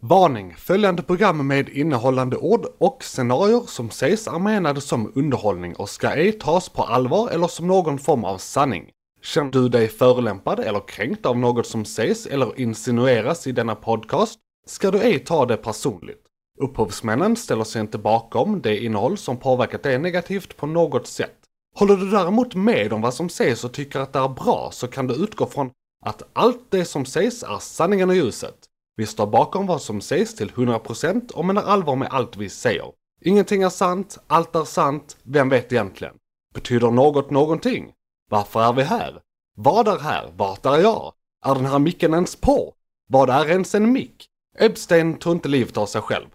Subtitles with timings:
[0.00, 0.54] Varning!
[0.54, 6.10] Följande program med innehållande ord och scenarier som sägs är menade som underhållning och ska
[6.10, 8.90] ej tas på allvar eller som någon form av sanning.
[9.22, 14.38] Känner du dig förolämpad eller kränkt av något som sägs eller insinueras i denna podcast
[14.66, 16.22] ska du ej ta det personligt.
[16.58, 21.36] Upphovsmännen ställer sig inte bakom det innehåll som påverkat dig negativt på något sätt.
[21.78, 24.88] Håller du däremot med om vad som sägs och tycker att det är bra så
[24.88, 25.70] kan du utgå från
[26.04, 28.65] att allt det som sägs är sanningen och ljuset.
[28.98, 32.92] Vi står bakom vad som sägs till 100% och menar allvar med allt vi säger.
[33.20, 36.14] Ingenting är sant, allt är sant, vem vet egentligen?
[36.54, 37.92] Betyder något någonting?
[38.30, 39.20] Varför är vi här?
[39.56, 40.32] Vad är här?
[40.36, 41.12] Vart är jag?
[41.46, 42.74] Är den här micken ens på?
[43.08, 44.26] Vad är ens en mick?
[44.58, 46.26] Epstein tog inte livet av sig själv.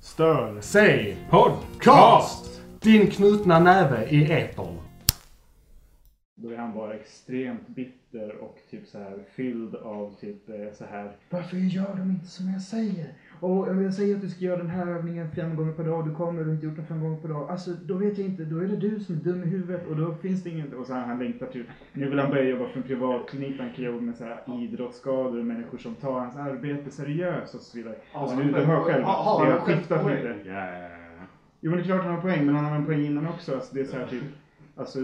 [0.00, 2.60] Stör sig podcast!
[2.80, 4.78] Din knutna näve i etern.
[6.36, 8.01] Då är han bara extremt bitter
[8.40, 11.12] och typ så här fylld av typ eh, så här.
[11.30, 13.14] Varför gör de inte som jag säger?
[13.40, 16.08] Och om jag säger att du ska göra den här övningen fem gånger per dag,
[16.08, 17.50] du kommer och du har inte gjort den fem gånger per dag.
[17.50, 19.96] Alltså då vet jag inte, då är det du som är dum i huvudet och
[19.96, 20.74] då finns det inget.
[20.74, 23.72] Och så här, han längtar typ, nu vill han börja jobba för en privatklinik, han
[23.72, 27.76] kan jobba med så här idrottsskador och människor som tar hans arbete seriöst och så
[27.76, 27.96] vidare.
[28.12, 30.36] Alltså, du, du hör själv, det har skiftat lite.
[31.60, 33.54] Jo men det är klart han har poäng, men han har en poäng innan också.
[33.54, 34.24] Alltså, det är så här typ,
[34.76, 34.98] alltså,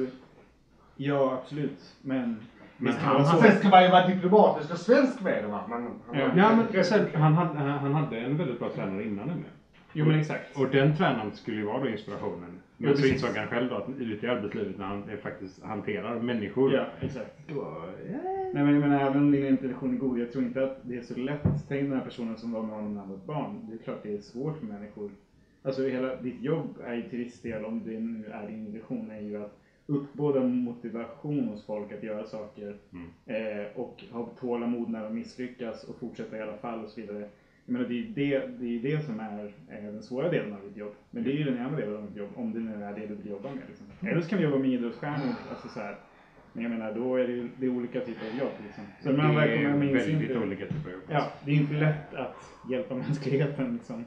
[0.97, 2.37] ja absolut, men
[2.79, 3.43] Men han, han, så.
[3.43, 5.61] sen ska man ju vara diplomatisk och svensk med det va.
[5.69, 6.31] Men, Ja.
[6.37, 9.53] Ja, men sen, han, hade, han hade en väldigt bra tränare innan nämligen.
[9.93, 10.57] Jo men exakt.
[10.57, 12.61] Och den tränaren skulle ju vara då inspirationen.
[12.77, 16.21] Men så insåg han själv då att ute i arbetslivet när han är faktiskt hanterar
[16.21, 16.75] människor.
[16.75, 17.39] Ja, exakt.
[17.49, 17.85] Då,
[18.55, 20.97] Nej men jag menar även om din intention är god, jag tror inte att det
[20.97, 21.43] är så lätt.
[21.69, 23.67] Tänk den här personen som var med honom när han var barn.
[23.69, 25.11] Det är klart det är svårt för människor.
[25.63, 29.11] Alltså hela ditt jobb är ju till viss del, om det nu är din intention,
[29.11, 29.59] är ju att
[29.89, 32.77] uppbåda motivation hos folk att göra saker.
[32.93, 33.09] Mm.
[33.27, 37.29] Eh, och ha tålamod när de misslyckas och fortsätta i alla fall och så vidare.
[37.65, 40.63] Jag menar, det är det, det, är det som är eh, den svåra delen av
[40.69, 40.93] ditt jobb.
[41.11, 43.07] Men det är ju den ena delen av ditt jobb, om det nu är det
[43.07, 43.63] du vill jobba med.
[43.69, 43.87] Liksom.
[44.09, 45.35] Eller så kan vi jobba med idrottsstjärnor.
[45.51, 45.97] Alltså, så här.
[46.53, 48.53] Men jag menar, då är det ju det är olika typer av jobb.
[48.67, 48.85] Liksom.
[49.03, 51.03] Så det man är med väldigt i- olika typer av jobb.
[51.11, 52.37] Ja, det är inte lätt att
[52.71, 54.05] hjälpa mänskligheten liksom.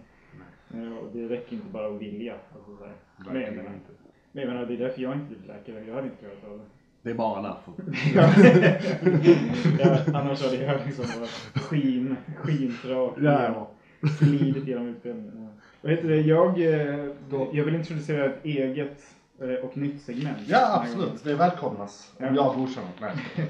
[0.73, 2.35] Eh, Och det räcker inte bara att vilja.
[2.55, 2.93] Alltså, så här.
[3.33, 3.91] Verkligen inte.
[4.31, 5.85] Men jag menar, det är därför jag inte blivit läkare.
[5.87, 6.63] Jag hade inte klarat av det.
[7.03, 7.73] Det är bara därför.
[9.79, 11.29] ja, annars hade jag liksom varit
[11.65, 13.67] skin, skintrak Ja.
[14.19, 15.33] glidit genom utbildningen.
[15.41, 15.61] Ja.
[15.81, 16.21] Vad heter det?
[16.21, 17.05] Jag, eh,
[17.53, 19.03] jag vill introducera ett eget
[19.41, 20.37] eh, och nytt segment.
[20.47, 22.13] Ja absolut, det välkomnas.
[22.17, 22.31] Om Ja.
[22.35, 22.89] jag godkänner.
[23.01, 23.11] Nej.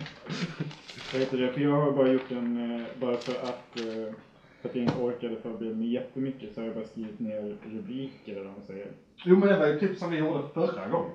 [1.14, 1.54] Vad heter det?
[1.54, 3.80] För jag har bara gjort en, eh, bara för att,
[4.62, 8.32] för att jag inte orkade förbereda mig jättemycket så har jag bara skrivit ner rubriker
[8.32, 8.88] eller vad man säger.
[9.24, 11.12] Jo men det var ju typ som vi gjorde förra gången.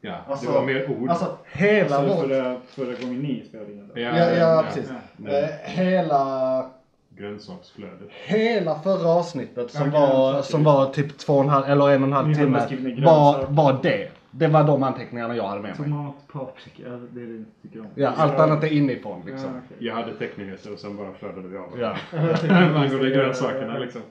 [0.00, 1.10] Ja, Alltså- det var mer ord.
[1.10, 2.22] Alltså hela Alltså vår...
[2.28, 4.00] förra, förra gången ni spelade in det.
[4.00, 4.90] Ja, ja precis.
[5.26, 5.30] Ja.
[5.32, 6.70] Eh, hela,
[7.16, 8.08] Grönsaksflödet.
[8.26, 10.50] hela förra avsnittet som, Ja, var, grönsaker.
[10.52, 12.60] som var typ två och en halv, eller en och en halv Ni hade timme
[12.66, 13.54] skrivit ner var, grönsaker.
[13.54, 14.08] var det.
[14.30, 15.88] Det var de anteckningarna jag hade med mig.
[15.88, 17.86] Tomat, paprika, det är det du tycker om.
[17.94, 19.50] Ja, allt annat är inifrån liksom.
[19.54, 19.86] Ja, okej.
[19.86, 21.80] Jag hade teckningar och sen bara flödade vi av.
[21.80, 21.96] Ja.
[22.50, 24.02] Angående grönsakerna liksom.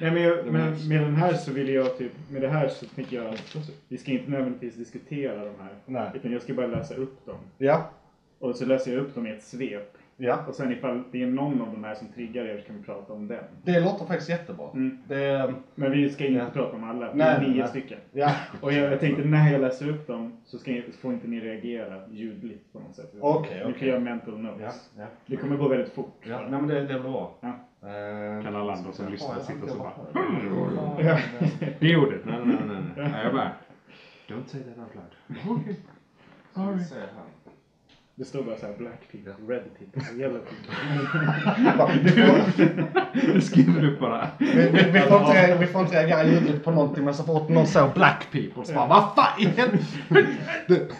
[0.00, 2.86] Nej, men, jag, men med den här så vill jag typ, med det här så
[2.86, 5.74] tänker jag att vi ska inte nödvändigtvis diskutera de här.
[5.86, 6.10] Nej.
[6.14, 7.38] Utan jag ska bara läsa upp dem.
[7.58, 7.90] Ja.
[8.38, 9.97] Och så läser jag upp dem i ett svep.
[10.20, 10.44] Ja.
[10.48, 12.82] Och sen ifall det är någon av de här som triggar er så kan vi
[12.82, 13.44] prata om den.
[13.64, 14.70] Det låter faktiskt jättebra.
[14.74, 14.98] Mm.
[15.08, 16.50] Det, Men vi ska inte Ja.
[16.52, 17.68] prata om alla, det är nio nej.
[17.68, 17.98] stycken.
[18.12, 18.30] ja.
[18.60, 22.08] Och jag, jag tänkte när jag läser upp dem så ska, får inte ni reagera
[22.10, 23.12] ljudligt på något sätt.
[23.20, 23.88] Okej, Ni kan okej.
[23.88, 24.90] göra mental notes.
[24.96, 25.06] Ja, ja.
[25.26, 26.14] Det kommer gå väldigt fort.
[26.22, 27.34] Ja, nej men det, det är bra.
[27.40, 27.48] Ja.
[27.82, 31.02] Eh, Kan alla andra som lyssnar sitta jag så bara- bara...
[31.02, 31.18] Ja.
[31.80, 32.20] Det ordet?
[32.24, 32.76] Nej, nej, nej.
[33.10, 33.24] nej.
[33.24, 33.50] jag bara...
[34.28, 35.58] Don't say that out loud.
[35.60, 35.76] Okej.
[36.54, 37.02] Sorry.
[38.18, 40.74] Det står bara såhär black people, red people, yellow people.
[43.34, 44.28] Det skriver du upp bara.
[44.38, 47.48] Vi, vi, vi, får inte, vi får inte reagera ljudligt på någonting men så fort
[47.48, 50.94] någon säger black people så bara vad fan i helvete?"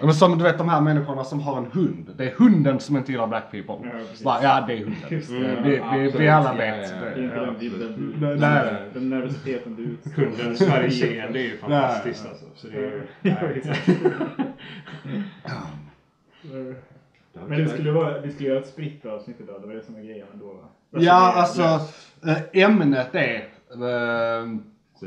[0.00, 2.14] Men som du vet de här människorna som har en hund.
[2.16, 3.74] Det är hunden som inte gillar black people.
[3.82, 3.90] Ja.
[4.24, 4.96] Bara, ja det är hunden.
[5.08, 5.16] Det.
[5.62, 6.90] vi, vi, vi alla vet.
[6.90, 7.46] ja, ja, Det är inte det.
[7.46, 8.36] den bilden du...
[8.36, 8.74] nej.
[8.94, 10.10] Den nervositeten du utstår.
[10.10, 12.44] Kundens Sverigeseende är ju fantastiskt alltså.
[12.54, 12.78] Så det
[13.24, 13.76] är.
[17.48, 19.94] Men det skulle, vara, vi skulle göra ett spritt avsnitt idag, det var det som
[19.94, 20.68] var grejen ändå va?
[20.90, 21.62] Ja alltså
[22.26, 24.48] eh, ämnet är eh,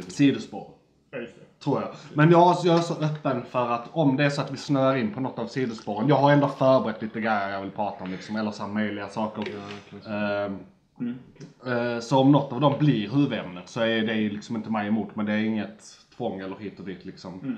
[0.08, 0.72] sidospår.
[1.12, 1.28] Ja, det.
[1.64, 1.90] Tror jag.
[2.14, 4.96] Men jag, jag är så öppen för att om det är så att vi snöar
[4.96, 6.08] in på något av sidospåren.
[6.08, 8.36] Jag har ändå förberett lite grejer jag vill prata om liksom.
[8.36, 9.44] Eller så här möjliga saker.
[10.08, 10.60] Ehm,
[11.00, 11.16] Mm.
[11.66, 15.16] eh, så om något av dem blir huvudämnet så är det liksom inte mig emot.
[15.16, 17.40] Men det är inget tvång eller hit och dit liksom.
[17.40, 17.58] Mm.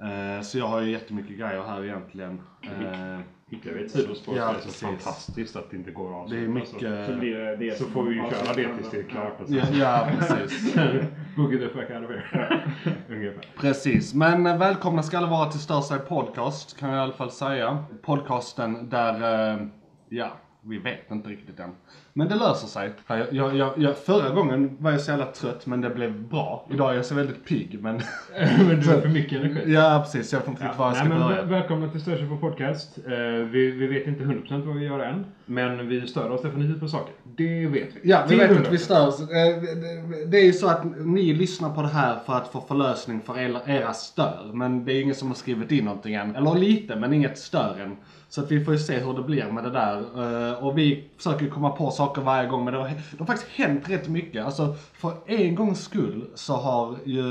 [0.00, 2.40] Eh, så jag har ju jättemycket grejer här egentligen.
[2.62, 3.18] Eh,
[3.50, 4.82] Hittar vi ett sidospår Ja, så är det så precis.
[4.82, 6.28] fantastiskt att det inte går av.
[6.30, 7.06] det är mycket...
[7.06, 9.40] Så blir det det Så får vi ju avslutar köra det tills det är klart.
[9.40, 9.54] Alltså.
[9.54, 10.74] Ja, ja, precis.
[11.36, 12.62] Boogie the fuck out of here.
[13.08, 13.46] Ungefär.
[13.60, 17.30] Precis, men eh, välkomna ska alla vara till Störside Podcast kan jag i alla fall
[17.30, 17.84] säga.
[18.02, 19.66] Podcasten där, eh,
[20.08, 20.32] ja,
[20.66, 21.70] vi vet inte riktigt än.
[22.12, 22.90] Men det löser sig.
[23.06, 26.66] Jag, jag, jag, jag, förra gången var jag så jävla trött men det blev bra.
[26.70, 27.94] Idag är jag så väldigt pigg men...
[28.68, 29.72] men du har för mycket energi.
[29.72, 31.42] ja precis, jag vet inte riktigt var jag Nej, ska men börja.
[31.42, 32.98] väl- välkomna till Störsel på podcast.
[33.06, 33.12] Eh,
[33.50, 35.26] vi, vi vet inte 100% vad vi gör än.
[35.46, 37.14] Men vi stör oss definitivt på saker.
[37.36, 38.10] Det vet vi.
[38.10, 38.60] Ja, vi vet 100%.
[38.66, 39.20] att vi störs.
[39.20, 42.60] Eh, det- Det är ju så att ni lyssnar på det här för att få
[42.60, 44.50] förlösning för era- era stör.
[44.54, 46.36] Men det är ingen som har skrivit in någonting än.
[46.36, 47.96] Eller lite, men inget stör än.
[48.34, 49.98] Så att vi får ju se hur det blir med det där.
[49.98, 52.64] Eh, och vi försöker komma på saker varje gång.
[52.64, 54.44] Men det har, det har faktiskt hänt rätt mycket.
[54.44, 57.24] Alltså, för en gångs skull så har ju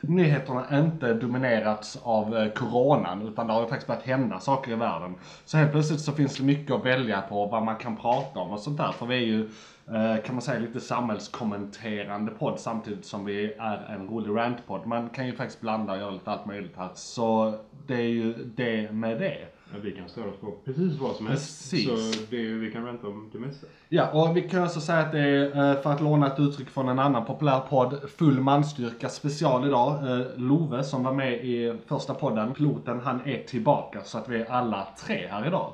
[0.00, 3.28] nyheterna inte dominerats av eh, coronan.
[3.28, 5.14] Utan det har ju faktiskt börjat hända saker i världen.
[5.44, 8.50] Så helt plötsligt så finns det mycket att välja på vad man kan prata om
[8.50, 8.92] och sånt där.
[8.92, 9.40] För vi är ju
[9.86, 14.86] eh, kan man säga lite samhällskommenterande podd samtidigt som vi är en rolig rantpodd.
[14.86, 16.90] Man kan ju faktiskt blanda och göra lite allt möjligt här.
[16.94, 19.55] Så det är ju det med det.
[19.76, 21.70] Ja, vi kan störa oss på precis vad som helst.
[21.70, 21.86] Precis.
[21.86, 23.66] Så det, vi kan ranta om det mesta.
[23.88, 26.68] Ja, och vi kan också säga att det är, eh, för att låna ett uttryck
[26.70, 30.10] från en annan populär podd, full manstyrka special idag.
[30.10, 34.36] Eh, Love som var med i första podden, piloten, han är tillbaka så att vi
[34.36, 35.72] är alla tre här idag.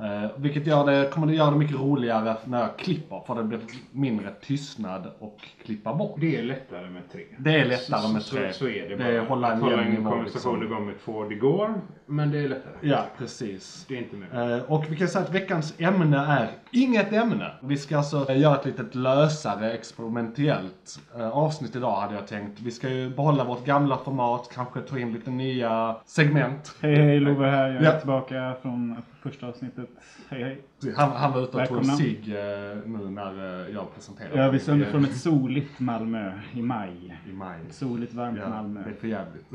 [0.00, 3.44] Eh, vilket gör det, kommer det göra det mycket roligare när jag klipper, för det
[3.44, 3.60] blir
[3.92, 6.16] mindre tystnad och klippa bort.
[6.20, 7.22] Det är lättare med tre.
[7.38, 8.52] Det är lättare så, med så, tre.
[8.52, 9.08] Så, så är det Det bara.
[9.08, 10.72] är hålla en att hålla jämn en nivå, konversation liksom.
[10.76, 11.74] igång med två, det går.
[12.06, 12.72] Men det är lättare.
[12.80, 13.84] Ja, precis.
[13.88, 14.56] Det är inte mer.
[14.56, 17.50] Eh, Och vi kan säga att veckans ämne är inget ämne.
[17.62, 22.60] Vi ska alltså göra ett litet lösare experimentellt eh, avsnitt idag hade jag tänkt.
[22.60, 26.74] Vi ska ju behålla vårt gamla format, kanske ta in lite nya segment.
[26.80, 27.98] Hej hej Love här, jag är Ja.
[27.98, 29.89] tillbaka från första avsnittet.
[30.28, 30.60] Hej hej.
[30.96, 31.96] Han, han var ute och tog Välkomna.
[31.96, 34.42] sig eh, nu när eh, jag presenterade.
[34.42, 37.18] Ja, vi sänder I- från ett soligt Malmö i maj.
[37.28, 37.60] I maj.
[37.70, 38.82] Soligt varmt Ja, Malmö.
[38.84, 39.46] det är för jävligt.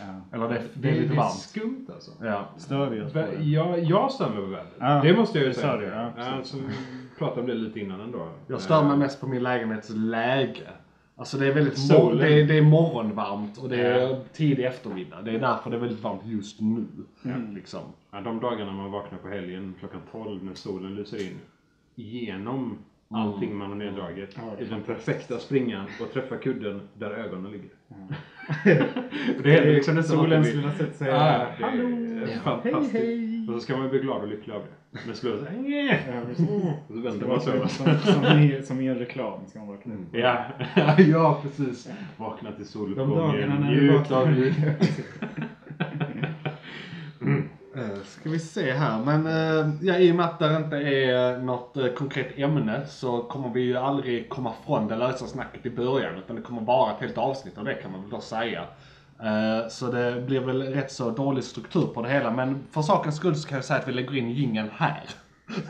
[0.00, 0.20] Ja.
[0.32, 1.32] Eller det, det är lite varmt.
[1.38, 2.10] skumt alltså.
[2.20, 2.48] Ja.
[2.56, 3.42] Stör vi oss på det?
[3.42, 4.72] Jag, jag stör mig på vädret.
[4.78, 5.76] Ja, det måste jag ju det säga.
[5.76, 6.32] du, ja, precis.
[6.32, 6.62] alltså, vi
[7.18, 8.28] pratade om det lite innan ändå.
[8.46, 10.68] Jag stör mig Eh, mest på min lägenhets läge.
[11.22, 12.18] Alltså det är väldigt mor- Solen.
[12.18, 15.22] det är, det är morgonvarmt och det är tidig eftermiddag.
[15.22, 16.86] Det är därför det är väldigt varmt just nu.
[17.24, 17.54] Mm.
[17.54, 17.80] Liksom.
[18.10, 21.38] Ja, de dagarna man vaknar på helgen klockan 12 när solen lyser in
[21.94, 22.78] genom
[23.10, 27.70] allting man har neddragit i den perfekta springan och träffar kudden där ögonen ligger.
[29.42, 30.60] det händer liksom nästan Solens alltid.
[30.60, 32.92] lilla sätt säga Ja, det är fantastiskt.
[32.92, 33.31] Hej, hej.
[33.48, 34.98] Och så ska man bli glad och lycklig av det.
[35.06, 35.52] Men slår så här,
[36.12, 36.48] Ja, precis.
[36.88, 37.68] och så vänder man sig om.
[37.68, 40.00] som, som, i, som i en reklam ska man vakna upp.
[40.12, 40.44] Ja,
[40.98, 41.88] ja precis.
[42.16, 44.32] Vakna till De dagarna soluppgången, när du njut av vaknar.
[44.32, 44.90] livet.
[47.76, 51.38] Eh, ska vi se här, men eh, ja, i och med att det inte är
[51.38, 55.70] något eh, konkret ämne så kommer vi ju aldrig komma från det lösa snacket i
[55.70, 58.64] början utan det kommer vara ett helt avsnitt och det kan man väl då säga.
[59.22, 63.16] Eh, så det blir väl rätt så dålig struktur på det hela men för sakens
[63.16, 65.02] skull så kan jag säga att vi lägger in jingeln här.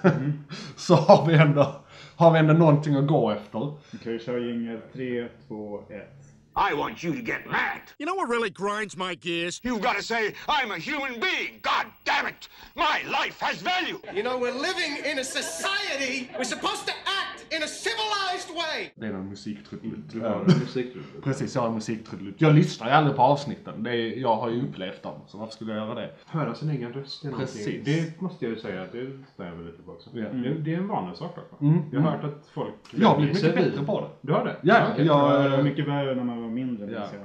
[0.77, 1.75] så har vi, ändå,
[2.17, 3.59] har vi ändå någonting att gå efter.
[3.59, 6.22] Okej, vi kör jingel 3, 2, 1.
[6.55, 7.81] I want you to get mad.
[7.99, 9.61] You know what really grinds my gears?
[9.65, 11.61] You've got to say, I'm a human being.
[11.63, 12.49] God damn it.
[12.77, 13.99] My life has value.
[14.15, 16.29] You know, we're living in a society.
[16.37, 18.91] We're supposed to act in a civilized way.
[18.97, 20.13] Det är någon musiktrudelutt.
[20.13, 21.25] Du har en musiktrudelutt.
[21.25, 22.35] Precis, jag har en musiktrudelutt.
[22.39, 23.83] Jag lyssnar ju aldrig på avsnitten.
[23.83, 26.11] Det är, jag har ju upplevt dem, så varför skulle jag göra det?
[26.27, 27.57] Höra sin egen röst är någonting.
[27.57, 27.85] Precis.
[27.85, 30.11] Det måste jag ju säga att det stör jag mig lite på också.
[30.13, 30.29] Ja.
[30.29, 31.51] Det, det är en vanesak dock.
[31.53, 31.59] va?
[31.61, 32.75] Mm, Jag har hört att folk...
[32.91, 34.09] Jag har blivit mycket bättre på det.
[34.21, 34.57] Du har det?
[34.63, 36.87] Ja, jag- Ja, det var mycket värre när man var mindre.
[36.93, 36.99] Ja.
[37.01, 37.23] minns jag.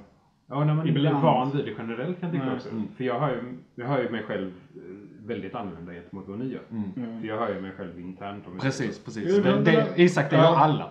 [0.49, 1.23] Ja, när man inte är Ibland.
[1.23, 2.69] van vid det generellt kan jag tycka också.
[2.69, 2.87] Mm.
[2.97, 4.81] För jag har, ju, jag har ju mig själv eh,
[5.27, 6.61] väldigt annorlunda gentemot vad ni gör.
[6.71, 7.21] Mm.
[7.21, 8.47] För jag har ju mig själv internt.
[8.47, 9.35] om Precis, precis.
[9.35, 10.57] Det, men- det, Isak, det gör Ja.
[10.57, 10.89] alla.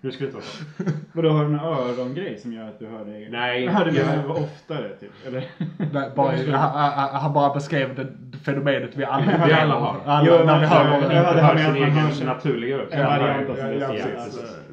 [0.00, 0.64] Nu ska det inte vara så.
[1.12, 3.28] Vadå, har du en örongrej som gör att du hör dig?
[3.30, 5.10] Nej, Jag hörde mig själv oftare typ.
[5.26, 5.44] Eller?
[5.92, 8.06] Nej, Bara, han, han, han bara beskrev det
[8.44, 9.96] fenomenet vi alla, Vi alla har.
[10.06, 12.92] Alla, Jo, när men- vi hör vår- ja, det har man hör- naturliga röst.
[12.94, 14.04] En variant av sin Ja, ja, röst.
[14.04, 14.40] precis.
[14.40, 14.56] precis.
[14.68, 14.71] Ja.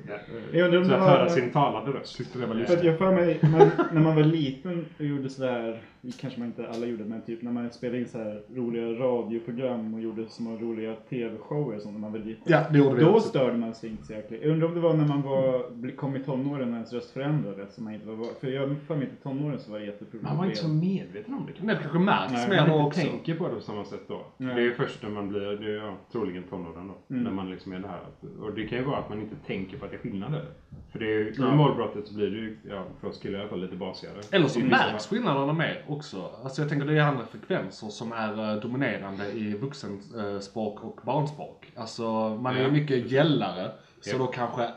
[0.54, 1.10] Jag undrar om Så det att var...
[1.10, 2.18] höra sin talade röst.
[2.18, 2.84] Tyckte det var För att lustigt.
[2.86, 5.82] jag för mig, man, när man var liten och gjorde sådär,
[6.20, 9.94] kanske man inte alla gjorde, men typ när man spelade in så här roliga radioprogram
[9.94, 12.44] och gjorde små roliga tv-shower och sånt när man var liten.
[12.46, 13.30] Ja, det gjorde vi Då också.
[13.30, 14.42] störde man sig inte så jäkligt.
[14.42, 17.76] Jag undrar om det var när man var, kom i tonåren när ens röst förändrades.
[17.76, 20.24] Så man inte var, för jag för mig i tonåren så var det jätteproblem.
[20.24, 21.54] Man var inte så medveten om det.
[21.66, 23.02] Men det kanske märks mer Man då inte också.
[23.02, 24.22] tänker på det på samma sätt då.
[24.38, 24.56] Nej.
[24.56, 27.14] Det är ju först när man blir, det är ja, troligen tonåren då.
[27.16, 27.24] Mm.
[27.24, 28.02] När man liksom är det här.
[28.42, 30.46] Och det kan ju vara att man inte tänker på att det skillnad eller?
[30.92, 33.42] För det är ju, i målbrottet så blir det ju, ja, för oss killar i
[33.42, 34.16] alla fall, lite basigare.
[34.32, 36.30] Eller så är märks liksom- skillnaderna med också.
[36.44, 41.72] Alltså jag tänker det är andra frekvenser som är eh, dominerande i vuxenspråk och barnspråk.
[41.76, 42.04] Alltså
[42.42, 42.72] man är ju Ja.
[42.72, 43.72] mycket gällare.
[44.02, 44.70] Så då kanske...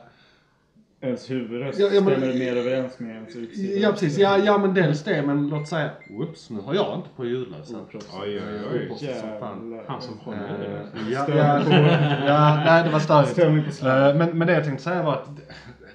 [1.05, 3.79] Ens huvudröst Ja, ja, men- stämmer mer överens med ens utsida.
[3.81, 7.09] Ja precis, ja, ja men dels det men låt säga, whoops nu har jag inte
[7.17, 7.81] på ljudlös här.
[7.81, 8.15] Oproffsigt.
[8.23, 8.85] Oj, oj, oj.
[8.87, 9.71] Oproffsigt som fan.
[9.71, 9.85] Jävlar.
[9.89, 11.11] Han som i Eh, det.
[11.13, 11.61] Ja, ja,
[12.27, 13.83] ja, nej det var störigt.
[13.83, 15.29] Eh, Men, men det jag tänkte säga var att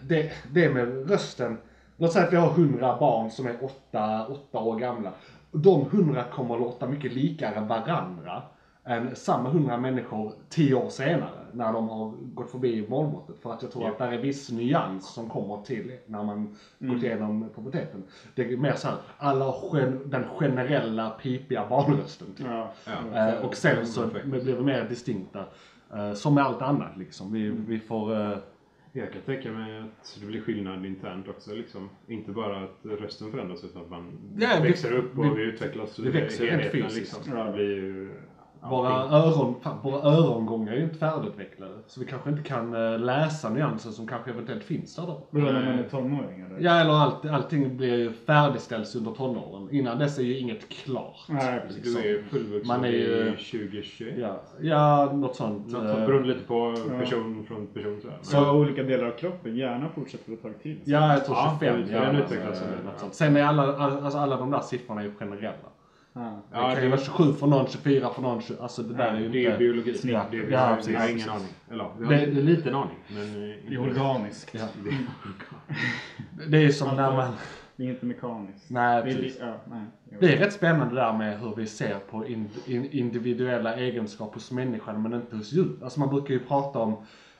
[0.02, 1.58] det, det med rösten.
[1.98, 5.12] Låt säga att vi har hundra barn som är åtta, åtta år gamla.
[5.52, 8.42] De hundra kommer att låta mycket likare varandra
[8.86, 13.40] än samma hundra människor tio år senare när de har gått förbi målbrottet.
[13.40, 13.92] För att jag tror Ja.
[13.92, 16.94] att det är viss nyans som kommer till när man Mm.
[16.96, 18.04] gått igenom puberteten.
[18.36, 22.28] Det är mer så här, alla gen, den generella pipiga barnrösten.
[22.38, 22.46] Typ.
[22.50, 22.72] Ja.
[23.14, 23.30] Ja.
[23.30, 25.44] Eh, och sen så blir vi mer distinkta.
[25.94, 27.32] Eh, som med allt annat liksom.
[27.34, 28.16] Vi, vi får...
[28.32, 28.38] eh,
[28.98, 31.54] Jag kan tänka mig att det blir skillnad internt också.
[31.56, 31.90] Liksom.
[32.08, 36.00] Inte bara att rösten förändras utan att man Ja, vi- växer upp och vi- utvecklas.
[36.00, 36.98] vi växer rent fysiskt.
[36.98, 37.36] Liksom.
[37.46, 38.10] Det blir ju...
[38.64, 41.74] våra, öron, våra örongångar är ju inte färdigutvecklade.
[41.88, 45.22] Så vi kanske inte kan eh, läsa nyanser som kanske eventuellt finns där då.
[45.30, 46.60] Vadå när man är tonåring eller?
[46.60, 49.68] Ja, eller allt, allting blir ju färdigställs under tonåren.
[49.72, 51.16] Innan dess är ju inget klart.
[51.30, 51.86] Nej, precis.
[51.86, 52.02] liksom.
[52.02, 54.14] Du är fullvuxen Man är ju- i 2021.
[54.18, 55.68] Ja, ja något sånt.
[55.68, 57.00] Något eh, sånt beroende lite på Ja.
[57.00, 58.02] person från person.
[58.02, 58.32] Så.
[58.32, 60.78] Så olika delar av kroppen, hjärnan fortsätter ett tag till.
[60.84, 61.82] Ja, jag tror Ja, 25.
[61.82, 62.68] den ja, eh, sen.
[62.86, 63.14] något sånt.
[63.14, 65.54] Sen är alla, all- alltså alla de där siffrorna är ju generella.
[66.54, 66.68] Ja.
[66.70, 68.42] Det kan ju vara 27 för någon, 24 för någon.
[68.42, 69.58] 20 Alltså det där är ju det är inte...
[69.58, 70.00] biologi.
[70.04, 70.96] Ja, det är, ja, precis.
[70.98, 71.48] har ingen aning.
[71.72, 72.98] Eller vi har Det- en liten aning.
[73.08, 74.50] Men, eh, Det är organiskt.
[74.54, 74.66] Ja.
[76.50, 77.34] det är som när man...
[77.76, 78.70] Det är inte mekaniskt.
[78.70, 79.38] Nej, det är, li- precis.
[79.42, 79.82] ja, nej.
[80.20, 84.52] Det är rätt spännande där med hur vi ser på in, in, individuella egenskaper hos
[84.52, 85.80] människan men inte hos djur.
[85.84, 86.96] Alltså man brukar ju prata om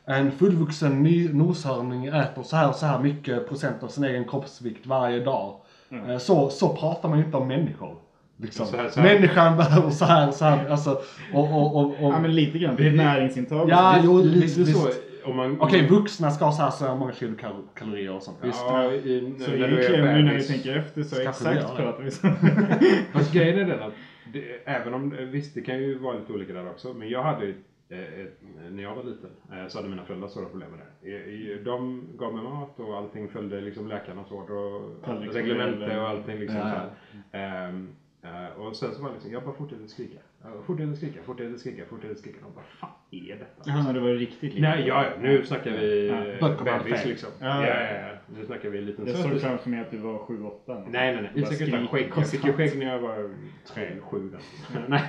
[0.06, 4.26] en fullvuxen ny noshörning äter så här och så här mycket procent av sin egen
[4.26, 5.56] kroppsvikt varje dag.
[5.90, 6.20] Mm.
[6.20, 7.96] Så, så pratar man ju inte om människor.
[8.38, 8.66] Liksom.
[8.66, 9.14] Så här, så här.
[9.14, 10.70] Människan behöver så här och så här.
[10.70, 10.92] Alltså,
[11.34, 12.76] och, och, och, och, Ja men lite grann.
[12.76, 13.70] Det är näringsintag.
[13.70, 14.86] Ja, jo, lite visst, så.
[14.88, 15.04] visst.
[15.26, 18.38] Om man, Okej, vuxna ska ha så här så här många kilokalorier och sånt.
[18.42, 18.62] Visst.
[18.68, 22.04] Ja, i, Så när du är egentligen nu när vi tänker efter så exakt pratar
[22.04, 22.28] vi så.
[23.12, 23.94] Fast grejen är den att
[24.34, 27.48] det, även om, visst det kan ju vara lite olika där också, men jag hade
[27.90, 28.42] eh, ett,
[28.72, 31.10] när jag var liten eh, så hade mina föräldrar stora problem med det.
[31.10, 34.82] I- De gav mig mat och allting följde liksom läkarnas ord och
[35.34, 37.38] reglemente och allting liksom Ja, så
[38.28, 40.20] eh, och sen så var det liksom, jag bara fortsatte skrika.
[40.44, 42.46] Jag fortsatte skrika, fortsatte skrika, fortsatte skrika.
[42.46, 43.70] Och bara, fan är detta?
[43.70, 44.62] Ja, när det var riktigt litet.
[44.62, 46.08] Nej, ja, nu snackar vi
[46.40, 46.80] Ja.
[46.84, 47.30] bebis liksom.
[47.40, 48.10] Ja, Ja, ja.
[48.40, 50.84] Nu snackar vi en liten Jag såg framför mig att du var 7-8.
[50.90, 51.44] Nej, nej, nej.
[51.44, 52.12] Isak utan skägg.
[52.16, 53.30] Jag fick ju skägg när jag var
[53.68, 54.30] tre, sju.
[54.30, 54.42] där.
[54.88, 55.02] Nej.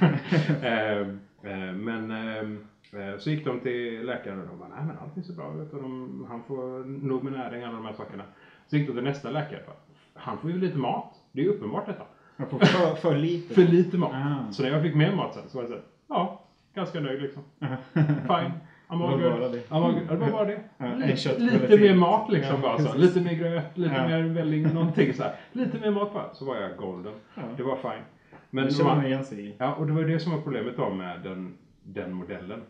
[0.63, 5.23] Ehm, eh, Men eh, så gick de till läkaren och de bara, nej men allting
[5.23, 8.25] ser bra ut och de, han får nog med näring alla de här sakerna.
[8.67, 9.77] Så gick de till nästa läkare och bara,
[10.15, 11.15] han får ju lite mat.
[11.33, 12.03] Det är ju uppenbart detta.
[12.41, 13.55] Jag får för, för lite.
[13.55, 14.13] För lite mat.
[14.15, 14.53] Ah.
[14.53, 16.41] Så när jag fick mer mat sen så var jag såhär, ja,
[16.75, 17.43] ganska nöjd liksom.
[17.93, 18.53] Fine.
[18.89, 19.53] I'm all Det good.
[19.53, 19.59] det.
[19.71, 20.09] I'm all good.
[20.09, 20.61] Det var bara det.
[21.07, 22.99] Lite, lite mer mat liksom bara så.
[22.99, 25.35] Lite mer gröt, lite mer välling, någonting så här.
[25.53, 26.35] Lite mer mat bara.
[26.35, 27.13] Så var jag golden.
[27.57, 28.03] Det var fine.
[28.51, 29.55] Men det de känner man an- igen sig i.
[29.59, 32.61] Ja, och det var det som var problemet då med den, den modellen.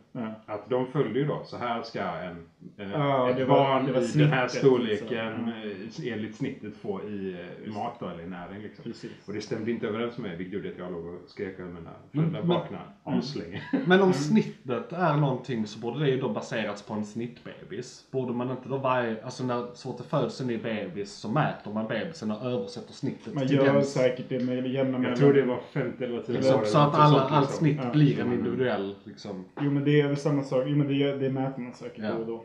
[0.46, 2.46] Att de följde ju då, så här ska en
[2.76, 5.52] Ja, ett det var- barn det var i den här snittet, storleken
[5.88, 6.06] liksom.
[6.06, 7.36] eh, enligt snittet få i
[7.66, 8.62] eh, mat då, eller i näring.
[8.62, 8.82] Liksom.
[8.84, 9.10] Precis.
[9.26, 11.72] Och det stämde inte överens med mig, vilket gjorde att jag låg och skrek över
[11.72, 13.62] mina föräldrar men- vaknade aslänge.
[13.86, 18.06] Men om snittet är någonting så borde det ju då baserats på en snittbebis.
[18.10, 21.28] Borde man inte då varje, alltså när så fort det föds en ny bebis så
[21.30, 23.84] mäter man bebisen och översätter snittet Man till gör den.
[23.84, 26.64] säkert det med jämna Jag tror det var 50 eller 10 Liksom, år.
[26.64, 27.58] så att alla, sånt, allt liksom.
[27.66, 27.90] snitt Ja.
[27.92, 29.44] blir en individuell liksom.
[29.60, 30.64] Jo men det är väl samma sak.
[30.66, 32.12] Jo men det, det mäter man säkert Ja.
[32.12, 32.44] då och då.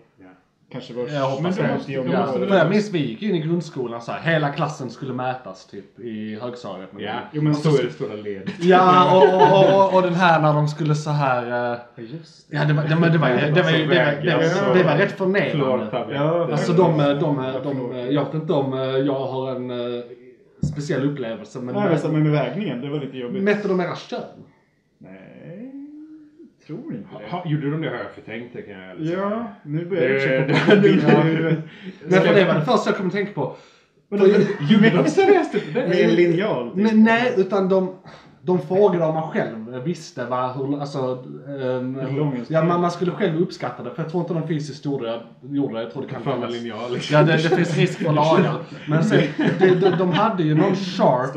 [0.74, 0.80] Ja.
[0.80, 1.72] Kanske var Jag hoppas men det.
[1.72, 4.12] då måste- måste då måste det- För jag minns vi gick in i grundskolan så
[4.12, 6.90] här, hela klassen skulle mätas typ i högstadiet.
[6.98, 8.50] Ja, Jo, men så är det stora led.
[8.60, 11.72] Ja, och, och, och, och den här när de skulle så här...
[11.74, 14.22] eh, Just Ja, det var, det, men det var, det var, det var, det var,
[14.24, 16.06] det var, det var rätt förnedrande.
[16.16, 18.12] Ja, Alltså de, de, de, Ja, de, förlåt.
[18.14, 20.04] jag vet inte om eh, jag har en eh,
[20.74, 23.44] speciell upplevelse men Nej men med vägningen, det var lite jobbigt.
[23.44, 24.20] mätte de era kön?
[26.68, 27.30] Tror inte det.
[27.30, 29.20] Ha, gjorde de det har jag förträngt det kan jag säga.
[29.20, 33.56] Ja, nu börjar jag Det- försöka det- var det första jag kom att tänka på.
[34.70, 35.88] Gjorde de seriöst det?
[35.88, 36.72] Med en linjal.
[36.76, 36.90] typ.
[36.94, 37.96] nej, utan de,
[38.42, 43.12] de frågade om man själv visste vad, hur, alltså, ehm, Hur ja, man, man skulle
[43.12, 43.90] själv uppskatta det.
[43.90, 45.22] För jag tror inte de fysiskt gjorde det.
[45.42, 45.82] Gjorde det.
[45.82, 47.16] Jag tror det kan finnas- linjal liksom.
[47.18, 48.56] Ja, det, det finns risk för lagar.
[48.90, 49.22] Men sen,
[49.60, 51.36] de, de, de hade ju någon chart.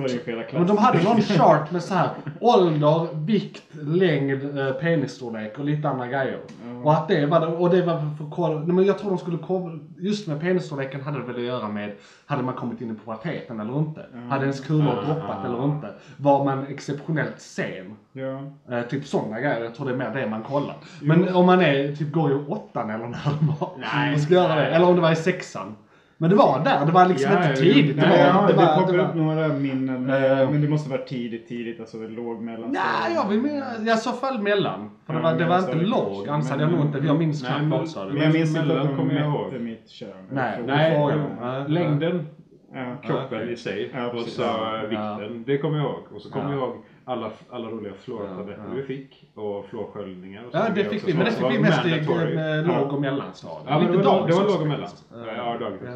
[0.53, 5.89] Men de hade någon chart med så här ålder, vikt, längd, eh, penisstorlek och lite
[5.89, 6.39] andra grejer.
[6.85, 9.79] Och att det var och det var för nej, men jag tror de skulle kolla,
[9.99, 11.93] just med penisstorleken hade det väl att göra med,
[12.27, 14.07] hade man kommit in i puberteten eller inte?
[14.31, 15.89] Hade ens kulor droppat eller inte?
[16.17, 17.97] Var man exceptionellt sen?
[18.13, 18.26] Ja.
[18.71, 20.77] Eh, typ sådana grejer, jag tror det är mer det man kollar.
[21.03, 24.11] Men om man är, typ går i åttan eller när det var, Nej.
[24.11, 24.67] man ska göra det.
[24.67, 25.77] Eller om det var i sexan.
[26.19, 27.97] Men det var där, det var liksom Ja, inte jo, tidigt.
[27.97, 30.11] Det Nej, var, ja, det det, var, poppar det upp var, några minnen.
[30.11, 30.51] Eh.
[30.51, 31.81] men det måste vara tidigt, tidigt.
[31.81, 32.71] Alltså låg mellan.
[32.71, 34.91] Nej, jag vill mena, i så fall mellan.
[35.07, 36.95] För det Ja, var, det men var inte det låg, annars hade Men- jag nog
[36.95, 38.23] inte, jag minns knappt men- Men lågstadiet.
[38.25, 40.09] jag minns inte att de jag mätte mitt kön.
[40.31, 41.73] Nej, Jag nej, jo.
[41.75, 42.27] Längden,
[42.75, 42.97] Ja.
[43.07, 44.81] kroppen i sig Ja, och så Ja.
[44.89, 45.45] vikten.
[45.47, 46.03] Det kommer jag ihåg.
[46.15, 46.59] Och så kommer Ja.
[46.59, 46.77] jag ihåg
[47.09, 48.75] alla, alla roliga fluortabletter Ja, ja.
[48.75, 50.45] vi fick och fluorsköljningar.
[50.45, 53.65] och Ja, det fick vi, men det fick vi mest i eh, låg och mellanstadiet.
[53.69, 54.89] Ja, men det var, det låg och mellan.
[55.37, 55.81] Ja, dagis.
[55.85, 55.93] Ja.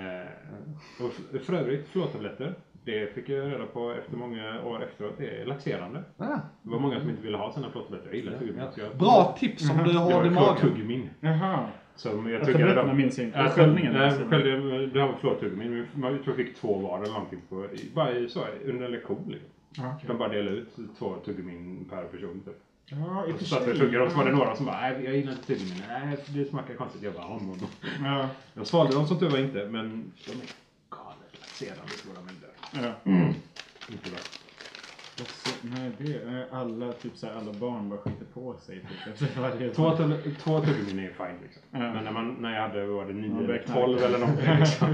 [0.00, 2.54] Eh, och för övrigt, fluortabletter.
[2.84, 5.14] Det fick jag reda på efter många år efteråt.
[5.18, 6.02] Det är laxerande.
[6.16, 6.40] Ja.
[6.62, 8.06] Det var många som inte ville ha sina fluortabletter.
[8.08, 8.60] Jag gillar tuggummi.
[8.74, 10.56] så jag- Bra tips om du Det har var i magen.
[10.56, 11.10] klortuggummin.
[11.20, 11.58] Jaha.
[11.94, 12.96] Som jag Ja, tuggade tabletterna dem.
[12.96, 13.38] minns jag inte.
[13.38, 14.24] Ja, Sköljningen, Nej, alltså.
[14.24, 15.86] sköljde, det var fluortuggummin.
[16.02, 19.24] Jag tror jag fick två var eller någonting på, bara i, så, under en lektion.
[19.28, 19.48] Liksom.
[19.76, 20.08] Ja, okej.
[20.08, 22.42] De bara delade ut två tuggummin per person.
[22.44, 22.58] Typ.
[22.86, 24.10] Ja, i och för så satt vi och sig.
[24.10, 25.82] så var det några som bara, nej jag gillar inte tuggummin.
[25.88, 27.02] Nej, det smakar konstigt.
[27.02, 28.28] Jag bara, ja, men- Ja.
[28.54, 30.46] Jag svalde dem som tur var inte, men de är
[30.90, 32.50] galet laxerande stora mängder.
[33.04, 33.12] Ja.
[33.88, 34.18] Inte bra.
[35.62, 38.80] Nej, det är alla, typ så här, alla barn bara skiter på sig.
[38.80, 41.62] Typ, efter varje Två, tull- två tuggummin är fine liksom.
[41.70, 41.78] Ja.
[41.78, 44.04] Men när, man, när jag hade, var det, Man 9 eller börjar 12 knarka.
[44.06, 44.88] eller någonting liksom.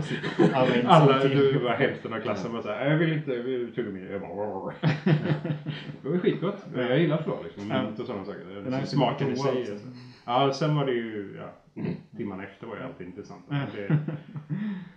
[0.55, 3.75] Alla inte Alla, du var hälften av klassen var såhär, jag vill inte jag vill
[3.75, 4.13] tuggummi.
[4.13, 4.75] Jag bara.
[6.03, 6.67] Det var skitgott.
[6.75, 7.71] Jag gillar flor liksom.
[7.71, 7.83] Ja.
[7.83, 8.71] Mint och sådana saker.
[8.71, 9.71] Den smaken i sig.
[9.73, 9.89] Alltså.
[10.27, 11.83] Ja, sen var det ju, ja,
[12.17, 13.45] timmarna efter var ju alltid intressant.
[13.49, 13.89] Det,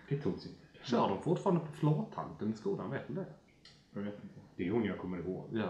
[0.10, 0.82] det tog sin tid.
[0.84, 2.92] Kör de fortfarande på flårtanten i skolan?
[2.92, 3.26] Vet du det?
[3.94, 4.41] Jag vet inte.
[4.62, 5.46] Det är hon jag kommer ihåg.
[5.54, 5.64] Ja.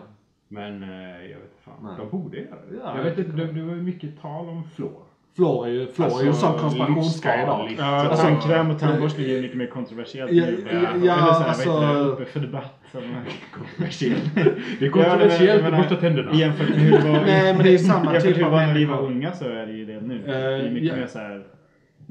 [0.48, 0.90] Men eh,
[1.32, 1.74] jag vet inte fan.
[1.84, 1.94] Nej.
[1.98, 2.78] De borde göra det.
[2.84, 5.02] Ja, jag vet inte, det, det var ju mycket tal om flor.
[5.36, 7.70] Flår är ju, flår är ju en sån Alltså, konspirationsgrej idag.
[7.78, 10.68] Ja, Alltså- tandkräm och tandborstning är ju mycket mer kontroversiellt Ja, nu.
[10.72, 12.80] ja, ja, så här, alltså- det, uppe för debatt.
[13.54, 14.36] Kontroversiellt.
[14.80, 16.34] Det är kontroversiellt att borsta tänderna.
[16.34, 18.60] Jämfört med hur det var, Nej, men det är samma jämfört typ med av hur
[18.60, 20.16] det var när vi var unga så är det ju det nu.
[20.16, 20.96] Eh, det är mycket ja.
[20.96, 21.44] mer så här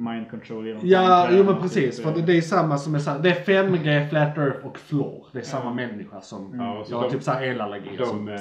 [0.00, 1.97] mind control genom Ja, jo men precis.
[1.97, 4.67] typ, För det, det är samma som är så här, Det är 5G, Flat Earth
[4.67, 5.26] och Floor.
[5.32, 7.97] Det är samma människa som Ja, och så jag har de- typ såhär elallergi.
[7.97, 8.36] De eh,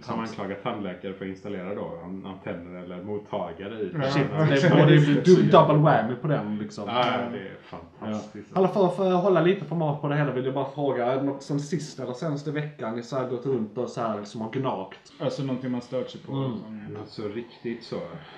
[0.00, 0.30] som trams.
[0.30, 4.44] anklagar tandläkare för att installera då an- antenner eller mottagare i Shit, tänderna.
[4.46, 6.84] det är både du- double whammy på den liksom.
[6.86, 6.94] Ja,
[7.32, 7.56] det är
[8.00, 8.56] fantastiskt.
[8.56, 11.16] Alla för, för att hålla lite format på det hela vill jag bara fråga, är
[11.16, 14.24] det något som sist eller senaste veckan ni så här gått runt och så här
[14.24, 15.12] som har gnagt?
[15.20, 16.32] Alltså någonting man stört sig på.
[16.32, 16.50] Mm.
[16.58, 17.96] Som, Något så riktigt så.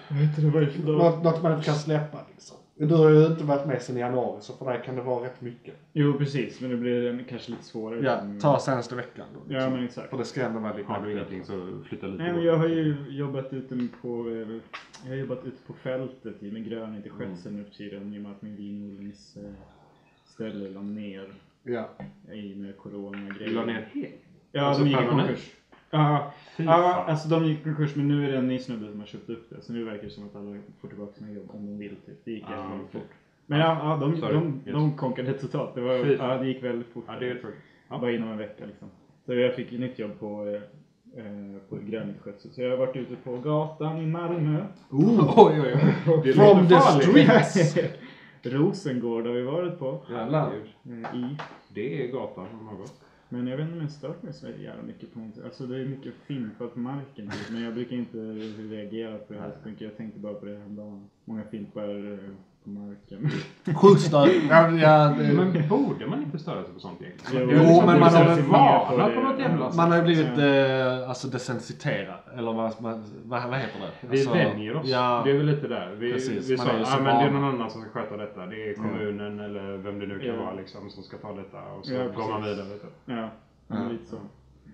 [0.08, 0.96] jag vet inte det för dag.
[0.98, 2.56] Något, något man inte kan släppa liksom.
[2.88, 5.25] Du har ju inte varit med sedan i januari så för dig kan det vara
[5.25, 5.75] rätt mycket.
[5.92, 8.01] Jo precis, men det blir kanske lite svårare.
[8.05, 8.40] Ja, Mm.
[8.40, 9.40] ta senaste veckan då.
[9.49, 9.73] Ja liksom.
[9.73, 10.11] men exakt.
[10.11, 12.57] För det ska ändå vara lite Har du ingenting så flytta lite Nej men jag
[12.57, 14.49] har ju jobbat ute på, eh,
[15.05, 18.18] jag har jobbat ute på fältet i med grönhet i skötseln nu för tiden i
[18.18, 21.29] och med att min vinodlingsställe la ner
[21.62, 21.88] Ja.
[22.33, 24.14] i med corona Du la ner helt?
[24.53, 25.51] Ja, Alltså de gick i konkurs.
[25.94, 29.00] Ja, ja, alltså de gick i konkurs men nu är det en ny snubbe som
[29.00, 29.62] har köpt upp det.
[29.62, 32.24] Så nu verkar det som att alla får tillbaka sina jobb om de vill typ.
[32.24, 33.00] Det gick jävligt okej.
[33.00, 33.11] fort.
[33.46, 34.35] Men ja, ja de, Sorry.
[34.35, 34.74] de, Yes.
[34.74, 35.74] de konkade totalt.
[35.74, 37.05] Det, var, ja, det gick väldigt fort.
[37.07, 37.61] Ja, det är tråkigt.
[37.88, 37.98] Ja.
[37.98, 38.88] Bara inom en vecka liksom.
[39.26, 42.50] Så jag fick ett nytt jobb på, eh, eh, på grönyteskötsel.
[42.50, 44.64] Så jag har varit ute på gatan i Malmö.
[44.90, 45.35] Ooh.
[45.38, 45.74] Oj, oj,
[46.07, 46.33] oj.
[46.35, 47.76] From the streets!
[48.42, 50.02] Rosengård har vi varit på.
[50.11, 50.52] Jävlar.
[50.85, 51.37] Eh, I.
[51.68, 53.01] Det är gatan har gått.
[53.33, 55.45] Men jag vet inte om jag stört mig så jävla mycket på någonting.
[55.45, 57.31] Alltså det är mycket fimpar på marken.
[57.31, 57.51] Typ.
[57.53, 59.83] Men jag brukar inte reagera på det här så mycket.
[59.83, 61.09] Jag tänkte bara på det häromdagen.
[61.25, 62.31] Många fimpar eh,
[62.64, 63.31] på marken.
[63.77, 64.12] Sjukt.
[64.12, 67.48] Ja, ja, Men borde man inte störa sig på sånt egentligen?
[67.48, 69.77] Jo, är liksom men man har sätt.
[69.77, 72.18] Man har ju blivit eh, alltså desensiterad.
[72.37, 74.07] Eller vad, vad, vad, heter det?
[74.07, 74.87] Vi Alltså, vänjer oss.
[74.87, 75.94] Ja, Det är väl lite där.
[75.98, 77.90] Vi, Precis, vi man sa att så ah, men det är någon annan som ska
[77.90, 78.46] sköta detta.
[78.46, 80.37] Det är kommunen eller vem det nu kan Ja.
[80.37, 81.62] vara liksom, som ska ta detta.
[81.79, 82.68] Och så Ja, går man vidare.
[82.68, 82.92] Typ.
[83.05, 83.31] Ja,
[83.90, 84.16] lite så.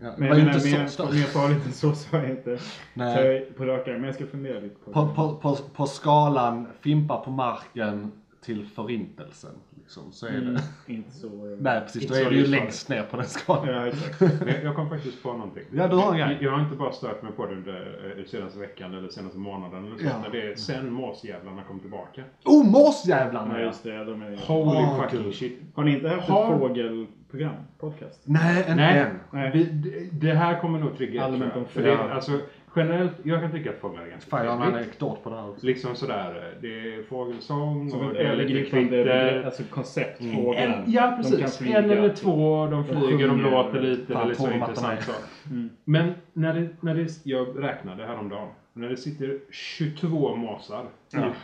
[0.00, 2.58] Ja, Men det jag menar, inte mer, farligt än så sa jag inte.
[2.94, 3.46] Nej.
[3.48, 3.94] Så på rak arm.
[3.94, 4.94] Men jag ska fundera lite på det.
[4.94, 9.50] På, på, på, på skalan fimpa på marken till förintelsen.
[9.76, 10.54] Liksom, så är Mm.
[10.54, 10.92] det.
[10.92, 11.26] Inte så...
[11.26, 13.74] eh, Nej precis, inte då är det ju längst ner på den skalan.
[13.74, 14.22] Ja, exakt.
[14.64, 15.64] Jag kom faktiskt på någonting.
[15.72, 16.38] Ja, du har en grej.
[16.40, 19.86] Jag har inte bara stört mig på det under eh, senaste veckan eller senaste månaden
[19.86, 20.04] eller så.
[20.04, 20.10] Ja.
[20.22, 22.22] Men det är sen måsjävlarna kom tillbaka.
[22.44, 24.04] Oh, måsjävlarna Ja, just det.
[24.04, 24.36] De är...
[24.46, 25.34] Holy Åh, fucking gud.
[25.34, 25.60] shit.
[25.74, 27.54] Har ni inte haft Har- ett fågelprogram?
[27.78, 28.20] Podcast?
[28.24, 28.98] Nej, inte Nej.
[28.98, 29.18] än.
[29.30, 29.50] Nej.
[29.54, 29.64] Vi,
[30.12, 32.32] det, här kommer nog trigga Allmänt om För det, alltså,
[32.78, 35.36] generellt, jag kan tycka att fåglar är ganska Fan, jag har en anekdot på det
[35.36, 35.66] här också.
[35.66, 39.42] Liksom sådär, det är fågelsång Som och det är lite övergripande kvitter.
[39.44, 40.20] alltså koncept.
[40.20, 40.82] Mm.
[40.86, 44.70] Ja precis, en eller två, de flyger, de låter lite, Fan, det är så tårmatta
[44.70, 45.12] intressant så.
[45.50, 45.70] Mm.
[45.84, 50.84] Men när det, när det, jag räknade häromdagen, när det sitter 22 måsar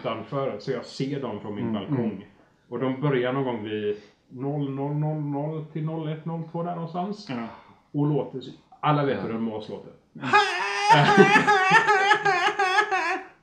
[0.00, 2.26] utanför så jag ser dem från min Mm, balkong.
[2.68, 3.96] Och de börjar någon gång vid
[4.28, 7.26] 0000 till 0102 där någonstans.
[7.30, 7.46] Ja.
[7.92, 8.40] Och låter,
[8.80, 9.92] alla vet hur en mås låter.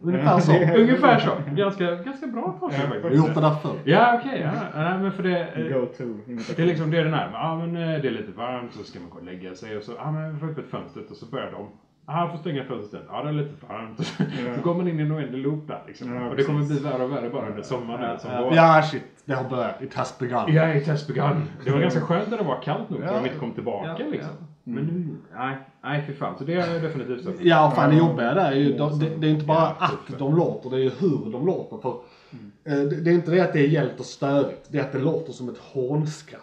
[0.04, 0.52] Ungefär så.
[0.82, 1.30] Ungefär så.
[1.56, 3.26] Ganska, ganska bra tolkning Jag har faktiskt.
[3.28, 3.76] gjort det där förr.
[3.84, 4.82] Ja okej, ja.
[4.84, 5.40] Nej, men för det...
[5.40, 6.04] eh, Go to.
[6.56, 8.84] Det är liksom det är den här, ja men eh, det är lite varmt så
[8.84, 11.18] ska man gå och lägga sig och så, ja men vi får öppet fönstret och
[11.18, 11.68] så börjar de.
[12.08, 13.04] Ja, får stänga fönstret.
[13.10, 14.00] Ja, det är lite varmt.
[14.56, 16.16] Så går man in i en oändlig loop där liksom.
[16.16, 18.20] Ja, och det kommer bli värre och värre bara under sommaren.
[18.20, 18.56] Som var.
[18.56, 19.04] Ja, shit.
[19.26, 19.82] Det har börjat.
[19.82, 20.40] It has begun.
[20.48, 21.44] Ja, i test begun.
[21.66, 23.14] Det var ganska skönt när det var kallt nog för Ja.
[23.14, 24.32] de inte kom tillbaka Ja, liksom.
[24.76, 24.82] Ja.
[24.84, 26.38] Men nu, nej, nej fy fan.
[26.38, 27.32] Så det är definitivt så.
[27.42, 30.08] Ja, fan det jobbiga där är ju, de, det, det är inte bara Ja, att
[30.08, 30.20] typ.
[30.20, 31.78] de låter, det är ju hur de låter.
[31.78, 31.90] För,
[32.64, 34.92] eh, det, det är inte det att det är gällt och störigt, det är att
[34.92, 36.42] det låter som ett hånskratt.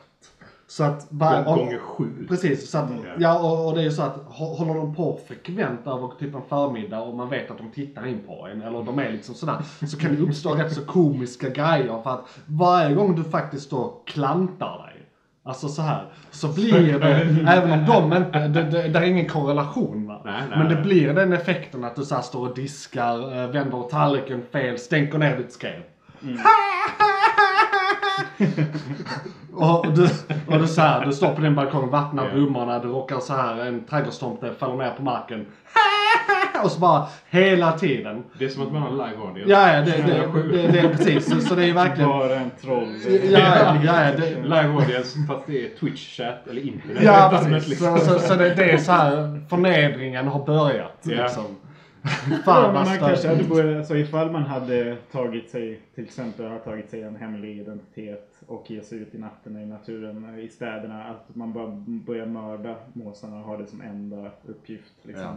[0.71, 1.07] Så att...
[1.11, 2.27] var- om- Gånger sju.
[2.29, 3.03] Precis, så att, Mm.
[3.19, 6.35] ja och, och det är ju så att hå- håller de på frekvent över typ
[6.35, 9.35] en förmiddag och man vet att de tittar in på en eller de är liksom
[9.35, 9.57] sådär.
[9.87, 13.95] Så kan det uppstå rätt så komiska grejer för att varje gång du faktiskt då
[14.07, 14.88] klantar dig.
[15.49, 17.07] Alltså så här så blir det,
[17.53, 20.23] även om de inte, det, det, det är ingen korrelation va.
[20.25, 20.83] Nej, nej, Men det nej.
[20.85, 25.19] blir den effekten att du så här står och diskar, eh, vänder tallriken fel, stänker
[25.19, 25.81] ner ditt skrev.
[29.53, 30.09] och du,
[30.47, 32.31] och du, så här, du står på din balkong, vattnar Ja.
[32.35, 35.47] blommorna, du råkar så här, en trädgårdstomte faller ner på marken.
[36.65, 38.25] och så bara hela tiden.
[38.39, 39.53] Det är som att man har live audience.
[39.53, 41.31] Ja, ja, det, det, det, det är precis.
[41.31, 42.11] Så, så det är verkligen...
[42.11, 42.89] Bara en troll.
[43.31, 43.39] Ja,
[43.85, 47.03] ja, ja, det, Live audience fast det är Twitch-chat eller internet.
[47.03, 47.69] ja precis.
[47.69, 47.99] liksom.
[47.99, 50.99] Så, så, så det, det är så här, förnedringen har börjat.
[51.03, 51.23] Ja.
[51.23, 51.45] Liksom.
[52.31, 56.59] Ja, Fan man kanske hade börjat, alltså ifall man hade tagit sig, till exempel har
[56.59, 61.05] tagit sig en hemlig identitet och ger sig ut i natten i naturen i städerna,
[61.05, 64.95] att man bara börjar mörda måsarna och har det som enda uppgift.
[65.03, 65.25] Liksom.
[65.25, 65.37] Ja.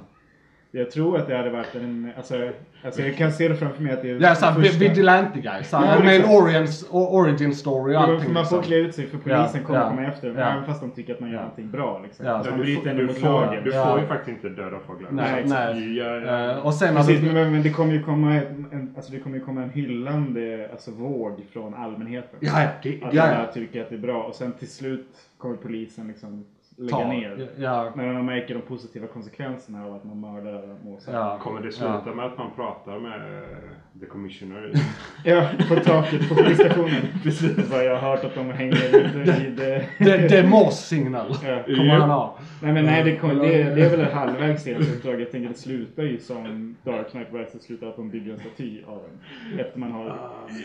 [0.74, 2.50] Jag tror att det hade varit en, alltså,
[2.86, 5.64] alltså jag kan se det framför mig att det är Ja, såhär första- vigilante guy.
[5.64, 8.20] Såhär, Ja, med en origins, origin story och Ja, allting.
[8.26, 8.64] för man får liksom.
[8.68, 10.52] klä ut sig för polisen Ja, kommer ja, komma efter ja.
[10.52, 11.42] Även fast de tycker att man gör Ja.
[11.42, 12.00] någonting bra.
[12.04, 12.26] Liksom.
[12.26, 12.44] Ja.
[12.44, 13.64] Så Ja, man du, bryter får, ändå du, mot får, lagen.
[13.64, 13.86] du Ja.
[13.86, 15.10] får ju faktiskt inte döda fåglar.
[15.12, 15.98] Nej, nej.
[15.98, 16.52] Ja, ja.
[16.52, 17.32] Eh, och sen Precis, du...
[17.34, 20.70] men, men det kommer ju komma en, en, alltså det kommer ju komma en hyllande
[20.72, 22.40] alltså våg från allmänheten.
[22.42, 22.68] Ja, ja.
[22.84, 23.52] Det, Att ja, alla ja.
[23.54, 25.08] tycker att det är bra och sen till slut
[25.38, 26.46] kommer polisen liksom
[26.82, 27.08] lägga Ta.
[27.08, 27.48] ner.
[27.58, 31.13] Ja, När de märker de positiva konsekvenserna av att man mördar måsar.
[31.13, 31.39] ja.
[31.44, 34.72] Kommer det sluta med att man pratar med eh, the commissioner?
[35.26, 37.02] Ja, på taket på polisstationen.
[37.24, 37.70] Precis.
[37.72, 39.60] Bara, jag har hört att de hänger ute vid...
[39.60, 41.36] eh, Det, det är morssignal.
[41.46, 41.63] Ja.
[41.63, 42.38] Kommer han ha.
[42.62, 45.22] Nej men nej, det, kom, det, det är väl halvvägs i uppdrag.
[45.22, 48.84] Jag tänker det slutar ju som Dark Knight Rises slutar att de bygger en staty
[48.88, 49.60] av en.
[49.60, 50.17] Efter man har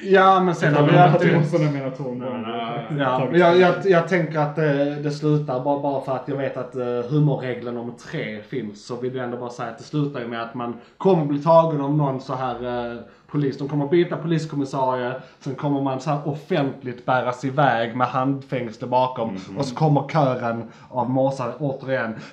[0.02, 0.92] Ja, men sen har vi
[2.98, 6.36] Ja, men jag, jag, jag tänker att det, det slutar bara, bara för att jag
[6.36, 8.86] vet att uh, humorregeln nummer tre finns.
[8.86, 11.42] Så vill jag ändå bara säga att det slutar ju med att man kommer bli
[11.42, 13.58] tagen om någon så här eh, polis.
[13.58, 15.14] De kommer byta poliskommissarie.
[15.40, 19.38] Sen kommer man så här offentligt bäras iväg med handfängsle bakom.
[19.58, 22.14] Och så kommer kören av måsar återigen.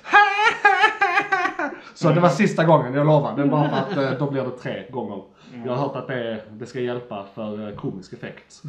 [1.94, 3.36] Så det var sista gången, jag lovar.
[3.36, 5.22] Det är bara för att eh, då blir det tre gånger.
[5.64, 8.62] Jag har hört att det, det ska hjälpa för eh, komisk effekt.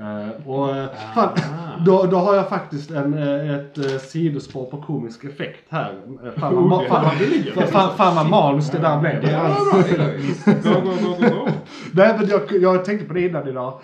[0.00, 1.28] Eh, och eh, fan,
[1.86, 3.14] då, då har jag faktiskt en,
[3.54, 5.94] ett sidospår på komisk effekt här.
[6.36, 7.04] Fan vad, ma- fan,
[7.56, 9.22] vad- fan, fan vad manus det där blev.
[10.62, 11.48] Go, go, go, go, go.
[11.92, 13.80] Nej men jag, jag tänkte på det innan idag.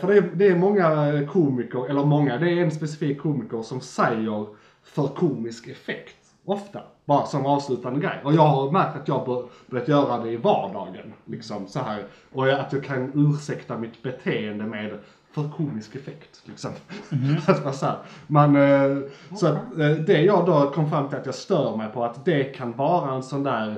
[0.00, 3.80] För det är, det är många komiker, eller många, det är en specifik komiker som
[3.80, 4.46] säger
[4.84, 6.16] för komisk effekt.
[6.44, 6.80] Ofta.
[7.04, 8.20] Bara som avslutande grej.
[8.24, 11.12] Och jag har märkt att jag bör- börjat göra det i vardagen.
[11.24, 12.04] Liksom så här.
[12.32, 14.98] Och jag- att jag kan ursäkta mitt beteende med
[15.34, 16.42] för komisk effekt.
[16.44, 16.70] Liksom.
[17.46, 17.96] att vara så här.
[18.26, 18.98] Man, eh,
[19.36, 22.24] så att, eh, det jag då kom fram till att jag stör mig på att
[22.24, 23.70] det kan vara en sån där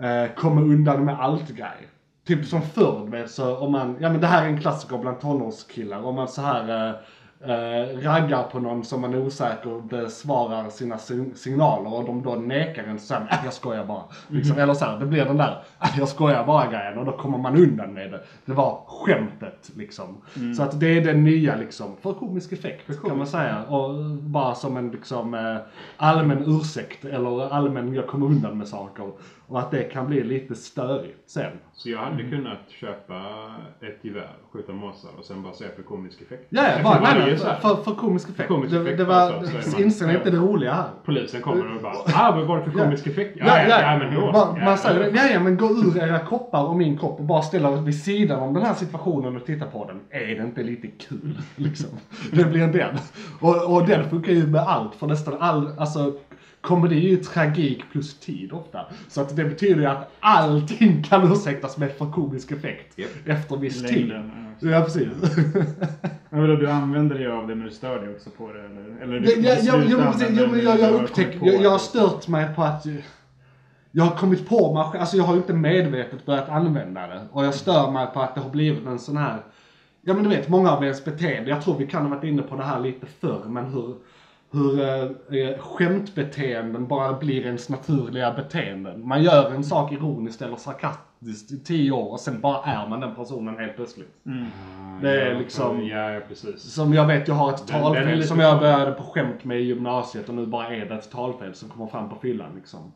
[0.00, 1.88] eh, komma undan med allt grej.
[2.26, 6.04] Typ som förr, så om man, ja men det här är en klassiker bland tonårskillar.
[6.04, 6.94] Om man så här, eh,
[7.40, 12.22] eh, raggar på någon som man är osäker och besvarar sina sig- signaler och de
[12.22, 14.02] då nekar en så säger man, "Äh, jag skojar bara.
[14.28, 17.12] Liksom, Eller så här, det blir den där, "Äh, jag skojar bara grejen och då
[17.12, 18.20] kommer man undan med det.
[18.44, 20.16] Det var skämtet liksom.
[20.56, 23.64] Så att det är den nya liksom, för komisk effekt kan man säga.
[23.64, 25.56] Och bara som en liksom eh,
[25.96, 29.10] allmän ursäkt eller allmän jag kommer undan med saker.
[29.48, 31.52] Och att det kan bli lite störigt sen.
[31.72, 33.14] Så jag hade kunnat köpa
[33.80, 36.46] ett gevär, skjuta måsar och sen bara säga för komisk effekt.
[36.48, 38.48] Ja, ja bara, nej, för, för, komisk effekt.
[38.48, 40.88] Komisk det, effekt det var, så, så är man- inser ni inte det roliga här?
[41.04, 43.36] Polisen kommer och bara ah, vad var det för komisk effekt?
[43.40, 44.20] Ja, ja, ja, men då.
[44.20, 45.10] Man, ja, man säger, ja.
[45.14, 48.02] ja, ja men gå ur era kroppar och min kropp och bara ställa oss vid
[48.02, 50.00] sidan om den här situationen och titta på den.
[50.10, 51.38] Är det inte lite kul?
[51.56, 51.90] Liksom.
[52.32, 52.98] Det blir den.
[53.40, 56.12] Och, och den funkar ju med allt, för nästan all, alltså
[56.60, 58.86] komedi är ju tragik plus tid ofta.
[59.08, 63.10] Så att det betyder ju att allting kan ursäktas med för komisk effekt Japp.
[63.26, 64.12] efter viss tid.
[64.12, 64.22] Ja.
[64.60, 65.08] Ja, precis.
[66.30, 69.02] Men vadå, du använder dig av det men du stör dig också på det eller?
[69.02, 71.70] eller du ja, ja, jo, precis, jo, det men jag, du jag på jag, jag
[71.70, 72.86] har stört mig på att
[73.90, 77.20] jag har kommit på mig själv, alltså jag har ju inte medvetet börjat använda det.
[77.32, 79.40] Och jag stör mig på att det har blivit en sån här,
[80.02, 82.42] ja men du vet, många av ens beteende, jag tror vi kan ha varit inne
[82.42, 83.94] på det här lite förr, men hur,
[84.50, 89.08] hur eh, skämtbeteenden bara blir ens naturliga beteenden.
[89.08, 93.00] Man gör en sak ironiskt eller sarkastiskt i tio år och sen bara är man
[93.00, 94.14] den personen helt plötsligt.
[95.02, 96.62] Det är liksom- Ja, precis.
[96.62, 99.62] Som jag vet, jag har ett Den- talfel som jag började på skämt med i
[99.64, 102.92] gymnasiet och nu bara är det ett talfel som kommer fram på fyllan liksom.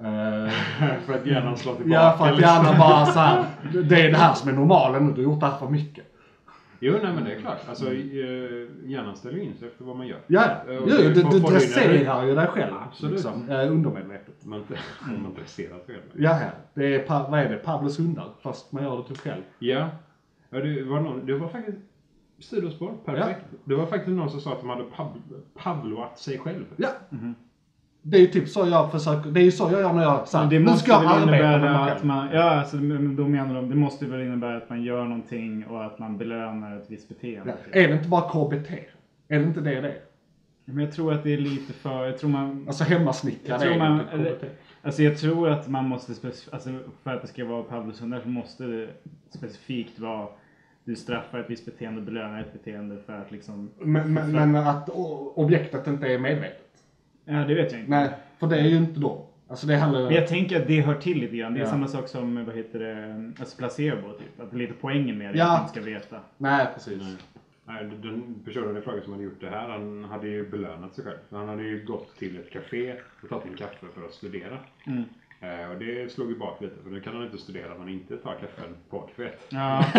[0.00, 0.52] Eh,
[1.06, 2.02] för att hjärnan slår tillbaka.
[2.02, 2.64] ja, för att liksom.
[2.64, 3.44] gärna bara så här,
[3.88, 6.04] det är det här som är normalen nu, du har gjort det här för mycket.
[6.80, 7.58] Jo, nej men det är klart.
[7.68, 10.20] Alltså, eh, hjärnan ställer in sig efter vad man gör.
[10.26, 12.74] Ja, Eh, jo, och du, du du dresserar ju dig själv.
[12.88, 13.12] Absolut.
[13.12, 14.44] Liksom, undermedvetet.
[14.44, 14.64] Man,
[15.22, 16.02] man dresserar sig själv.
[16.16, 16.50] Ja, ja.
[16.74, 17.56] Det är, vad är det?
[17.56, 18.28] Pavlos hundar.
[18.42, 19.42] Fast man gör det typ själv.
[19.58, 19.88] Ja.
[20.50, 21.78] ja det, var någon, det var faktiskt
[22.38, 22.94] sidospår.
[23.04, 23.44] Perfekt.
[23.64, 25.22] Det var faktiskt någon som sa att de hade pav,
[25.54, 26.64] pavloat sig själv.
[26.76, 26.88] Ja.
[28.02, 30.28] Det är ju typ så jag försöker, det är ju så jag gör när jag
[30.28, 31.96] så här, Men det nu ska jag arbeta med innebära själv.
[31.96, 32.76] att man, ja alltså
[33.16, 36.76] då menar de, det måste väl innebära att man gör någonting och att man belönar
[36.76, 37.54] ett visst beteende.
[37.72, 37.80] Ja.
[37.80, 38.70] Är det inte bara KBT?
[39.28, 39.98] Är det inte det det är?
[40.64, 44.00] Men jag tror att det är lite för, jag tror man, Alltså tror är man-
[44.00, 44.44] inte KBT.
[44.82, 46.70] alltså jag tror att man måste, spec- alltså
[47.02, 48.88] för att det ska vara Pavlos hundar så måste det
[49.30, 50.28] specifikt vara
[50.84, 54.56] du straffar ett visst beteende och belönar ett beteende för att liksom, Men, men, men
[54.56, 54.88] att
[55.34, 56.66] objektet inte är medvetet.
[57.30, 57.90] Ja det vet jag inte.
[57.90, 59.26] Nej, för det är ju inte då.
[59.48, 61.54] Alltså det handlar Men jag tänker att det hör till lite grann.
[61.54, 61.70] Det är Ja.
[61.70, 64.40] samma sak som, vad heter det, alltså placebo typ.
[64.40, 65.54] Att det är lite poängen med det, Ja.
[65.54, 66.20] att man ska veta.
[66.38, 67.02] Nej, precis.
[67.64, 71.04] Nej, den personen i fråga som hade gjort det här, han hade ju belönat sig
[71.04, 71.16] själv.
[71.30, 74.58] Han hade ju gått till ett café och tagit en kaffe för att studera.
[74.86, 75.04] Mm.
[75.42, 77.88] Eh, och det slog ju bak lite, för nu kan han inte studera om han
[77.88, 79.40] inte tar kaffen på kaféet.
[79.48, 79.84] Ja.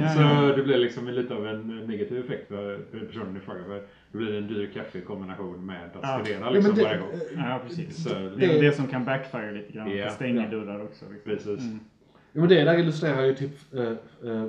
[0.00, 0.52] ja, Så ja.
[0.56, 3.64] det blir liksom lite av en negativ effekt för för personen i fråga.
[3.64, 3.74] För
[4.12, 6.20] det blir en dyr kaffe i kombination med att Ja.
[6.24, 7.44] studera Ja, liksom men varje det, gång.
[7.44, 8.04] ja, precis.
[8.04, 9.90] Så, Det är Det- som kan backfire lite grann.
[9.96, 10.04] Ja.
[10.04, 10.50] Det stänger Ja.
[10.50, 11.04] dörrar också.
[11.12, 11.32] Liksom.
[11.32, 11.60] Precis.
[11.60, 11.80] Mm.
[12.32, 13.82] Ja, men det där illustrerar ju typ eh,
[14.30, 14.44] eh,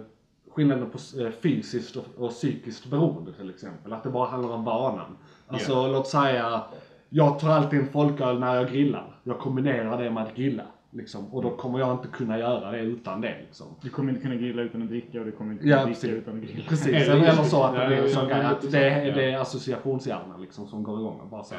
[0.52, 0.98] skillnaden på
[1.42, 3.94] fysiskt och, och psykiskt beroende till exempel.
[3.94, 5.18] Att det bara handlar om vanan.
[5.48, 6.64] Alltså låt säga,
[7.10, 9.16] jag tar alltid en folköl när jag grillar.
[9.24, 10.64] Jag kombinerar det med att grilla.
[10.92, 13.36] Liksom, och då kommer jag inte kunna göra det utan det.
[13.46, 13.68] Liksom.
[13.82, 16.00] Du kommer inte kunna grilla utan att dricka och du kommer inte Ja, kunna dricka
[16.02, 16.22] precis.
[16.22, 16.64] utan att grilla.
[16.70, 19.16] Precis, Eller så att det ja, blir ja, ja, men att det, är- ja.
[19.16, 21.22] det är associationshjärnan liksom som går igång.
[21.32, 21.56] Bara så.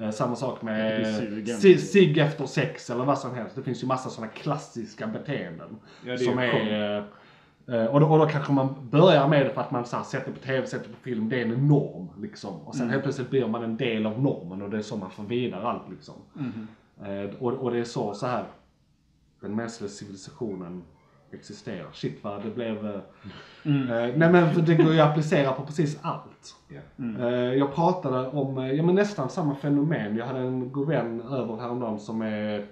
[0.00, 1.06] Eh, samma sak med
[1.80, 3.56] cigg efter sex eller vad som helst.
[3.56, 5.76] Det finns ju massa sådana klassiska beteenden.
[6.04, 7.04] Ja, är som är, eh,
[7.66, 10.32] och, då, och då kanske man börjar med det för att man så här, sätter
[10.32, 12.08] på tv, sätter på film, det är en norm.
[12.22, 12.54] Liksom.
[12.60, 15.10] Och sen helt plötsligt blir man en del av normen och det är så man
[15.10, 15.90] får vidare allt.
[15.90, 16.14] Liksom.
[17.02, 18.44] Eh, och, och det är så, så här
[19.40, 20.82] den mänskliga civilisationen
[21.32, 21.86] existerar.
[21.92, 22.86] Shit vad det blev...
[22.86, 23.00] eh,
[23.64, 26.54] Eh, nej men för det går ju att applicera på precis allt.
[27.20, 30.16] Eh, jag pratade om eh, ja, men nästan samma fenomen.
[30.16, 32.66] Jag hade en god vän över häromdagen som är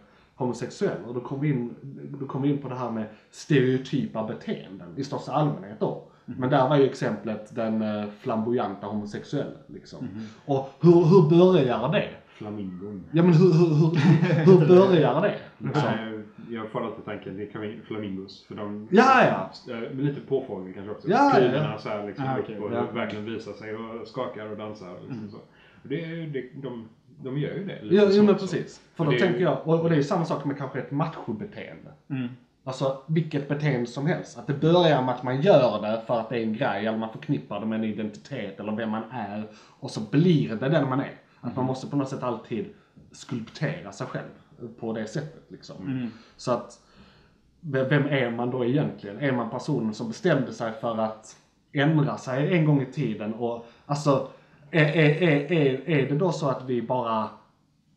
[0.44, 1.74] homosexuell och då kom vi in,
[2.20, 6.02] då kom vi in på det här med stereotypa beteenden i största allmänhet då.
[6.24, 10.08] Men där var ju exemplet den eh, flamboyanta homosexuella liksom.
[10.46, 12.08] Och hur, hur börjar det?
[12.28, 13.04] Flamingon.
[13.12, 13.96] Ja men hur, hur, hur,
[14.44, 15.34] hur börjar det?
[15.58, 15.82] Liksom?
[15.96, 18.44] Nej, jag får alltid tanken, det kan vara flamingos.
[18.48, 19.72] För de, Ja, ja.
[19.74, 21.08] Eh, Men lite påfågel kanske också.
[21.10, 21.78] Ja, ja, ja.
[21.78, 22.58] Så här liksom Ah, okej.
[22.58, 22.84] och Ja.
[22.94, 24.94] verkligen visar sig och skakar och dansar.
[24.94, 25.36] Och liksom så.
[25.82, 26.88] Och det, är ju- det, de,
[27.22, 27.94] de gör ju det.
[27.94, 28.80] Ja, jo men precis.
[28.94, 30.44] För Och då det är tänker ju- jag, och, och det är ju samma sak
[30.44, 31.90] med kanske ett machobeteende.
[32.10, 32.28] Mm.
[32.64, 34.38] Alltså vilket beteende som helst.
[34.38, 36.98] Att det börjar med att man gör det för att det är en grej, eller
[36.98, 39.44] man förknippar det med en identitet eller vem man är.
[39.80, 41.12] Och så blir det den man är.
[41.40, 42.66] Att man måste på något sätt alltid
[43.12, 44.28] skulptera sig själv
[44.80, 46.10] på det sättet liksom.
[46.36, 46.80] Så att,
[47.60, 49.18] vem är man då egentligen?
[49.18, 51.36] Är man personen som bestämde sig för att
[51.72, 54.28] ändra sig en gång i tiden och alltså
[54.70, 57.28] är, är, är, är, är det då så att vi bara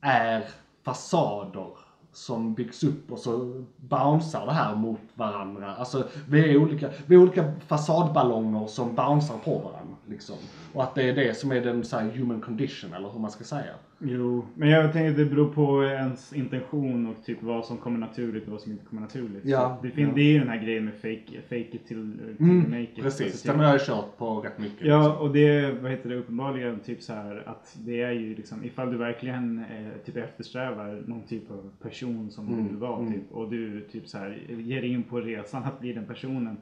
[0.01, 0.43] är
[0.83, 1.67] fasader
[2.13, 5.75] som byggs upp och så bouncear det här mot varandra.
[5.75, 10.36] Alltså vi är olika, vi är olika fasadballonger som bouncear på varandra liksom.
[10.73, 13.31] Och att det är det som är den så här, human condition eller hur man
[13.31, 13.73] ska säga.
[14.05, 17.99] Jo, men jag tänker att det beror på ens intention och typ vad som kommer
[17.99, 19.45] naturligt och vad som inte kommer naturligt.
[19.45, 20.13] Ja, det, fin- ja.
[20.15, 23.01] det är ju den här grejen med fake, fake it till, till Mm, make it.
[23.01, 24.71] Precis, Alltså, den typ- har jag kört på rätt mycket.
[24.81, 24.89] liksom.
[24.89, 28.63] Ja, och det vad heter det uppenbarligen typ så här att det är ju liksom
[28.63, 32.99] ifall du verkligen eh, typ eftersträvar någon typ av person som du Mm, vill vara
[32.99, 33.13] mm.
[33.13, 36.57] typ och du typ så här ger in på resan att bli den personen.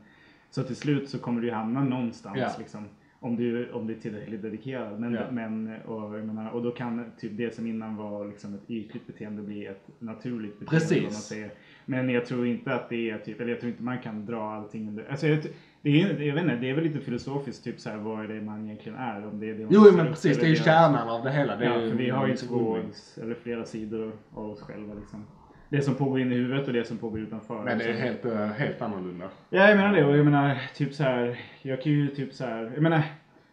[0.49, 2.49] Så till slut så kommer du hamna någonstans Ja.
[2.59, 2.85] liksom.
[3.23, 4.99] Om du, om du är tillräckligt dedikerad.
[4.99, 5.21] Men, Ja.
[5.31, 9.07] men och, jag menar, och då kan typ det som innan var liksom ett ytligt
[9.07, 10.79] beteende bli ett naturligt beteende.
[10.79, 11.03] Precis.
[11.03, 11.51] Man säger.
[11.85, 14.41] Men jag tror inte att det är typ, eller jag tror inte man kan dra
[14.41, 15.05] allting under.
[15.09, 15.39] Alltså jag,
[15.81, 18.27] det är, jag vet inte, det är väl lite filosofiskt typ så här, vad är
[18.27, 19.27] det man egentligen är?
[19.27, 21.55] Om det är det Jo men precis, det är ju kärnan av det hela.
[21.55, 22.77] Det Ja, för vi har ju två
[23.21, 25.25] eller flera sidor av oss själva liksom.
[25.71, 27.63] Det som pågår inne i huvudet och det som pågår utanför.
[27.63, 29.29] Men det är helt, eh, helt annorlunda.
[29.49, 30.05] Ja, jag menar det.
[30.05, 33.03] Och jag menar, typ så här, jag kan ju typ så här, jag menar,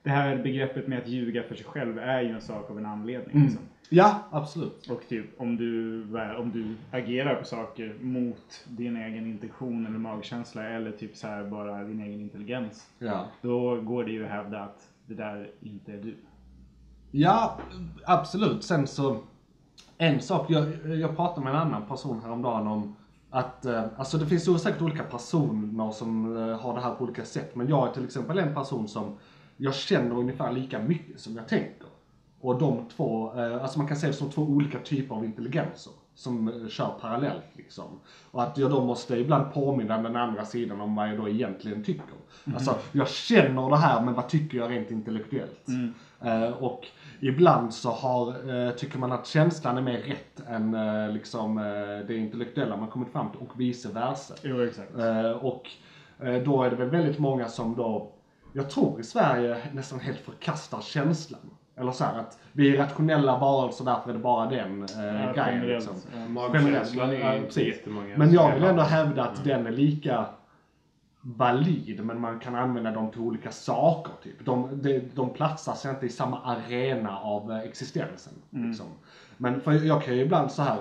[0.03, 2.87] det här begreppet med att ljuga för sig själv är ju en sak av en
[2.87, 3.31] anledning.
[3.37, 3.47] Mm.
[3.47, 3.63] Liksom.
[3.89, 4.91] Ja, absolut.
[4.91, 6.03] Och typ om du,
[6.39, 11.45] om du agerar på saker mot din egen intention eller magkänsla eller typ så här
[11.45, 12.91] bara din egen intelligens.
[12.99, 13.27] Ja.
[13.43, 16.15] Då går det ju att hävda att det där inte är du.
[17.11, 17.61] Ja,
[18.05, 18.65] absolut.
[18.65, 19.21] Sen så,
[19.99, 22.97] en sak, jag, jag pratade med en annan person häromdagen om
[23.31, 27.05] att, eh, alltså det finns ju säkert olika personer som eh, har det här på
[27.05, 27.57] olika sätt.
[27.57, 29.17] Men jag är till exempel en person som,
[29.57, 31.87] jag känner ungefär lika mycket som jag tänker.
[32.41, 35.93] Och de två, eh, alltså man kan se det som två olika typer av intelligenser
[36.15, 37.85] som kör parallellt liksom.
[38.31, 41.85] Och att jag då måste ibland påminna den andra sidan om vad jag då egentligen
[41.85, 42.05] tycker.
[42.55, 45.67] Alltså, jag känner det här men vad tycker jag rent intellektuellt?
[46.21, 46.87] Eh, och
[47.21, 52.07] ibland så har, eh, tycker man att känslan är mer rätt än eh, liksom, eh,
[52.07, 54.35] det intellektuella man kommit fram till och vice versa.
[54.43, 54.91] Jo, exakt.
[55.41, 55.71] Och
[56.45, 58.13] då är det väl väldigt många som då,
[58.53, 61.41] jag tror i Sverige nästan helt förkastar känslan.
[61.77, 65.33] Eller så här att vi är rationella varelser därför är det bara den eh, Ja,
[65.33, 65.35] grejen.
[65.37, 65.91] generellt.
[65.91, 66.33] Liksom.
[66.35, 67.77] Magkänslan är precis.
[67.77, 68.17] jättemånga.
[68.17, 70.27] Men jag vill ändå hävda att den är lika
[71.37, 74.13] valid, men man kan använda dem till olika saker.
[74.23, 74.45] Typ.
[74.45, 78.33] De, de, de platsar sig inte i samma arena av eh, existensen.
[78.51, 78.87] Liksom.
[79.37, 80.79] Men för jag kan ju ibland så här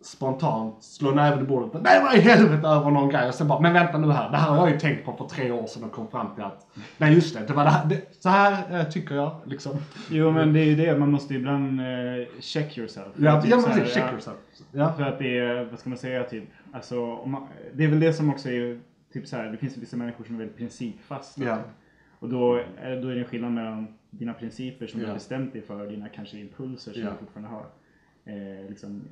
[0.00, 1.82] spontant slå näven i bordet.
[1.82, 4.36] Nej vad i helvete över någon grej och sen bara, men vänta nu här, det
[4.36, 6.66] här har jag ju tänkt på för tre år sedan och kom fram till att,
[6.96, 9.72] nej just det, det var det här, det, så här eh, tycker jag liksom.
[10.10, 10.98] Jo, men det är ju det.
[10.98, 11.86] Man måste ibland eh,
[12.40, 13.08] check yourself.
[13.16, 14.12] Ja, Typ ja men precis, check ja.
[14.12, 14.36] yourself.
[14.72, 14.92] Ja.
[14.92, 16.96] För att det är, vad ska man säga, typ, alltså,
[17.26, 18.80] man, det är väl det som också är,
[19.12, 21.44] typ så här, det finns vissa människor som är väldigt principfasta.
[21.44, 21.58] Ja.
[22.18, 25.10] Och då är, då är det en skillnad mellan dina principer som du Ja.
[25.10, 27.10] har bestämt dig för, dina kanske impulser som Ja.
[27.10, 27.66] du fortfarande har.
[28.24, 29.02] Eh, liksom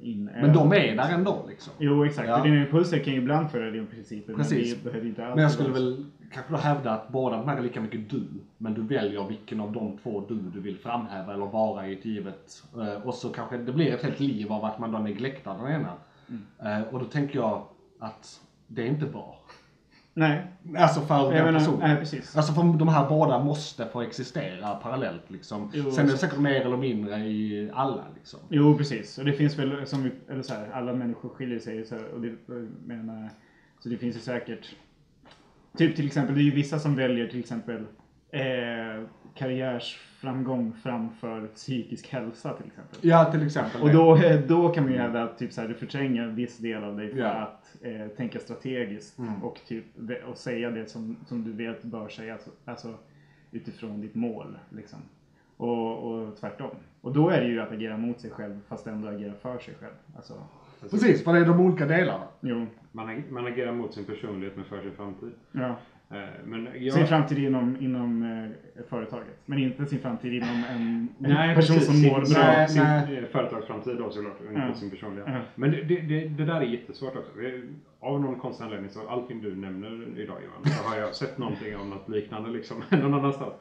[0.42, 1.72] Men de är där ändå liksom.
[1.78, 2.28] Jo, exakt.
[2.28, 2.42] Ja.
[2.42, 4.34] Dina impulser kan ju ibland följa dina principer.
[4.34, 4.74] Precis.
[4.74, 7.36] Men det behöver inte alltid Men jag skulle vara väl kanske då hävda att båda
[7.36, 8.22] de här är lika mycket du.
[8.58, 12.04] Men du väljer vilken av de två du du vill framhäva eller vara i ett
[12.04, 12.62] givet.
[12.76, 15.72] eh, Och så kanske det blir ett helt liv av att man då neglektar den
[15.72, 15.92] ena.
[16.78, 17.62] Eh, Och då tänker jag
[17.98, 19.40] att det är inte bra.
[20.18, 21.78] Nej, Alltså för den personen.
[21.80, 22.36] nej precis.
[22.36, 25.70] Alltså för de här båda måste få existera parallellt liksom.
[25.74, 28.40] Jo, Sen är det säkert mer eller mindre i alla liksom.
[28.48, 29.18] Jo, precis.
[29.18, 31.84] Och det finns väl, som vi, eller så här, alla människor skiljer sig.
[31.84, 32.32] Så, här, och det,
[32.86, 33.30] menar,
[33.80, 34.76] så det finns ju säkert,
[35.78, 37.84] typ till exempel, det är ju vissa som väljer till exempel
[38.32, 39.02] eh,
[40.26, 42.98] karriärsframgång framför psykisk hälsa till exempel.
[43.02, 43.82] Ja till exempel.
[43.82, 46.58] Och då, då kan man ju hävda att typ så här, du förtränger en viss
[46.58, 47.28] del av dig för Ja.
[47.30, 49.44] att eh, tänka strategiskt Mm.
[49.44, 49.84] och, typ,
[50.28, 52.32] och säga det som, som du vet bör sägas.
[52.40, 52.94] Alltså, alltså
[53.52, 54.58] utifrån ditt mål.
[54.70, 54.98] Liksom.
[55.56, 56.70] Och, och tvärtom.
[57.00, 59.74] Och då är det ju att agera mot sig själv fast ändå agera för sig
[59.80, 59.92] själv.
[60.16, 60.34] Alltså,
[60.90, 62.24] Precis, för det är de olika delarna.
[62.40, 65.32] jo, Man, man agerar mot sin personlighet men för sin framtid.
[65.52, 65.76] ja.
[66.10, 66.94] Eh, Men jag...
[66.94, 68.22] Sin framtid inom, inom
[68.76, 69.38] eh, företaget.
[69.46, 72.00] Men inte sin framtid inom en, en Nej, person precis.
[72.02, 72.42] som mår sin, bra.
[72.44, 73.18] Nej, sin, nej.
[73.18, 74.74] eh, företagsframtid då såklart, och inte Ja.
[74.74, 75.24] sin personliga.
[75.26, 75.40] Ja.
[75.54, 77.30] Men det, det, det, där är jättesvårt också.
[78.00, 81.76] Av någon konstig anledning så allting du nämner idag Johan, så har jag sett någonting
[81.76, 83.54] om något liknande liksom någon annanstans.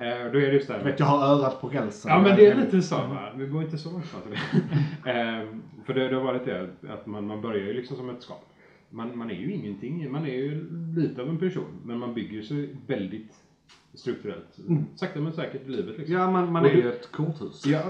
[0.00, 2.10] Eh, Då är det just det här vet, jag har örat på rälsen.
[2.12, 3.32] Ja men det är lite så va.
[3.36, 5.46] Vi går inte så långt fram till det.
[5.84, 8.48] För det, det har varit det att man, man börjar ju liksom som ett skap.
[8.92, 10.12] Man, man är ju ingenting.
[10.12, 11.80] Man är ju lite av en person.
[11.84, 13.32] Men man bygger sig väldigt
[13.94, 14.58] strukturellt.
[14.96, 16.16] Sakta men säkert i livet liksom.
[16.16, 17.66] Ja, man, man Och är ju ett korthus.
[17.66, 17.82] Ja,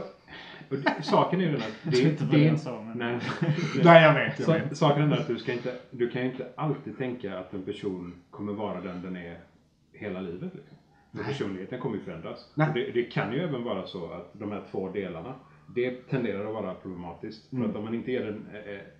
[0.70, 2.82] och det, saken är ju den att det, inte det, jag sa.
[2.82, 2.98] Men...
[2.98, 3.20] Nej.
[3.84, 4.38] Nej, jag vet.
[4.38, 4.76] Jag Så, vet.
[4.76, 7.62] saken är den att du, ska inte, du kan ju inte alltid tänka att en
[7.62, 9.38] person kommer vara den den är
[9.92, 10.54] hela livet.
[10.54, 10.76] Liksom.
[11.24, 12.52] Personligheten kommer ju förändras.
[12.54, 15.34] Det, det kan ju även vara så att de här två delarna,
[15.74, 17.50] det tenderar att vara problematiskt.
[17.50, 18.46] För att om man inte ger den,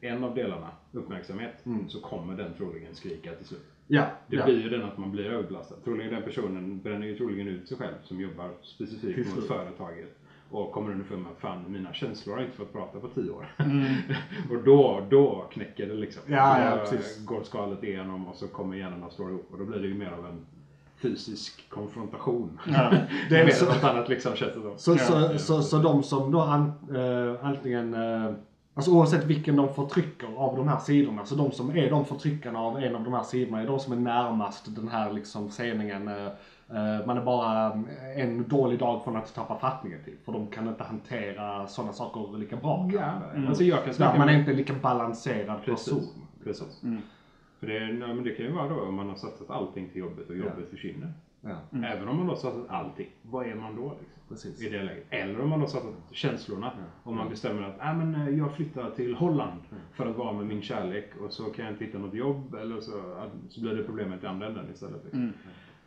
[0.00, 3.64] eh, en av delarna uppmärksamhet så kommer den troligen skrika till slut.
[3.86, 4.44] Ja, Det ja.
[4.44, 5.74] blir ju den att man blir överbelastad.
[5.84, 9.36] Troligen den personen bränner ju troligen ut sig själv som jobbar specifikt Precis.
[9.36, 10.18] mot företaget.
[10.50, 13.46] Och kommer underfund med att fan, mina känslor har inte fått prata på tio år.
[14.50, 16.22] och då, då knäcker det liksom.
[16.26, 16.38] Mm.
[16.38, 17.24] Ja, ja, precis.
[17.24, 19.48] går skalet igenom och så kommer hjärnan att slå ihop.
[19.52, 20.46] Och då blir det ju mer av en
[21.02, 22.58] fysisk konfrontation.
[23.30, 24.78] Det är mer så- än något annat liksom känns det som.
[24.78, 28.32] Så, så, så, så de som då an, eh, antingen, eh,
[28.74, 32.58] alltså oavsett vilken de förtrycker av de här sidorna, så de som är de förtryckarna
[32.58, 36.08] av en av de här sidorna är de som är närmast den här liksom sceningen.
[36.08, 37.82] Eh, eh, man är bara
[38.16, 42.38] en dålig dag från att tappa fattningen typ, för de kan inte hantera sådana saker
[42.38, 42.90] lika bra.
[42.92, 43.12] Ja,
[43.48, 45.84] alltså jag kan snacka man är inte lika balanserad Precis.
[45.92, 46.08] person.
[46.44, 46.82] Precis.
[47.62, 50.00] För det, nej, men det kan ju vara då om man har satsat allting till
[50.00, 51.12] jobbet och jobbet försvinner.
[51.40, 51.56] Ja,
[51.86, 53.82] Även om man då satsat allting, vad är man då?
[54.00, 54.06] Liksom?
[54.28, 54.62] precis.
[54.62, 55.04] I det läget.
[55.10, 56.72] Eller om man då satsat känslorna.
[57.02, 59.60] Om man bestämmer att äh, men, eh, jag flyttar till Holland
[59.92, 62.80] för att vara med min kärlek och så kan jag inte hitta något jobb eller
[62.80, 65.04] så, ja, så blir det problemet i andra änden istället.
[65.04, 65.32] Liksom.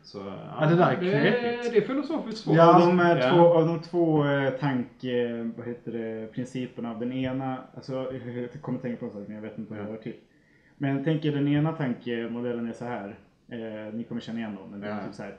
[0.02, 0.18] Så,
[0.60, 1.72] Ja, det där är det, knepigt.
[1.72, 2.56] det är filosofiskt svårt.
[2.56, 3.30] Ja, Av de, här Ja.
[3.30, 8.78] två, av de två eh, tanke, vad heter det, principerna, den ena, alltså jag kommer
[8.78, 10.14] tänka på en sak men jag vet inte om det hör till.
[10.78, 13.16] Men tänk er den ena tankemodellen är så här,
[13.48, 15.04] eh, ni kommer känna igen dem, men det är Ja.
[15.06, 15.36] typ så här.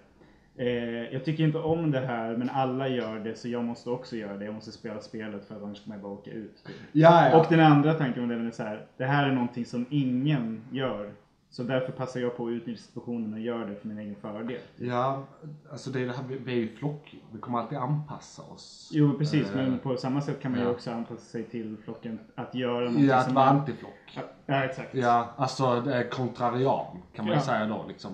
[0.60, 4.16] Eh, jag tycker inte om det här men alla gör det så jag måste också
[4.16, 4.46] göra det.
[4.46, 6.64] Jag måste spela spelet för att annars kommer jag bara åka ut.
[6.66, 6.76] typ.
[6.92, 7.40] Ja, ja.
[7.40, 8.86] Och den andra tankemodellen är så här.
[8.98, 11.12] Det här är någonting som ingen gör.
[11.50, 14.60] Så därför passar jag på att utnyttja situationen och gör det för min egen fördel.
[14.76, 15.24] Ja,
[15.72, 17.16] alltså det är det här, vi- är ju flock.
[17.32, 18.90] Vi kommer alltid anpassa oss.
[18.94, 20.72] Jo precis, Eh, men på samma sätt kan man ju ja.
[20.72, 22.20] också anpassa sig till flocken.
[22.36, 24.20] Att göra någonting Ja, att som vara man- antiflock.
[24.46, 24.96] Ja, exakt.
[24.96, 26.86] Ja, alltså det är kontrarian
[27.16, 27.42] kan man ju Ja.
[27.46, 28.12] säga då liksom.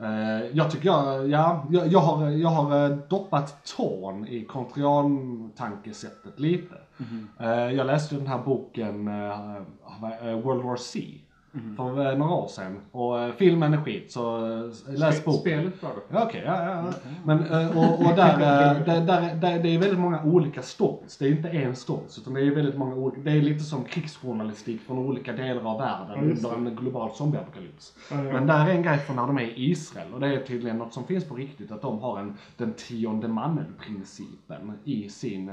[0.00, 6.74] Eh, jag tycker jag, ja, jag, har, jag har eh, doppat tån i kontrian-tankesättet lite.
[7.40, 9.56] Eh, jag läste den här boken eh,
[10.28, 11.20] eh, World War C
[11.76, 12.80] för eh, några år sedan.
[12.90, 15.40] Och eh, filmen är skit, så eh, läs boken.
[15.40, 15.88] Spelet då.
[16.08, 17.10] Ja, Okej, ja, ja, ja.
[17.24, 18.38] Men, eh, och, och där,
[18.86, 21.16] där, där, där, det är väldigt många olika stories.
[21.16, 23.20] Det är inte en stories, utan det är väldigt många olika.
[23.20, 27.92] Det är lite som krigsjournalistik från olika delar av världen just under en global zombieapokalyps.
[28.10, 28.32] Ja, ja.
[28.32, 30.78] Men där är en grej från när de är i Israel och det är tydligen
[30.78, 35.48] något som finns på riktigt, att de har en, den tionde mannen-principen i sin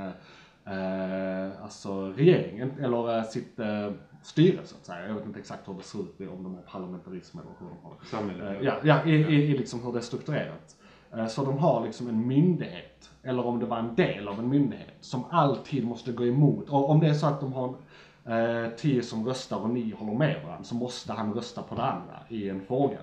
[0.65, 3.91] eh, alltså regeringen, eller sitt eh,
[4.23, 5.07] styre så att säga.
[5.07, 7.77] Jag vet inte exakt hur det ser ut, om de har parlamentarism eller hur de
[7.83, 8.07] har det.
[8.07, 8.61] Samhället.
[8.61, 10.75] Eh, Ja, ja i, i, i liksom hur det är strukturerat.
[11.13, 14.49] Eh, Så de har liksom en myndighet, eller om det var en del av en
[14.49, 16.69] myndighet, som alltid måste gå emot.
[16.69, 17.75] Och om det är så att de har
[18.25, 21.83] eh, tio som röstar och nio håller med varandra, så måste han rösta på det
[21.83, 22.97] andra i en fråga.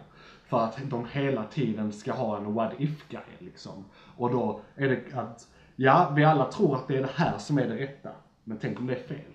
[0.47, 3.85] För att de hela tiden ska ha en what if-grej liksom.
[4.17, 7.59] Och då är det att, ja, vi alla tror att det är det här som
[7.59, 8.11] är det rätta.
[8.45, 9.30] Men tänk om det är fel.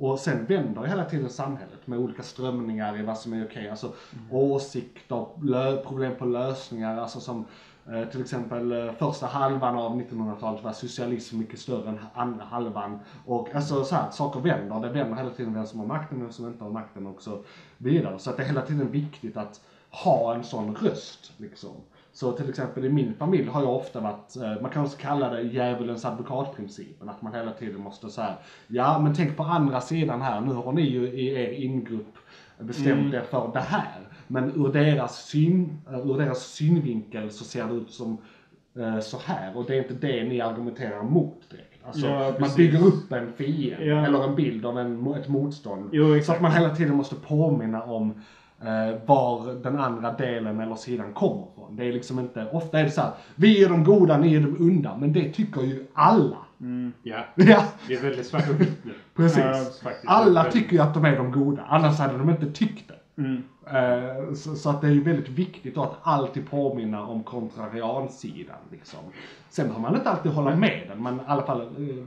[0.00, 3.68] Och sen vänder hela tiden samhället med olika strömningar i vad som är okej.
[3.70, 3.92] Alltså
[4.30, 6.98] åsikter, lö- problem på lösningar.
[7.00, 7.44] Alltså som
[7.92, 12.98] eh, till exempel eh, första halvan av 1900-talet var socialism mycket större än andra halvan.
[13.26, 14.80] Och alltså så här, saker vänder.
[14.80, 17.42] Det vänder hela tiden vem som har makten vem som inte har makten och så
[17.78, 18.18] vidare.
[18.18, 21.70] Så att det är hela tiden viktigt att ha en sån röst liksom.
[22.12, 25.30] Så till exempel i min familj har jag ofta varit, eh, man kan också kalla
[25.30, 27.08] det djävulens advokatprincipen.
[27.08, 28.34] Att man hela tiden måste säga,
[28.66, 32.14] ja men tänk på andra sidan här, nu har ni ju i er ingrupp
[32.58, 34.00] bestämt er för det här.
[34.26, 38.18] Men ur deras, syn, eh, ur deras synvinkel så ser det ut som
[38.78, 41.66] eh, så här och det är inte det ni argumenterar mot direkt.
[41.86, 44.06] Alltså, Ja, man bygger upp en fiende Ja.
[44.06, 45.90] eller en bild av en, ett motstånd.
[45.92, 48.14] Jo, så att man hela tiden måste påminna om
[49.06, 51.76] var den andra delen eller sidan kommer ifrån.
[51.76, 54.40] Det är liksom inte, ofta är det så här, vi är de goda, ni är
[54.40, 56.36] de onda, men det tycker ju alla.
[57.02, 58.92] Ja, Ja, det är väldigt svart och vitt nu.
[59.16, 59.42] precis.
[59.84, 63.22] Ja, alla tycker ju att de är de goda, annars hade de inte tyckt det.
[63.22, 63.42] Mm.
[63.66, 68.56] Eh, Så, så att det är ju väldigt viktigt att alltid påminna om kontrariansidan.
[68.70, 68.98] Liksom.
[69.50, 72.04] Sen behöver man inte alltid hålla med den, men i alla fall eh,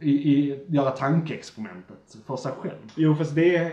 [0.00, 2.74] i, i, göra tankeexperimentet för sig själv.
[2.96, 3.70] Jo fast det är,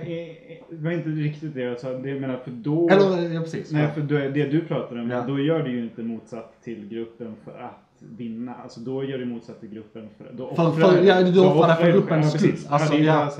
[0.69, 1.89] var inte riktigt det jag sa.
[1.93, 2.89] Det menar för då...
[2.89, 3.71] Eller, ja precis.
[3.71, 5.23] Nej, för då, det du pratar om, Ja.
[5.27, 8.55] då gör du ju inte motsatt till gruppen för att vinna.
[8.55, 11.75] Alltså då gör du motsatt till gruppen för, då För- offrar för- ja, du offrar
[11.75, 12.49] för gruppens skull.
[12.51, 12.67] precis.
[12.71, 13.31] Alltså, ja.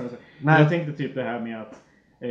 [0.41, 1.73] Jag tänkte typ det här med att
[2.19, 2.29] eh,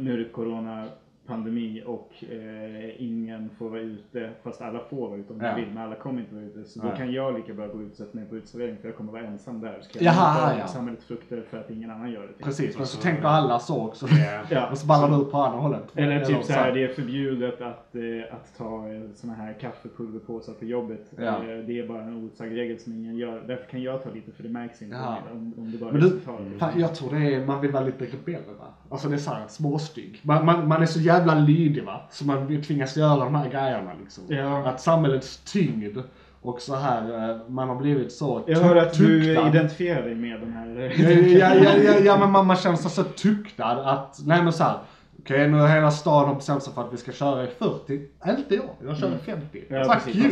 [0.00, 0.88] nu är det corona
[1.32, 5.54] pandemi och eh, ingen får vara ute fast alla får vara ute om de Ja.
[5.54, 6.64] vill men alla kommer inte vara ute.
[6.64, 6.90] Så Nej.
[6.90, 9.12] då kan jag lika bra gå ut och sätta mig på uteservering för jag kommer
[9.12, 9.78] vara ensam där.
[9.82, 10.66] Så kan Jaha, jag ta ja.
[10.66, 12.28] samhällets frukter för att ingen annan gör det.
[12.32, 12.42] typ.
[12.44, 14.06] Precis, men så så- tänker alla så också.
[14.50, 14.70] Ja.
[14.70, 15.82] Och så ballar du ut på andra hållet.
[15.94, 18.02] Eller typ så här, det är förbjudet att, eh,
[18.34, 21.12] att ta eh, såna här kaffepulverpåsar på jobbet.
[21.18, 21.24] Ja.
[21.24, 23.42] Eh, det är bara en osagd regel som ingen gör.
[23.46, 25.18] Därför kan jag ta lite för det märks inte Ja.
[25.32, 26.58] om, om det bara Men du, så tar det.
[26.58, 28.66] fan, jag tror det är, man vill vara lite rebell va?
[28.88, 30.20] Alltså det är såhär småstygg.
[30.22, 32.00] Man, man, man är så jävla lydig va?
[32.10, 34.24] Så man tvingas göra de här grejerna liksom.
[34.28, 34.68] Ja.
[34.68, 35.98] Att samhällets tyngd
[36.42, 39.48] och så här, eh, man har blivit så Jag hör att du tuktad.
[39.48, 40.92] identifierar dig med de här.
[41.38, 44.78] Ja, ja, ja, ja, men man, man känner sig så tuktad att, nej men såhär.
[45.24, 47.92] Okej nu har hela staden har bestämt sig för att vi ska köra i 40.
[48.28, 49.64] Inte jag, jag kör i 50.
[49.68, 50.16] Ja, Fuck precis.
[50.24, 50.30] you!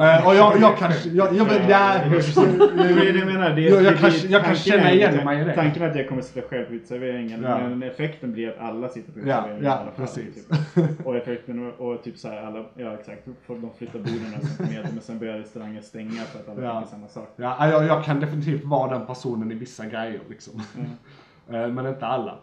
[0.00, 3.50] Eh, och jag, jag kan, jag, jag, jag, Ja, jag, jag menar.
[3.50, 5.54] Det, Jag- jag kan- jag kan känna igen mig i det.
[5.54, 7.42] Tanken är att jag kommer sitta själv på uteserveringen.
[7.42, 7.58] Ja.
[7.58, 9.86] Men effekten blir att alla sitter på Ja, uteserveringen ja, fall.
[9.96, 10.46] precis.
[10.74, 11.06] Typ.
[11.06, 15.00] Och effekten och, typ så här alla, ja exakt, de flyttar borden några centimeter men
[15.02, 16.72] sen börjar restauranger stänga för att alla Ja.
[16.74, 17.28] tänker samma sak.
[17.36, 20.62] Ja, jag, jag kan definitivt vara den personen i vissa grejer liksom.
[21.50, 22.34] Eh, Men inte alla.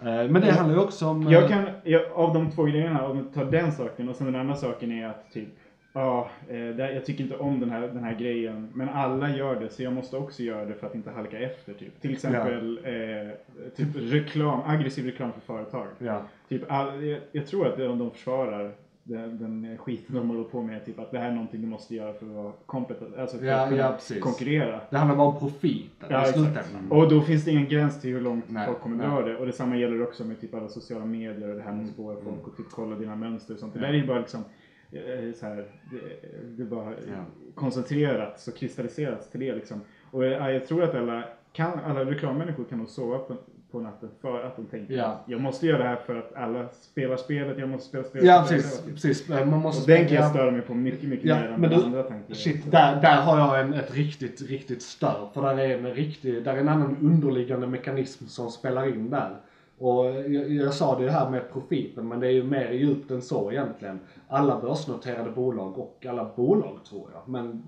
[0.00, 1.26] Eh, Men det handlar ju också om...
[1.26, 4.26] eh, Jag kan, jag, av de två grejerna, om vi tar den saken och sen
[4.26, 5.48] den andra saken är att typ
[5.92, 8.68] Ja, eh, det, jag tycker inte om den här, den här grejen.
[8.74, 11.72] Men alla gör det, så jag måste också göra det för att inte halka efter.
[11.72, 12.00] Typ.
[12.00, 15.86] Till exempel eh, typ reklam, aggressiv reklam för företag.
[15.98, 16.22] Ja.
[16.48, 18.70] Typ all, jag, jag tror att de försvarar
[19.04, 20.84] den, den skiten de håller på med.
[20.84, 23.46] Typ att det här är någonting du måste göra för att vara kompetent, alltså för
[23.46, 24.80] Ja, att kunna ja, konkurrera.
[24.90, 26.90] Det handlar bara om profiten Ja, slutändan.
[26.90, 29.06] Och då finns det ingen gräns till hur långt Nej, folk kommer nej.
[29.06, 29.36] dra det.
[29.36, 32.16] Och detsamma gäller också med typ alla sociala medier och det här med att spåra
[32.20, 33.74] folk och typ kolla dina mönster och sånt.
[33.74, 34.44] Det där är ju bara liksom
[34.92, 35.56] eh, så här,
[35.90, 37.24] det, det bara Ja.
[37.54, 39.80] koncentrerat och kristalliserat till det liksom.
[40.10, 43.36] Och jag, jag tror att alla, kan, alla reklammänniskor kan nog sova på,
[43.72, 45.04] på natten för att de tänker Ja.
[45.04, 48.28] att jag måste göra det här för att alla spelar spelet, jag måste spela spelet.
[48.28, 48.82] Ja, precis.
[48.86, 49.28] precis.
[49.28, 50.20] Man måste Och den kan ja.
[50.20, 52.34] jag störa mig på mycket, mycket Ja, mer än men andra tankar.
[52.34, 55.28] Shit, där, där har jag en, ett riktigt, riktigt stör.
[55.34, 59.36] För där är en riktig, där är en annan underliggande mekanism som spelar in där.
[59.78, 63.22] Och jag, jag sa det här med profiten, men det är ju mer djupt än
[63.22, 64.00] så egentligen.
[64.28, 67.62] Alla börsnoterade bolag och alla bolag tror jag, men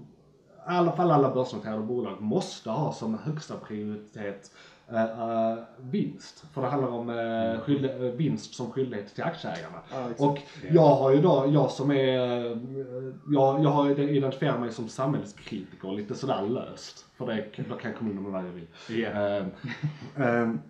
[0.69, 4.51] i alla fall alla börsnoterade bolag måste ha som högsta prioritet
[4.89, 6.45] eh, eh, vinst.
[6.55, 9.79] För det handlar om uh, skyldig, eh, vinst som skyldighet till aktieägarna.
[9.89, 10.21] Exakt.
[10.21, 10.39] och
[10.71, 12.57] jag har ju då, jag som är, eh,
[13.33, 17.07] jag, jag har identifierat mig som samhällskritiker lite sådär löst.
[17.17, 19.07] För det, då kan jag komma undan med vad jag vill.
[19.07, 19.47] Ehm,
[20.17, 20.61] ehm,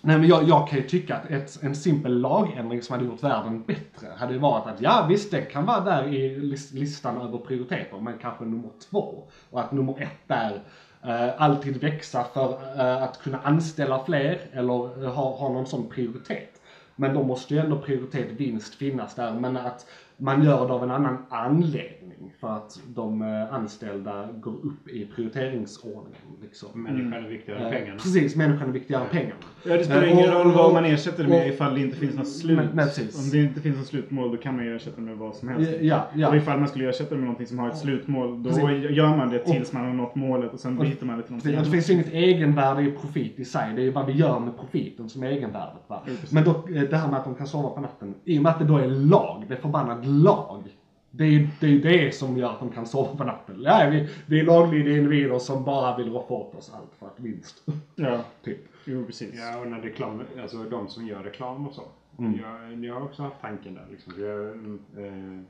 [0.00, 3.22] nej men jag, jag kan ju tycka att ett, en simpel lagändring som hade gjort
[3.22, 7.20] världen bättre hade ju varit att ja visst det kan vara där i lis- listan
[7.20, 9.24] över prioriteter men kanske nummer två.
[9.50, 10.60] Och att nummer ett är eh,
[11.04, 16.60] Eh, alltid växa för eh, att kunna anställa fler eller ha, ha någon sån prioritet.
[16.96, 19.86] Men då måste ju ändå prioritet vinst finnas där men att
[20.16, 22.01] man gör det av en annan anledning
[22.40, 26.20] för att de eh, anställda går upp i prioriteringsordningen.
[26.42, 26.82] Liksom.
[26.82, 27.98] Människan är viktigare än Eh, pengarna.
[27.98, 29.34] Precis, människan är viktigare än pengarna.
[29.66, 31.74] Ja, det spelar Eh, ingen och- roll vad och- man ersätter det med och- ifall
[31.74, 32.58] det inte finns något slut.
[32.74, 33.24] Nej, precis.
[33.24, 35.70] Om det inte finns något slutmål då kan man ersätta det med vad som helst.
[35.80, 36.28] Ja, ja.
[36.28, 38.90] Och ifall man skulle ersätta det med någonting som har ett slutmål då Precis.
[38.90, 41.38] gör man det tills man har nått målet och sen byter man det till någonting
[41.42, 41.70] Det, det annat.
[41.70, 45.22] finns inget egenvärde i profit i sig, det är vad vi gör med profiten som
[45.22, 45.82] är egenvärdet.
[45.86, 46.02] Va?
[46.06, 46.32] Precis.
[46.32, 48.52] Men då, eh, det här med att de kan sova på natten, i och med
[48.52, 50.62] att det då är lag, det är förbannat lag.
[51.14, 53.56] Det är ju det, det som gör att de kan sova på natten.
[53.62, 57.20] Ja, vi, vi är laglydiga individer som bara vill roffa åt oss allt för att
[57.20, 57.64] vinst.
[57.94, 58.58] Ja, Typ.
[58.84, 59.34] jo precis.
[59.38, 61.82] Ja, och när reklam, alltså de som gör reklam och så.
[62.18, 62.38] Mm.
[62.42, 63.86] Jag, jag har också haft tanken där.
[63.90, 64.12] Liksom.
[64.20, 64.48] Jag,
[65.06, 65.42] eh,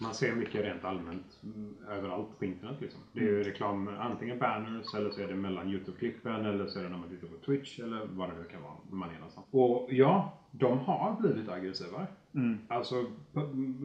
[0.00, 2.76] man ser mycket rent allmänt mm, överallt på internet.
[2.80, 3.00] Liksom.
[3.12, 3.34] Det är Mm.
[3.38, 6.98] ju reklam, antingen banners eller så är det mellan YouTube-klippen eller så är det när
[6.98, 8.72] man tittar på Twitch eller vad det nu kan vara.
[8.90, 9.46] Man är någonstans.
[9.50, 12.06] Och ja, de har blivit aggressivare.
[12.34, 12.58] Mm.
[12.68, 13.04] Alltså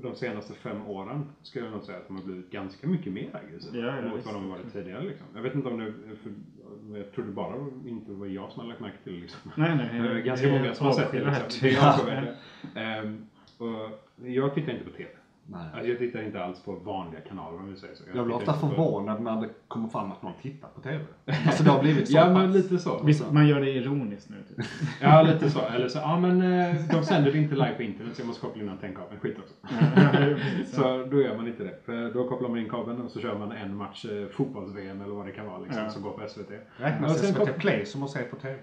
[0.02, 3.30] de senaste fem åren skulle jag nog säga att de har blivit ganska mycket mer
[3.34, 5.04] aggressiva Ja, ja, mot vad de varit tidigare.
[5.04, 5.28] Liksom.
[5.36, 5.94] Jag vet inte om det,
[6.24, 6.32] för,
[6.98, 9.20] jag trodde bara inte var jag som hade lagt märke till det.
[9.20, 9.52] Liksom.
[9.56, 10.02] Nej, nej.
[10.02, 11.26] Det är ganska det många som har sett det.
[11.26, 11.60] Liksom.
[11.62, 12.36] Det är avskyvärt.
[12.76, 12.82] ja.
[12.82, 13.28] Ehm,
[13.58, 15.10] och jag tittar inte på TV.
[15.50, 15.62] Nej.
[15.74, 18.04] Alltså, jag tittar inte alls på vanliga kanaler om vi säger så.
[18.16, 21.04] Jag blir tittar ofta på- förvånad när det kommer fram att någon tittar på TV.
[21.46, 22.34] Alltså det har blivit så Ja pass.
[22.34, 23.04] men lite så.
[23.04, 24.36] Visst, man gör det ironiskt nu.
[24.56, 24.66] Typ.
[25.02, 25.60] Ja lite så.
[25.60, 28.42] Eller så, ja men eh, de sänder det inte live på internet så jag måste
[28.42, 29.20] koppla in antennkabeln.
[29.20, 29.54] Skit också.
[30.76, 31.76] Så då gör man inte det.
[31.86, 35.14] För då kopplar man in kabeln och så kör man en match eh, fotbolls-VM eller
[35.14, 35.90] vad det kan vara liksom, Ja.
[35.90, 36.50] som går på SVT.
[36.78, 38.56] Räknas sen SVT Play som att se på TV?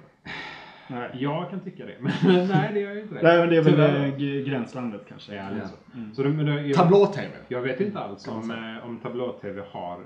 [0.88, 1.10] Nej.
[1.14, 1.94] Jag kan tycka det.
[2.00, 2.12] Men
[2.48, 3.22] nej det gör jag inte det.
[3.22, 4.04] Nej, men det är väl Tyvärr.
[4.04, 5.34] eh, g- gränslandet kanske.
[5.34, 5.68] Ja, Ja.
[5.68, 5.74] så.
[6.14, 7.28] så det, det, jag, Tablå-TV?
[7.48, 10.00] jag vet inte alls om, eh, om tablå-tv har eh,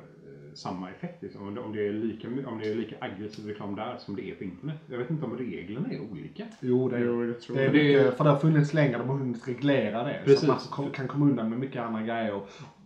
[0.54, 1.22] samma effekt.
[1.22, 1.42] Liksom.
[1.48, 4.30] Om, det, om, det är lika, om det är lika aggressiv reklam där som det
[4.30, 4.76] är på internet.
[4.86, 6.44] Jag vet inte om reglerna är olika.
[6.60, 7.72] Jo, det är, Jo, jag tror det är
[8.04, 8.16] det.
[8.16, 10.20] för det har funnits länge, de har hunnit reglera det.
[10.24, 10.46] Precis.
[10.46, 12.40] Så att man kan komma undan med mycket andra grejer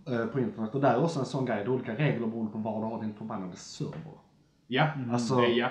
[0.08, 0.74] eh, på internet.
[0.74, 2.86] Och där är också en sån grej, det är olika regler beroende på var du
[2.86, 4.12] har din förbannade server.
[4.66, 5.68] Ja, Alltså- det, är, ja.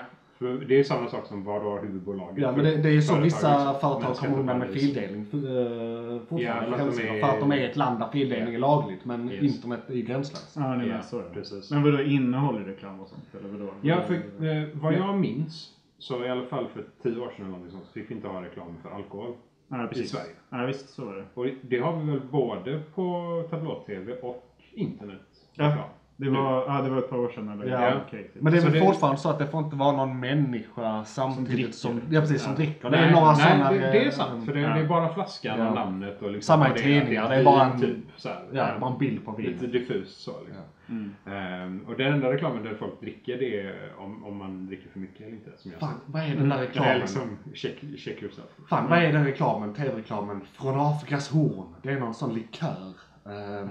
[0.68, 2.38] Det är samma sak som vad du har huvudbolaget.
[2.38, 6.20] Ja, men det, det är ju så vissa företag kommer undan med fildelning för, uh,
[6.20, 6.42] fortfarande.
[6.42, 8.58] Ja, för att de hemsidor, är- för att de är ett land där fildelning är
[8.58, 9.42] lagligt, men Yes.
[9.54, 10.56] internet är ju gränslöst.
[10.56, 11.00] Ja, Ja,
[11.32, 11.70] precis.
[11.70, 13.22] Men vadå, innehåller reklam och sånt?
[13.40, 13.70] Eller vadå?
[13.82, 15.68] Ja, för eh, vad jag minns
[15.98, 18.28] så i alla fall för tio år sedan eller någonting sånt, så fick vi inte
[18.28, 19.32] ha reklam för alkohol.
[19.68, 20.04] ja, precis.
[20.04, 20.32] i Sverige.
[20.50, 21.24] Ja, visst, så var det.
[21.34, 25.20] Och det har vi väl både på tablå-tv och internet.
[25.54, 25.88] Ja.
[26.24, 27.48] Det var, ja, det var ett par år sedan.
[27.48, 27.66] Eller?
[27.66, 28.00] Ja.
[28.10, 28.34] typ.
[28.34, 31.04] Men det är Så väl det- fortfarande så att det får inte vara någon människa
[31.04, 32.14] samtidigt som, dricker.
[32.14, 32.90] ja, precis, som dricker.
[32.90, 33.70] Det är Nej, några nej sådana...
[33.72, 34.46] det, det är sant.
[34.46, 34.68] För det, ja.
[34.74, 35.68] det är bara flaskan Ja.
[35.68, 38.68] och namnet och liksom Samma i tidningar, det är bara en- Typ, så här, Ja,
[38.80, 39.72] bara en bild på Lite bild.
[39.72, 40.62] diffust så liksom.
[40.88, 41.14] Mm.
[41.26, 44.98] Ehm, och den enda reklamen där folk dricker det är om, om man dricker för
[44.98, 45.50] mycket eller inte.
[45.56, 46.98] Som jag Fan, vad är den där Det är reklamen?
[46.98, 48.46] liksom check, check yourself.
[48.68, 49.74] Fan, vad är den reklamen?
[49.74, 50.40] TV-reklamen?
[50.52, 51.74] Från Afrikas horn.
[51.82, 52.92] Det är någon sån likör.
[53.26, 53.70] Uh,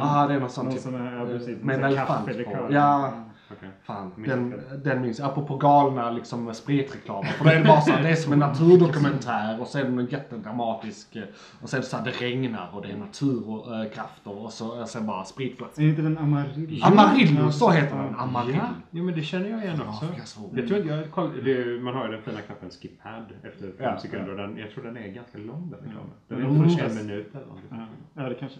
[0.00, 0.82] ah, det är någon sån Någon typ.
[0.82, 2.66] sån här, ja, precis, med en elefant på.
[2.70, 3.12] Ja,
[3.52, 3.68] Okej.
[3.82, 4.12] fan.
[4.26, 5.28] Den, den minns jag.
[5.28, 7.22] Apropå galna liksom spritreklamer.
[7.28, 11.16] För det är bara så här, det är som en naturdokumentär och är den jättedramatisk.
[11.16, 11.22] eh,
[11.62, 15.24] Och sen så här, det regnar och det är naturkrafter och så och sen bara
[15.24, 15.84] spritflaskor.
[15.84, 16.84] Är inte den Amarillo?
[16.86, 18.14] Amarillo, så heter den.
[18.14, 18.56] Amarillo.
[18.58, 20.06] Ja, jo, men det känner jag igen också.
[20.40, 20.50] Horn.
[20.56, 23.60] Jag tror inte jag koll, det, man har ju den fina knappen skip ad efter
[23.60, 26.10] fem Ja, sekunder och den, jag tror den är ganska lång den reklamen.
[26.28, 26.64] Den är Mm.
[26.64, 26.90] först Mm.
[26.98, 27.68] en minut eller någonting.
[28.14, 28.58] Ja, ja, det kanske...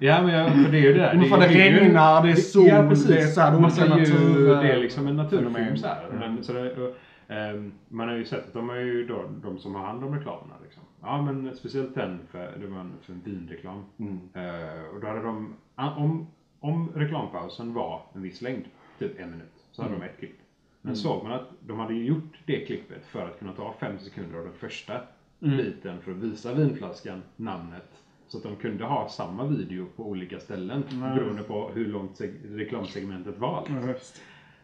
[0.00, 1.28] Ja men jag, för det är ju det.
[1.28, 4.12] för det ju- regnar, det är sol, ja, det är så här, Massa olika
[4.60, 6.08] Det är liksom en naturfilm så här.
[6.12, 6.94] Men, så det, och,
[7.28, 10.14] ehm, man har ju sett att de är ju då de som har hand om
[10.14, 10.54] reklamerna.
[10.62, 10.82] Liksom.
[11.02, 13.84] Ja men speciellt den för, det var en, för en vinreklam.
[13.98, 14.18] Mm.
[14.34, 16.26] Eh, och då hade de, om,
[16.60, 18.64] om reklampausen var en viss längd,
[18.98, 20.38] typ en minut, så hade de ett klipp.
[20.82, 24.38] Men såg man att de hade gjort det klippet för att kunna ta fem sekunder
[24.38, 25.00] av den första
[25.38, 28.02] biten för att visa vinflaskan, namnet.
[28.28, 32.56] Så att de kunde ha samma video på olika ställen beroende på hur långt seg-
[32.56, 33.60] reklamsegmentet var.
[33.62, 33.88] liksom.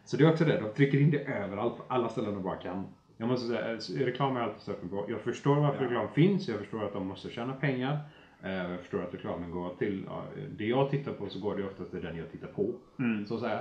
[0.05, 2.57] Så det är också det, de trycker in det överallt på alla ställen de bara
[2.57, 2.85] kan.
[3.17, 5.05] Jag måste säga, eh, reklam är jag alltid så öppen på.
[5.09, 7.99] Jag förstår varför reklam finns, jag förstår att de måste tjäna pengar.
[8.43, 10.23] Eh, Jag förstår att reklamen går till, ja,
[10.59, 12.71] det jag tittar på så går det oftast till den jag tittar på.
[13.27, 13.59] Så att säga.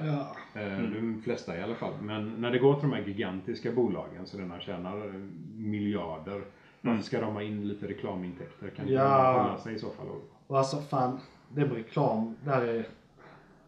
[0.55, 1.93] Eh, De flesta i alla fall.
[2.01, 5.13] Men när det går till de här gigantiska bolagen så redan tjänar
[5.55, 6.41] miljarder.
[6.85, 8.69] Varför ska de ha in lite reklamintäkter?
[8.69, 9.41] Kan inte Ja.
[9.43, 10.05] hålla sig i så fall?
[10.47, 11.19] Och alltså fan,
[11.49, 12.87] det med reklam, där är...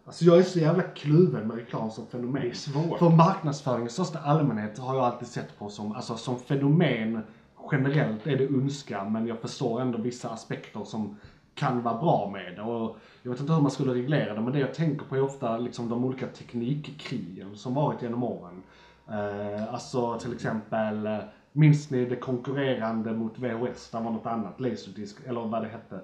[0.06, 2.42] Alltså jag är så jävla kluven med reklam som fenomen.
[2.42, 3.00] Det är svårt.
[3.00, 7.22] För marknadsföring i största allmänhet har jag alltid sett på som, alltså som fenomen
[7.72, 11.18] generellt är det ondska men jag förstår ändå vissa aspekter som
[11.56, 12.62] kan vara bra med det.
[12.62, 15.22] Och jag vet inte hur man skulle reglera det men det jag tänker på är
[15.24, 18.64] ofta liksom de olika teknikkrigen som varit genom åren.
[19.10, 21.18] Eh, alltså till exempel eh,
[21.58, 23.90] Minns ni det konkurrerande mot VHS?
[23.92, 25.96] Det var något annat, Laserdisc, eller vad det hette.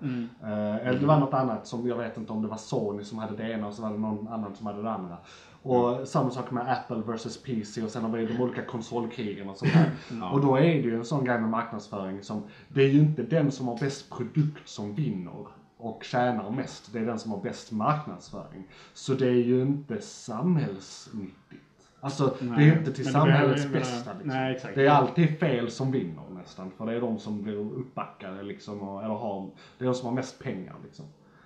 [0.43, 3.17] Eh, eller det var något annat som, jag vet inte om det var Sony som
[3.17, 5.17] hade det ena och så var det någon annan som hade det andra.
[5.63, 9.57] Och samma sak med Apple vs PC och sen har vi de olika konsolkrigen och
[9.57, 9.91] sånt där.
[10.33, 13.23] Och då är det ju en sån grej med marknadsföring som, det är ju inte
[13.23, 15.47] den som har bäst produkt som vinner
[15.77, 16.93] och tjänar mest.
[16.93, 18.67] Det är den som har bäst marknadsföring.
[18.93, 21.70] Så det är ju inte samhällsnyttigt.
[22.01, 24.13] Alltså det är Nej, inte till samhällets bästa.
[24.13, 24.27] Liksom.
[24.27, 24.75] Nej, exakt.
[24.75, 26.71] Det är alltid fel som vinner nästan.
[26.77, 28.81] För det är de som blir uppbackade liksom.
[28.81, 31.05] Och, eller har, det är de som har mest pengar liksom.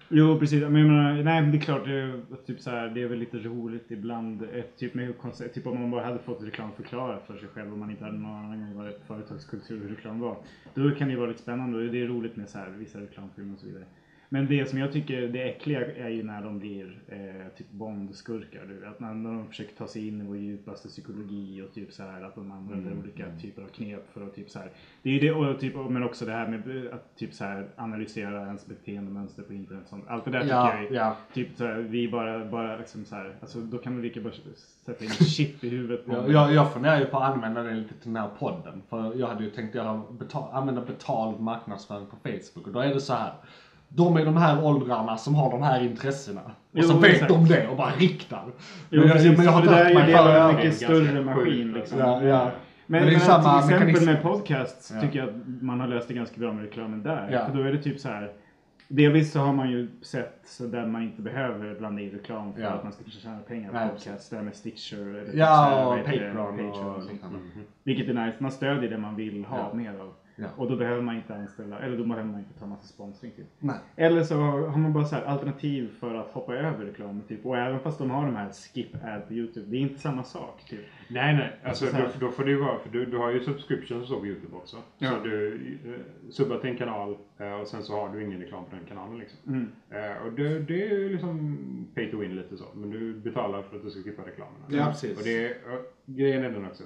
[0.10, 3.08] Jo precis, men jag menar, nej det är klart, det typ så här, det är
[3.08, 4.48] väl lite roligt ibland.
[4.78, 7.78] Typ, med koncept, typ om man bara hade fått reklam förklarat för sig själv och
[7.78, 10.38] man inte hade någon annan gång vad företagskultur hur reklam var.
[10.74, 13.02] Då kan det ju vara lite spännande och det är roligt med så här, vissa
[13.02, 13.86] reklamfilmer och så vidare.
[14.36, 18.66] Men det som jag tycker det äckliga är ju när de blir eh, typ Bond-skurkar.
[18.68, 18.86] du.
[18.86, 22.04] Att när, när de försöker ta sig in i vår djupaste psykologi och typ så
[22.04, 24.70] här att de använder olika typer av knep för att typ så här.
[25.02, 28.46] Det är det, och typ, men också det här med att typ så här analysera
[28.46, 29.84] ens beteendemönster på internet.
[29.84, 30.04] och Sånt.
[30.08, 31.18] Allt det där tycker Ja, jag är, ja.
[31.34, 34.34] Typ så här, vi bara, bara liksom så här, alltså då kan vi lika bara
[34.86, 36.32] sätta in chip i huvudet på Jag, dem.
[36.32, 38.82] jag, jag funderar ju på att använda det lite till den här podden.
[38.90, 42.68] För jag hade ju tänkt göra betal, använda betald marknadsföring på Facebook.
[42.68, 43.34] Och då är det så här.
[43.96, 46.42] De är de här åldrarna som har de här intressena.
[46.42, 47.32] Och Jo, så vet exakt.
[47.34, 48.44] de det och bara riktar.
[48.90, 50.76] Jo, men jag, men jag har Och det där är ju det var en mycket
[50.76, 52.00] större maskin liksom.
[52.00, 52.52] Ja, ja.
[52.88, 54.06] Men, Men är men till exempel mekanism.
[54.06, 55.02] med podcasts Ja.
[55.02, 57.30] tycker jag att man har löst det ganska bra med reklamen där.
[57.32, 57.46] Ja.
[57.46, 58.32] För då är det typ så här.
[58.88, 62.62] Delvis så har man ju sett så där man inte behöver blanda in reklam för
[62.62, 62.70] Ja.
[62.70, 64.30] att man ska tjäna pengar på podcasts.
[64.30, 66.06] Det här med Stitcher eller Ja, här, och?
[66.06, 67.12] Patreon och och sånt.
[67.12, 67.40] liknande.
[67.84, 68.38] Vilket är nice.
[68.40, 70.14] Man stödjer det man vill ha mer av.
[70.36, 70.48] Ja.
[70.58, 73.46] Och då behöver man inte anställa, eller då behöver man inte ta massa sponsring typ.
[73.60, 73.76] Nej.
[73.96, 77.46] Eller så har man bara så här alternativ för att hoppa över reklam typ.
[77.46, 80.24] Och även fast de har de här skip ad på YouTube, det är inte samma
[80.24, 80.80] sak typ.
[81.08, 81.60] Nej, nej.
[81.64, 83.40] Alltså, Alltså, så här- då, då får det ju vara, för du, du har ju
[83.40, 84.78] subscriptions och så på YouTube också.
[84.98, 85.10] Ja.
[85.12, 85.56] Så du
[85.86, 88.86] eh, subbar till en kanal eh, och sen så har du ingen reklam på den
[88.86, 89.40] kanalen liksom.
[89.48, 89.72] Mm.
[89.90, 91.58] Eh, och det, det är ju liksom
[91.96, 92.66] pay to win lite så.
[92.74, 94.66] Men du betalar för att du ska skippa reklamerna.
[94.70, 95.18] Ja, precis.
[95.18, 96.84] Och det, och grejen är den också.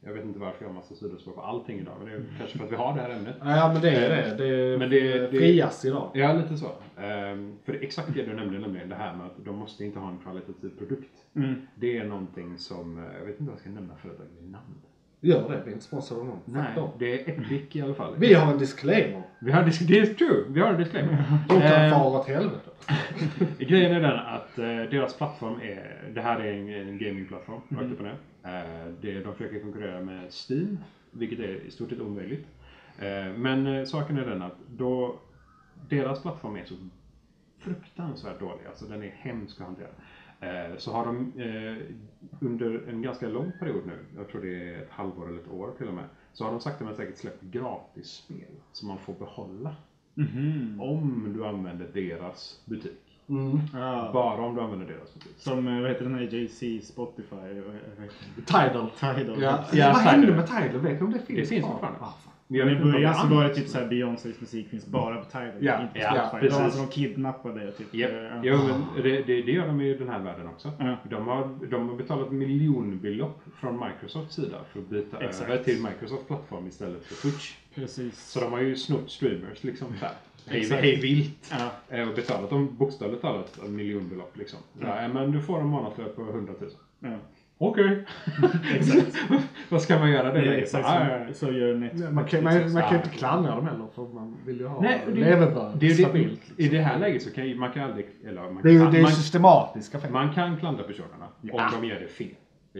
[0.00, 1.94] Jag vet inte varför jag har massa sidospår på allting idag.
[1.98, 3.36] Men det är kanske för att vi har det här ämnet.
[3.40, 4.34] Ja, men det är det.
[4.44, 6.10] Det är Men det- det- frias idag.
[6.14, 6.66] Ja, lite så.
[7.00, 9.98] Ehm, för det exakt det du nämnde, nämligen det här med att de måste inte
[9.98, 11.10] ha en kvalitativ produkt.
[11.36, 11.54] Mm.
[11.74, 14.74] Det är någonting som, eh, jag vet inte vad jag ska nämna företaget vid namn.
[15.20, 15.62] Gör det.
[15.64, 16.40] Vi är inte sponsrade av någon.
[16.44, 16.64] Nej,
[16.98, 18.14] det är Epic i alla fall.
[18.18, 19.22] Vi har en disclaimer.
[19.38, 21.24] Vi har dis- det är true, vi har en disclaimer.
[21.48, 22.70] De kan Ehm, fara åt helvete.
[23.58, 27.82] Grejen är den att eh, deras plattform är, det här är en, en gamingplattform, Mm.
[27.82, 28.16] rakt upp och ner.
[28.86, 30.78] Eh, det, de försöker konkurrera med Steam,
[31.10, 32.46] vilket är i stort sett omöjligt.
[32.98, 35.18] Eh, men eh, saken är den att då,
[35.88, 36.74] deras plattform är så
[37.58, 39.88] fruktansvärt dålig, alltså den är hemsk att hantera.
[40.40, 41.76] Eh, så har de eh,
[42.40, 45.70] under en ganska lång period nu, jag tror det är ett halvår eller ett år
[45.78, 48.38] till och med, så har de sakta men säkert släppt gratisspel
[48.72, 49.74] som man får behålla
[50.18, 50.80] Mhm.
[50.80, 53.18] om du använder deras butik.
[53.28, 53.58] Mm.
[53.74, 54.10] Ja.
[54.12, 55.32] Bara om du använder deras butik.
[55.36, 57.36] Som, eh, vad heter den här JC, Spotify?
[58.46, 58.90] Tidal.
[58.90, 59.26] Tidal.
[59.26, 59.36] Ja.
[59.38, 59.94] Ja, Vad Tidal.
[59.94, 60.78] hände med Tidal?
[60.80, 61.98] Vet du om det finns Det finns fortfarande.
[62.00, 62.14] Ah.
[62.48, 65.52] Men i början det så var det typ såhär Beyoncés musik finns bara på Tidal.
[65.60, 66.48] Ja, inte på ja, Spotify.
[66.48, 66.78] Det precis.
[66.78, 67.94] som de kidnappade typ.
[67.94, 68.12] Japp.
[68.12, 70.72] eh, Jo, men det, det, det gör de i den här världen också.
[70.78, 70.96] Ja.
[71.10, 75.50] De, har, de har betalat miljonbelopp från Microsofts sida för att byta Exakt.
[75.50, 77.54] över till Microsofts plattform istället för Twitch.
[77.74, 78.30] Precis.
[78.30, 79.88] Så de har ju snott streamers liksom.
[80.46, 81.52] Hej, vilt.
[81.58, 81.96] Ja.
[81.96, 84.58] Eh, Och betalat dem bokstavligt talat miljonbelopp liksom.
[84.80, 85.08] Ja.
[85.08, 86.52] men du får en månadslön på 100
[87.00, 87.12] 000.
[87.58, 88.04] Okej.
[88.74, 89.16] Exakt.
[89.68, 90.40] Vad ska man göra det
[90.74, 92.10] Ah, ja, så, så gör Netflix.
[92.10, 94.80] Man kan, man, man kan ju inte klandra dem heller för man vill ju ha
[94.80, 96.40] Nej, det- levebröd Det det, stabilt.
[96.56, 98.06] I det här läget så kan man kan aldrig...
[98.26, 100.10] Eller man, Det är ju systematiska fel.
[100.12, 101.70] man kan klandra personerna Ja.
[101.74, 102.28] om de gör det fel.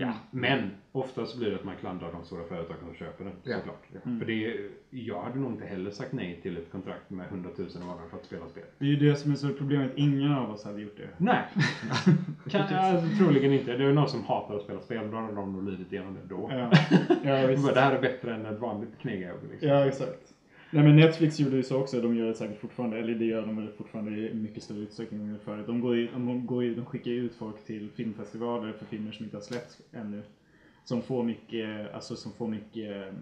[0.00, 0.12] Ja.
[0.30, 3.32] Men oftast blir det att man klandrar de stora företagen som köper den.
[3.42, 3.56] Ja.
[3.56, 3.86] Såklart.
[4.18, 7.50] För det är, jag hade nog inte heller sagt nej till ett kontrakt med 100
[7.56, 8.64] 000 i månaden för att spela spel.
[8.78, 9.92] Det är ju det som är så problemet.
[9.96, 11.08] Ingen av oss hade gjort det.
[11.18, 11.44] Nej.
[12.50, 13.76] kan, alltså, troligen inte.
[13.76, 15.10] Det är någon som hatar att spela spel.
[15.10, 16.50] Då hade de nog lidit igenom det då.
[16.52, 16.70] Ja,
[17.40, 17.74] ja visst.
[17.74, 19.40] det här är bättre än ett vanligt knegarjobb.
[19.50, 19.68] Liksom.
[19.68, 20.35] Ja, exakt.
[20.70, 23.46] Nej men Netflix gjorde ju så också, de gör det säkert fortfarande, eller det gör
[23.46, 25.66] de väl fortfarande i mycket större utsträckning än förut.
[25.66, 29.12] De, går ju, de, går ju, de skickar ju ut folk till filmfestivaler för filmer
[29.12, 30.22] som inte har släppts ännu.
[30.84, 33.12] Som får mycket, alltså som får mycket,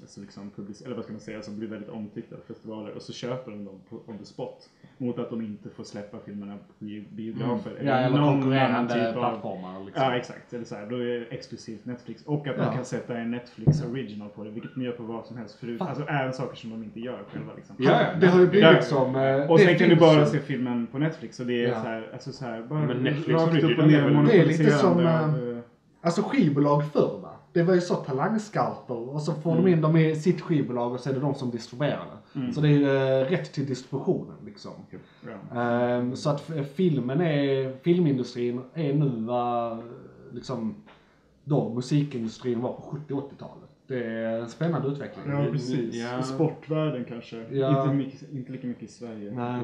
[0.00, 2.92] alltså liksom public, eller vad ska man säga, som blir väldigt omtyckta av festivaler.
[2.92, 4.70] Och så köper de dem på on the spot.
[5.02, 7.72] Mot att de inte får släppa filmerna på bio- biografer.
[7.84, 9.84] Ja, eller någon annan konkurrerande typ av- plattformar.
[9.84, 10.04] Liksom.
[10.04, 10.52] Ja, exakt.
[10.52, 12.22] Eller så här, då är det exklusivt Netflix.
[12.22, 12.64] Och att Ja.
[12.64, 15.54] man kan sätta en Netflix original på det, vilket de gör på vad som helst
[15.60, 15.80] förut.
[15.82, 17.52] Alltså även saker som de inte gör själva.
[17.56, 17.76] Liksom.
[17.78, 18.06] Ja, ja.
[18.20, 18.82] Det har ju blivit Ja.
[18.82, 19.16] som...
[19.16, 21.82] eh, Och sen kan du bara ju- se filmen på Netflix och det är Ja.
[21.82, 24.44] så här, alltså så här, bara Men Netflix rakt original upp och ner Det är
[24.46, 25.62] lite som, monopoliserande eh, eh,
[26.02, 27.32] Alltså skivbolag förr va?
[27.52, 29.64] Det var ju så talangscouter och så får Mm.
[29.64, 32.38] de in dem i sitt skivbolag och så är det de som distribuerar det.
[32.38, 32.52] Mm.
[32.52, 34.72] Så det är ju eh, rätt till distributionen liksom.
[35.52, 35.60] ja.
[35.60, 39.82] Ehm, så att f- filmen är, filmindustrin är nu vad
[40.32, 40.74] liksom
[41.44, 43.69] då musikindustrin var på 70-80-talet.
[43.90, 45.24] Det är en spännande utveckling.
[45.30, 45.94] Ja, precis.
[45.94, 46.20] Ja.
[46.20, 47.44] I sportvärlden kanske.
[47.50, 47.82] Ja.
[47.82, 49.32] Inte, mycket, inte lika mycket i Sverige.
[49.32, 49.60] Nej.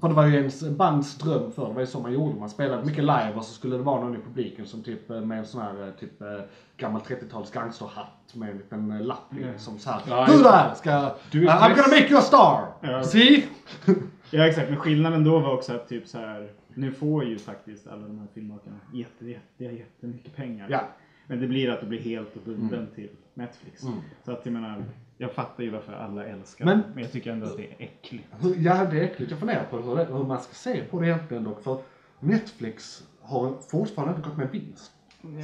[0.00, 2.38] För det var ju ens bands dröm förr, det var ju så man gjorde.
[2.40, 5.20] Man spelade mycket live och så skulle det vara någon i publiken som typ eh,
[5.20, 6.28] med en sån här eh, typ eh,
[6.76, 9.58] gammal 30-tals gangsterhatt med en liten lapp Ja.
[9.58, 10.00] som så här.
[10.08, 11.14] Ja, du där ska...
[11.30, 12.66] Du är Uh, I'm gonna make you a star!
[12.80, 13.02] Ja.
[13.04, 13.44] See?
[14.30, 17.86] Ja exakt, men skillnaden då var också att typ så här, nu får ju faktiskt
[17.88, 20.66] alla de här filmmakarna jätte, jätte, jättemycket pengar.
[20.70, 20.80] Ja.
[21.26, 23.82] Men det blir att det blir helt och bunden till Netflix.
[23.82, 23.98] Mm.
[24.24, 24.84] Så att jag menar,
[25.18, 26.82] jag fattar ju varför alla älskar Men-.
[26.94, 28.28] Men jag tycker ändå att det är äckligt.
[28.56, 29.30] Ja, det är äckligt.
[29.30, 31.62] Jag funderar på hur, hur man ska se på det egentligen dock.
[31.62, 31.78] För
[32.20, 34.92] Netflix har fortfarande inte gått med vinst.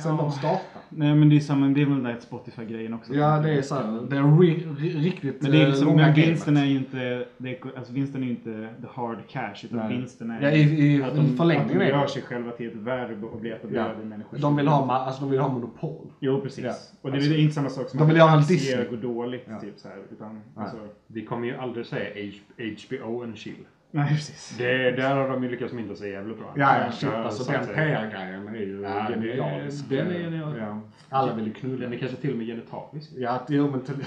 [0.02, 0.58] Sen de startade.
[0.88, 3.14] Nej men det är samma, det är väl den där Spotify-grejen också.
[3.14, 5.86] Ja, det är så här, det är ri, ri, riktigt Men, det är eh, liksom,
[5.86, 6.28] långa men gamet.
[6.28, 9.78] vinsten är ju inte, det är, alltså vinsten är ju inte the hard cash utan
[9.78, 9.96] Nej.
[9.98, 10.60] vinsten är Ja, i,
[10.96, 12.08] i, att de, förlängningen att de gör det.
[12.08, 14.04] sig själva till ett verb och blir etablerade Ja.
[14.08, 14.38] människor.
[14.38, 16.06] De vill ha, alltså, de vill ha monopol.
[16.20, 16.64] Jo precis.
[16.64, 16.72] Ja.
[17.02, 19.44] Och det Alltså, är inte samma sak som de vill ha en aktier går dåligt
[19.50, 19.60] Ja.
[19.60, 19.96] typ så här.
[20.12, 20.76] Utan, alltså,
[21.06, 23.54] Vi kommer ju aldrig säga H- HBO and chill.
[23.94, 24.54] Nej precis.
[24.58, 26.52] Det, där har de ju lyckats mynta sig jävligt bra.
[26.56, 27.02] Ja, ja, shit.
[27.12, 27.74] Jag Alltså den det.
[27.74, 29.88] PR-grejen är ju Ja, det- genialisk.
[29.88, 30.54] den är genial.
[30.58, 30.80] Ja.
[31.08, 31.84] Alla vill ju knulla.
[31.84, 33.10] Den är kanske till och med genitalisk.
[33.16, 33.94] Ja, att- jo men till...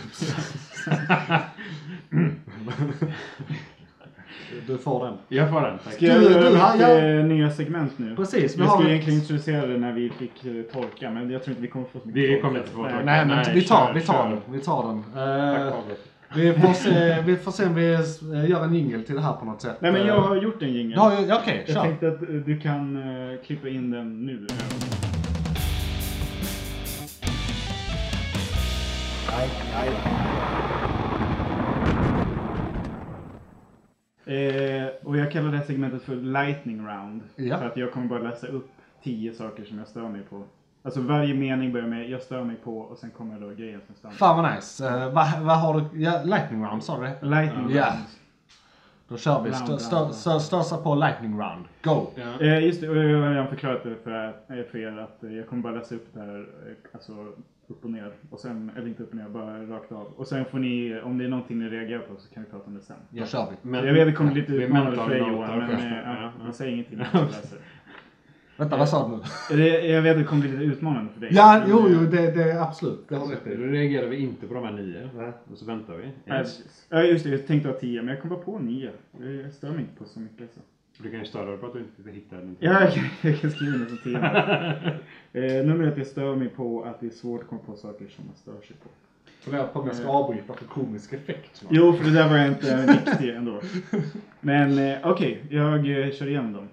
[4.67, 5.17] du får den.
[5.27, 5.93] Jag får den, tack.
[5.93, 8.15] Ska jag Du- göra jag- nya segment nu?
[8.15, 11.43] Precis, vi Vi har skulle egentligen introducera det när vi fick eh, torka, men jag
[11.43, 12.95] tror inte vi kommer få så mycket Vi kommer inte få torka.
[13.05, 14.39] Nej men Nej, vi tar, kör, vi tar den.
[14.53, 15.03] Vi tar den.
[15.03, 15.95] Tack Eh.
[16.36, 19.33] Vi får se, vi får se om vi eh, gör en jingle till det här
[19.33, 19.77] på något sätt.
[19.79, 20.93] Nej men jag Eh, har gjort en jingel.
[20.95, 21.81] ja, Okej, Jag kör.
[21.83, 22.99] tänkte att eh, du kan
[23.45, 24.47] klippa in den nu.
[34.25, 37.21] Eh, och jag kallar det här segmentet för Lightning Round.
[37.36, 37.57] Ja.
[37.57, 38.67] För att jag kommer bara läsa upp
[39.03, 40.43] tio saker som jag stör mig på.
[40.86, 43.95] Alltså varje mening börjar med jag stör mig på och sen kommer då grejen som
[43.95, 44.17] stör mig.
[44.17, 44.88] Fan vad nice.
[44.89, 46.01] Eh, vad, vad har du?
[46.01, 47.15] Ja, lightning round sa du det?
[47.25, 47.86] Lightning Ja.
[47.86, 48.05] Round.
[49.07, 49.49] Då kör vi.
[49.49, 51.65] Stö- stö- stö- Stösa på lightning round.
[51.83, 52.07] Go!
[52.15, 52.45] Ja.
[52.45, 55.31] Eh, just det, och jag har redan förklarat det för, eh, för er att eh,
[55.33, 56.45] jag kommer bara läsa upp det här,
[56.93, 57.11] alltså
[57.67, 58.11] upp och ner.
[58.29, 60.05] Och sen, eller inte upp och ner, bara rakt av.
[60.17, 62.65] Och sen får ni, om det är någonting ni reagerar på så kan vi prata
[62.65, 62.95] om det sen.
[63.09, 63.69] Då kör vi.
[63.69, 66.01] Men, jag vet det kommer lite vi utmanande mental för dig Johan, men eh, Ja,
[66.05, 66.45] ja, ja.
[66.45, 67.59] jag säger ingenting när jag läser.
[68.58, 69.68] Vänta, vad sa du nu?
[69.68, 71.30] Jag vet att det kommer bli lite utmanande för dig.
[71.34, 73.10] Ja, jo, eh, jo, det, det är absolut.
[73.10, 73.56] Det har rätt Då i.
[73.56, 75.10] reagerar vi inte på de här nio.
[75.51, 76.10] Och så väntar vi.
[76.89, 77.30] Ja, just det.
[77.30, 78.91] Jag tänkte ha tio, men jag kom bara på nio.
[79.43, 80.53] Jag stör mig inte på så mycket.
[80.53, 80.60] Så.
[81.03, 82.56] Du kan ju störa dig på att du inte hittar den.
[82.60, 84.18] Ja, jag kan, jag kan skriva det som tio.
[85.60, 88.08] eh, nummer ett, jag stör mig på att det är svårt att komma på saker
[88.08, 88.89] som man stör sig på.
[89.39, 91.56] Funderar på om jag ska avbryta för komisk effekt.
[91.56, 91.72] snart.
[91.76, 93.62] Jo, för det där var inte viktig ändå.
[94.41, 96.68] Men eh, okej, jag eh, kör igenom dem.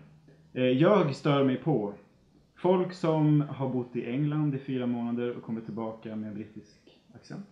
[0.55, 1.95] Eh, jag stör mig på
[2.55, 6.81] folk som har bott i England i fyra månader och kommer tillbaka med brittisk
[7.15, 7.47] accent.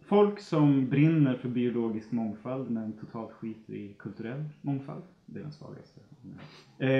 [0.00, 5.02] Folk som brinner för biologisk mångfald men totalt skiter i kulturell mångfald.
[5.26, 6.00] Det är den svagaste.
[6.78, 6.90] Eh,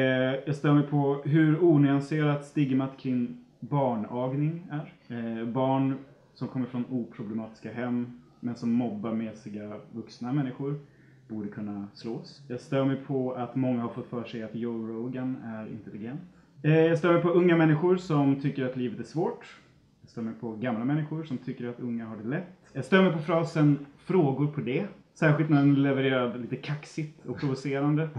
[0.47, 4.93] jag stör mig på hur onyanserat stigmat kring barnagning är.
[5.09, 5.99] Eh, barn
[6.35, 10.81] som kommer från oproblematiska hem men som mobbar mesiga vuxna människor
[11.29, 12.43] borde kunna slås.
[12.49, 16.21] Jag stör mig på att många har fått för sig att Joe Rogan är intelligent.
[16.63, 19.57] Eh, jag stör mig på unga människor som tycker att livet är svårt.
[20.01, 22.71] Jag stör mig på gamla människor som tycker att unga har det lätt.
[22.73, 24.87] Jag stör mig på frasen frågor på det.
[25.15, 28.09] Särskilt när den levererad lite kaxigt och provocerande.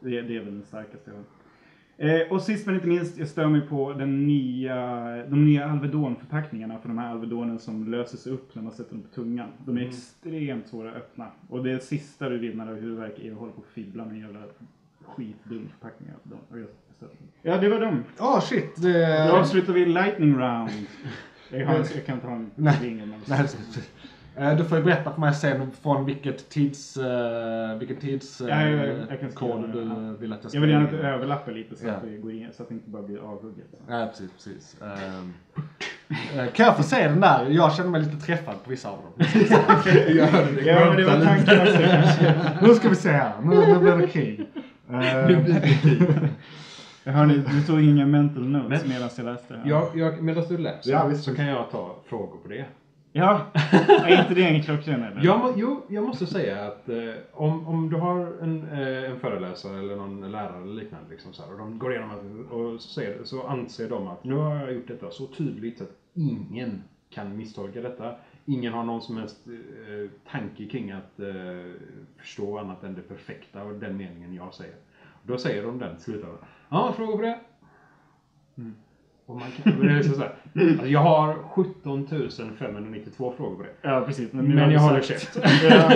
[0.00, 1.24] Det, det är väl den starkaste jag har.
[1.96, 4.76] Eh, och sist men inte minst, jag stör mig på den nya,
[5.26, 9.14] de nya Alvedon-förpackningarna för de här Alvedonen som löses upp när man sätter dem på
[9.14, 9.48] tungan.
[9.66, 11.26] De är extremt svåra att öppna.
[11.48, 14.40] Och det sista du du har huvudvärk är att hålla på och fibbla med jävla
[15.04, 16.14] skitdum mig.
[17.42, 18.04] Ja, det var dem.
[18.18, 18.82] Åh shit!
[18.82, 19.28] Det...
[19.28, 20.70] Då avslutar vi lightning round.
[21.50, 23.48] Jag, har, jag kan ha en Nej.
[24.36, 26.96] Eh, Du får ju berätta för mig sen från vilket tids...
[26.96, 28.40] Uh, vilken tids...
[28.40, 29.72] Ja, ja, ja, jag det.
[29.72, 30.56] du vill att jag ska...
[30.56, 31.92] Jag vill gärna att det överlappar lite så, Ja.
[31.92, 33.66] att det går in, så att det inte bara blir avhugget.
[33.88, 34.76] Ja, precis, precis.
[34.82, 35.34] Ehm,
[36.38, 37.46] eh, kan jag få se den där?
[37.50, 39.12] Jag känner mig lite träffad på vissa av dem.
[40.16, 40.26] Ja,
[40.88, 43.32] men det var tanken också nu ska vi se här.
[43.42, 44.46] Nu, nu blir det krig.
[44.90, 46.28] Ehm,
[47.04, 49.68] Hörni, du tog inga mental notes medan jag läste det här.
[49.70, 51.24] Jag, jag, medan du läser Ja, visst.
[51.24, 52.64] så kan jag ta frågor på det.
[53.16, 53.46] Ja,
[54.04, 55.24] är inte det en klockren eller?
[55.24, 59.20] Jag, må, jo, jag måste säga att eh, om, om du har en, eh, en
[59.20, 62.80] föreläsare eller någon lärare eller liknande liksom, så här, och de går igenom att, och
[62.80, 67.36] ser, så anser de att nu har jag gjort detta så tydligt att ingen kan
[67.36, 68.14] misstolka detta.
[68.44, 71.72] Ingen har någon som helst eh, tanke kring att eh,
[72.16, 74.76] förstå annat än det perfekta och den meningen jag säger.
[75.22, 76.24] Då säger de den till slut.
[76.68, 77.40] Ja, frågor på det?
[79.26, 80.32] Och man kan, det är liksom så här,
[80.68, 82.06] alltså jag har 17
[82.58, 83.68] 592 frågor på det.
[83.88, 84.32] Ja, precis.
[84.32, 85.38] Men, Men har jag håller käft.
[85.62, 85.92] ja,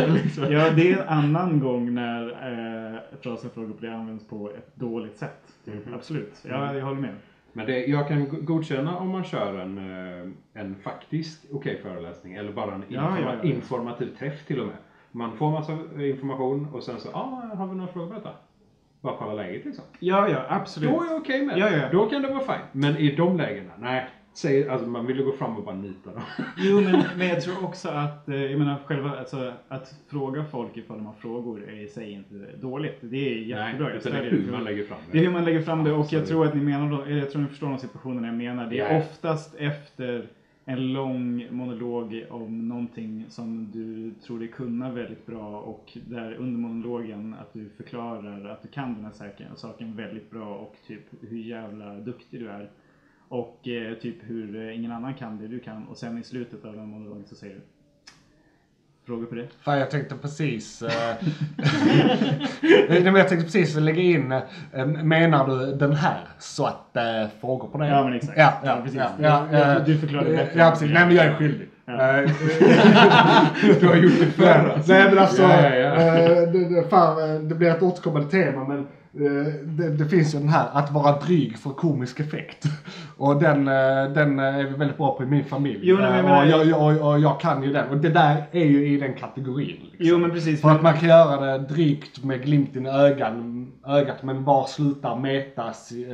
[0.51, 2.29] ja, det är en annan gång när
[2.95, 5.43] eh, frasen frågor på det används på ett dåligt sätt.
[5.64, 5.95] Mhm.
[5.95, 6.45] Absolut.
[6.49, 7.14] Ja, jag håller med.
[7.53, 12.35] Men det, jag kan go- godkänna om man kör en, eh, en faktisk okej föreläsning
[12.35, 13.49] eller bara en Ja, informa- ja, ja.
[13.51, 14.76] informativ träff till och med.
[15.12, 18.31] Man får massa information och sen så, ah, har vi några frågor på detta?
[19.01, 19.84] Bara kolla läget liksom.
[19.99, 20.90] Ja, ja, absolut.
[20.90, 21.76] Då är jag okej med Ja, det.
[21.76, 21.88] ja.
[21.92, 22.66] Då kan det vara fine.
[22.72, 24.07] Men i de lägena, nej.
[24.34, 26.22] Säg, alltså man vill ju gå fram och bara nita dem.
[26.57, 30.76] Jo, men, men jag tror också att, eh, jag menar själva, alltså, att fråga folk
[30.76, 32.99] ifall de har frågor är i sig inte dåligt.
[33.01, 33.64] Det är jättebra.
[33.64, 35.84] nej, Jag utan det är hur man lägger fram Det är hur man lägger fram
[35.84, 36.28] det och jag Absolut.
[36.28, 38.66] tror att ni menar, då- jag tror ni förstår de situationerna jag menar.
[38.70, 38.99] Det är Ja.
[38.99, 40.26] oftast efter
[40.70, 46.58] en lång monolog om någonting som du tror dig kunna väldigt bra och där under
[46.58, 49.12] monologen att du förklarar att du kan den här
[49.56, 52.70] saken, väldigt bra och typ hur jävla duktig du är.
[53.28, 56.64] Och eh, typ hur eh, ingen annan kan det du kan och sen i slutet
[56.64, 57.60] av den monologen så säger du
[59.09, 59.46] Frågor på det?
[59.62, 60.82] Fan, jag tänkte precis...
[60.82, 60.88] eh,
[63.04, 64.32] jag tänkte precis lägga in,
[64.72, 66.20] eh, menar du den här?
[66.38, 67.02] Så att äh,
[67.40, 67.88] frågor på det.
[67.88, 68.38] Ja, men exakt.
[68.38, 69.00] Ja, ja, Ja, precis.
[69.20, 70.59] Ja, ja, Du- eh, förklarade bättre.
[70.61, 70.90] Ja, precis.
[70.94, 71.68] Nej, men jag är skyldig.
[71.88, 71.94] Eh,
[73.80, 74.92] Du har gjort det förr alltså.
[74.92, 78.78] Nej men alltså, eh, det, fan, eh, det blir ett återkommande tema men
[79.26, 82.64] eh, det, det finns ju den här att vara dryg för komisk effekt.
[83.20, 85.78] Och den, eh, den eh, är väldigt bra på i min familj.
[85.82, 87.88] Jo, nej, men jag Eh, och, jag, jag, och, jag kan ju den.
[87.88, 89.66] Och det där är ju i den kategorin.
[89.66, 89.96] Liksom.
[89.98, 90.60] Jo men precis.
[90.60, 95.16] För att man kan göra det drygt med glimten i ögan, ögat, men var slutar
[95.16, 96.06] meta si,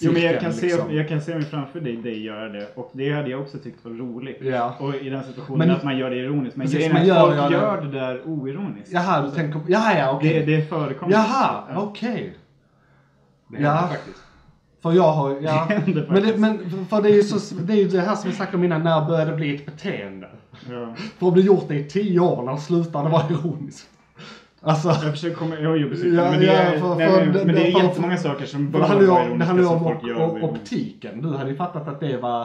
[0.00, 0.96] Jo men jag cirkeln, kan, se, liksom.
[0.96, 2.66] jag kan se mig framför dig, dig göra det.
[2.74, 4.38] Och det hade jag också tyckt var roligt.
[4.40, 4.76] Ja.
[4.80, 6.56] Och i den situationen Men- att man gör det ironiskt.
[6.56, 8.92] Men Precis, man är gör- folk gör det- gör det där oironiskt.
[8.92, 9.60] Jaha, du tänker...
[9.68, 10.42] Jaha, ja, okej.
[10.46, 11.12] Det, det förekommer.
[11.12, 11.80] Jaha, Ja.
[11.82, 12.36] okej.
[13.48, 13.88] Det händer Ja.
[13.88, 14.18] faktiskt.
[14.82, 15.68] För jag har, ja.
[15.86, 18.30] Det men, det, men för det är ju så, det är ju det här som
[18.30, 20.28] vi snackade om innan, när börjar det bli ett beteende?
[20.70, 20.94] Ja.
[21.18, 23.88] För om du gjort det i tio år, när slutar det vara ironiskt?
[24.64, 25.54] Alltså, Jag försöker komma...
[25.60, 26.04] Jo precis.
[26.14, 28.16] Ja, men det ja, är, för- nej, för- men, det- men det är för- jättemånga
[28.16, 30.06] saker som för bör det handlar ju vara om, det ironiska handlar ju om folk
[30.42, 31.22] gör optiken.
[31.22, 32.42] Du hade ju fattat att det var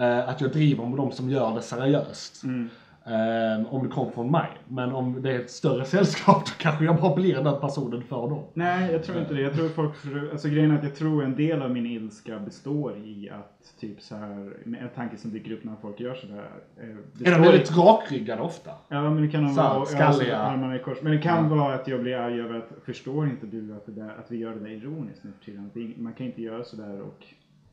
[0.00, 2.44] eh, att jag driver med de som gör det seriöst.
[2.44, 2.68] Mm.
[3.10, 4.48] Eh, om det kom från mig.
[4.68, 8.28] Men om det är ett större sällskap så kanske jag bara blir den personen för
[8.28, 8.42] dem.
[8.54, 9.40] Nej, jag tror inte det.
[9.40, 9.92] Jag tror folk...
[10.32, 14.00] Alltså grejen är att jag tror en del av min ilska består i att typ
[14.00, 16.50] så här, en tanke som dyker upp när folk gör sådär.
[16.76, 18.70] eh, Är de väldigt rakryggade ofta?
[18.88, 20.06] Ja men det kan Så här, vara skalliga.
[20.06, 20.98] alltså, armarna i kors.
[21.02, 21.56] Men det kan Ja.
[21.56, 24.54] vara att jag blir arg över att förstår inte du att, där, att vi gör
[24.54, 25.94] det där ironiskt nu för tiden?
[25.98, 27.24] Man kan inte göra sådär och,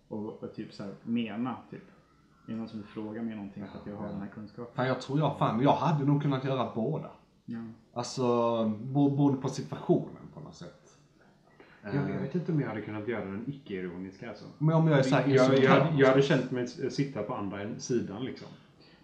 [0.08, 1.84] och, och typ så här mena typ.
[2.48, 4.74] Det är någon som vill fråga mig någonting för att jag har den här kunskapen.
[4.76, 7.10] Fan jag tror jag fan, jag hade nog kunnat göra båda.
[7.46, 7.58] Ja.
[7.94, 8.24] Alltså,
[8.66, 10.84] beroende på situationen på något sätt.
[11.84, 14.46] Jag, jag vet inte om jag hade kunnat göra den icke-ironiska alltså.
[14.58, 15.88] Men om jag är såhär Jag, jag, insulterad.
[15.98, 18.48] jag hade känt mig sitta på andra sidan liksom.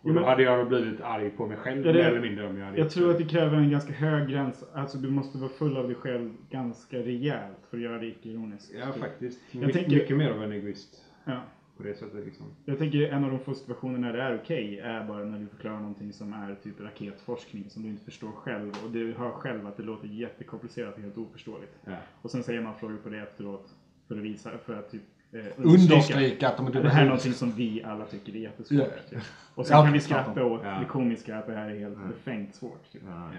[0.02, 2.48] Och då men- hade jag blivit arg på mig själv Ja, det- mer eller mindre
[2.48, 3.12] om jag hade Jag tror det.
[3.12, 4.64] att det kräver en ganska hög gräns.
[4.74, 8.72] Alltså du måste vara full av dig själv ganska rejält för att göra det icke-ironiskt.
[8.80, 9.40] Ja faktiskt.
[9.52, 11.04] Jag My, tänker- Mycket mer av en egoist.
[11.26, 11.42] Ja.
[11.78, 12.46] På det sättet liksom.
[12.66, 15.48] Jag tänker en av de få situationer när det är okej är bara när du
[15.48, 19.68] förklarar någonting som är typ raketforskning som du inte förstår själv och du hör själv
[19.68, 21.74] att det låter jättekomplicerat och helt oförståeligt.
[21.86, 21.96] Ja.
[22.22, 23.74] Och sen säger man frågor på det efteråt
[24.08, 25.02] för att visa, för att typ
[25.32, 28.80] eh, Understryka att de är det här är någonting som vi alla tycker är jättesvårt.
[28.80, 29.10] Ja.
[29.10, 29.20] Typ.
[29.56, 30.80] Och sen Ja, kan vi skratta åt Ja.
[30.80, 32.92] det komiska att det här är helt befängt svårt.
[32.92, 33.02] Typ.
[33.08, 33.30] Ja.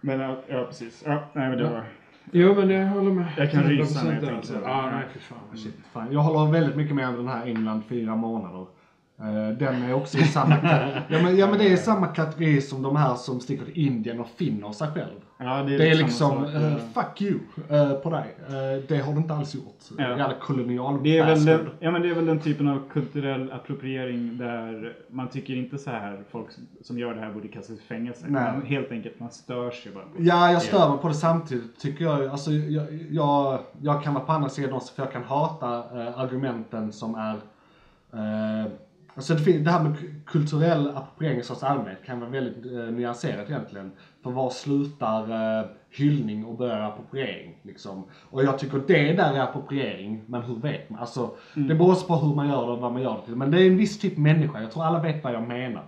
[0.00, 1.02] Men ja, ja, precis.
[1.06, 1.84] Ja, nej men det var...
[2.32, 3.32] Jo men jag håller med.
[3.36, 4.70] Jag kan rysa när jag 100% tänker på det.
[4.70, 5.38] Ja nej för fan.
[5.56, 6.12] Shit, fan.
[6.12, 8.66] Jag håller väldigt mycket med om den här England fyra månader.
[9.22, 11.00] Eh, Den är också i samma kategori.
[11.08, 14.20] Ja men, ja men det är samma kategori som de här som sticker till Indien
[14.20, 15.14] och finner sig själv.
[15.38, 16.62] Ja, Det är liksom, samma sak, eh,
[16.94, 17.02] ja.
[17.02, 17.38] fuck you
[17.70, 18.34] eh, på dig.
[18.48, 19.78] Eh, det har du inte alls gjort.
[19.98, 20.08] Ja.
[20.08, 23.52] Jävla kolonial Det är, väl den, ja, men det är väl den typen av kulturell
[23.52, 26.46] appropriering där man tycker inte så här folk
[26.82, 28.26] som- gör det här borde kastas i fängelse.
[28.28, 28.52] Nej.
[28.52, 30.04] Man, helt enkelt, man stör sig bara.
[30.16, 30.22] det.
[30.24, 32.26] Ja, jag stör mig på det samtidigt tycker jag.
[32.26, 35.68] Alltså, jag, jag, jag kan vara på andra sidan också för jag kan hata
[36.16, 37.36] argumenten som är
[39.14, 39.96] Alltså det, det här med
[40.26, 43.92] kulturell appropriering i största allmänhet kan vara väldigt eh, nyanserat egentligen.
[44.22, 45.22] För var slutar
[45.60, 47.56] eh, hyllning och börjar appropriering?
[47.62, 48.04] Liksom.
[48.30, 51.00] Och jag tycker det där är appropriering, men hur vet man?
[51.00, 53.36] Alltså, Det beror också på hur man gör det och vad man gör det till.
[53.36, 55.84] Men det är en viss typ människa, jag tror alla vet vad jag menar.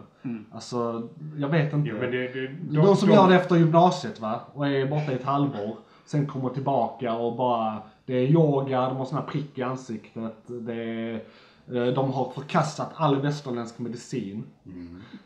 [0.52, 1.08] Alltså,
[1.38, 1.88] jag vet inte.
[1.88, 5.14] Jo, men det, det, De, som gör det efter gymnasiet va, och är borta i
[5.14, 9.58] ett halvår, sen kommer tillbaka och bara, det är yoga, de har såna här prick
[9.58, 11.20] i ansiktet, det är,
[11.72, 14.44] de har förkastat all västerländsk medicin.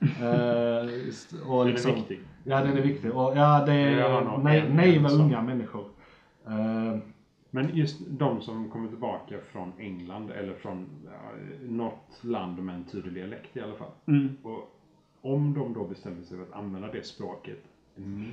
[0.01, 2.21] Eh, just- och Den är liksom, viktig.
[2.45, 3.11] Ja, den är viktig.
[3.17, 5.85] Och ja, det är nog nej, naiva unga människor.
[6.47, 6.99] Eh,
[7.51, 11.31] Men just de som kommer tillbaka från England eller från ja,
[11.69, 13.91] något land med en tydlig dialekt i alla fall.
[14.07, 14.37] Mm.
[14.43, 14.73] Och
[15.23, 17.63] om de då bestämmer sig för att använda det språket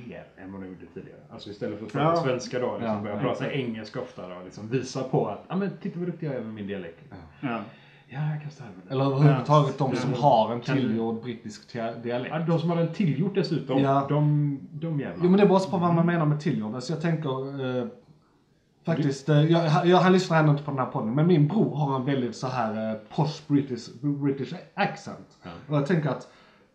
[0.06, 1.20] mer än vad de gjorde tidigare.
[1.30, 2.22] Alltså istället för att prata Ja.
[2.24, 5.56] svenska då, liksom Ja, börja ja, prata engelska ofta då, liksom visa på att, ja
[5.56, 7.04] men titta vad duktig jag är med min dialekt.
[7.40, 7.60] Ja,
[8.08, 8.18] Ja.
[8.18, 8.92] ja jag kan ställa det.
[8.94, 10.00] eller överhuvudtaget de Ja.
[10.00, 12.34] som har en tillgjord brittisk dia- dialekt.
[12.34, 14.06] Ja, de som har den tillgjort dessutom, Ja.
[14.08, 15.24] de, de jävlar.
[15.24, 16.74] Jo men det beror också på vad man menar med tillgjord.
[16.74, 17.86] Alltså jag tänker eh,
[18.84, 21.74] faktiskt, eh, jag, jag, han lyssnar ändå inte på den här podden, men min bror
[21.76, 25.38] har en väldigt så här eh, posh British, British accent.
[25.42, 25.50] Ja.
[25.68, 26.28] Och jag tänker att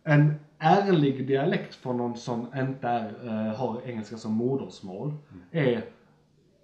[0.04, 5.14] en ärlig dialekt från någon som inte är, eh, har engelska som modersmål
[5.52, 5.82] är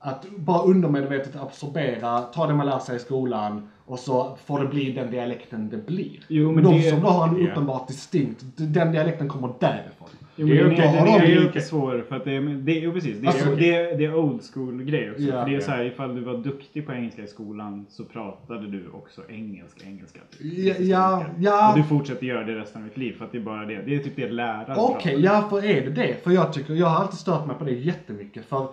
[0.07, 4.66] att bara undermedvetet absorbera, ta det man lär sig i skolan och så får det
[4.66, 6.20] bli den dialekten det blir.
[6.28, 10.09] Jo, men de det- som då har en uppenbart distinkt, den dialekten kommer därifrån.
[10.38, 12.04] Jo, men Det är den okej, är, då har den de är ju- lite svår
[12.09, 14.40] för att det är, det, jo, precis, det är, Alltså- det, är, det är old
[14.54, 15.22] school grej också.
[15.22, 15.42] Ja.
[15.44, 18.66] för det är så här, ifall du var duktig på engelska i skolan så pratade
[18.66, 20.20] du också engelska, engelska.
[20.40, 21.70] Ja, ja, ja.
[21.72, 23.82] Och du fortsätter göra det resten av ditt liv för att det är bara det.
[23.86, 25.20] Det är typ det läraren Okej, pratar.
[25.20, 26.24] ja för är det det?
[26.24, 28.44] För jag tycker, jag har alltid stört mig på det jättemycket.
[28.44, 28.68] För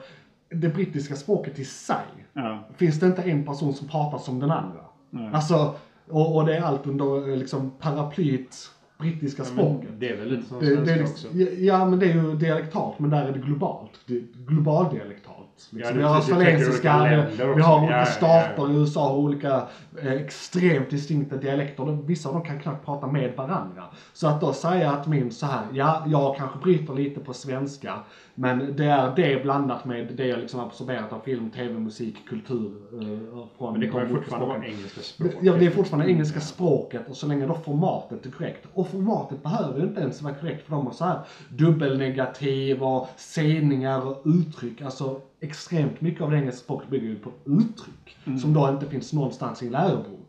[0.54, 1.95] det brittiska språket i sig,
[2.34, 2.60] Ja.
[2.78, 4.80] finns det inte en person som pratar som den andra.
[5.10, 5.30] Nej.
[5.34, 5.76] Alltså,
[6.10, 8.56] och, och det är allt under eh, liksom paraplyet
[8.99, 9.89] brittiska språket.
[9.99, 11.39] Det är väl lite som Det, det är svenska liksom, också.
[11.39, 13.91] ja, ja, men det är ju dialektalt, men där är det globalt.
[14.08, 15.22] Det är globaldialektalt.
[15.56, 15.80] Liksom.
[15.80, 18.70] Ja, vi har australiensiska, vi, har olika Ja, stater ja.
[18.70, 19.68] i USA har olika
[20.01, 21.97] eh, extremt distinkta dialekter.
[22.06, 23.84] Vissa av dem kan knappt prata med varandra.
[24.14, 27.99] Så att då säga att min så här, ja, jag kanske bryter lite på svenska,
[28.36, 32.72] men det är det blandat med det jag liksom absorberat av film, tv, musik, kultur.
[32.93, 35.38] Eh, från Men det kommer fortfarande vara engelska språket.
[35.41, 38.68] Ja, det är fortfarande engelska språket och så länge då formatet är korrekt.
[38.74, 43.10] Och formatet behöver ju inte ens vara korrekt för de har så här dubbelnegativ och
[43.18, 44.82] sägningar och uttryck.
[44.82, 48.17] Alltså extremt mycket av det engelska språket bygger ju på uttryck.
[48.41, 50.19] Som då inte finns någonstans i en lärobok.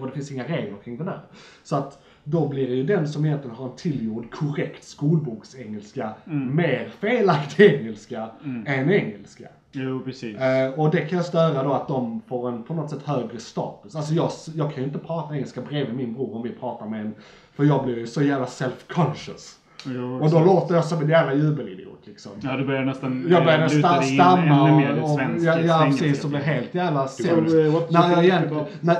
[0.00, 1.20] Och det finns inga regler kring det där.
[1.62, 6.88] Så att då blir det ju den som egentligen har en tillgjord korrekt skolboksengelska mer
[7.00, 8.30] felaktig engelska
[8.66, 9.48] än engelska.
[9.72, 10.36] Jo, precis.
[10.36, 13.38] Eh, och det kan jag störa då att de får en på något sätt högre
[13.38, 13.96] status.
[13.96, 17.00] Alltså jag, jag kan ju inte prata engelska bredvid min bror om vi pratar med
[17.00, 17.14] en,
[17.54, 19.56] för jag blir ju så jävla self-conscious.
[19.86, 22.32] Jo, Och då låter jag som en jävla jubelidiot liksom.
[22.40, 25.82] Ja, du börjar nästan Jag börjar eh, nästan stamma ännu mer och, och svensk ja,
[25.86, 27.54] precis, och blir helt jävla sämst.
[27.54, 28.94] eh, När jag egentligen, about- när,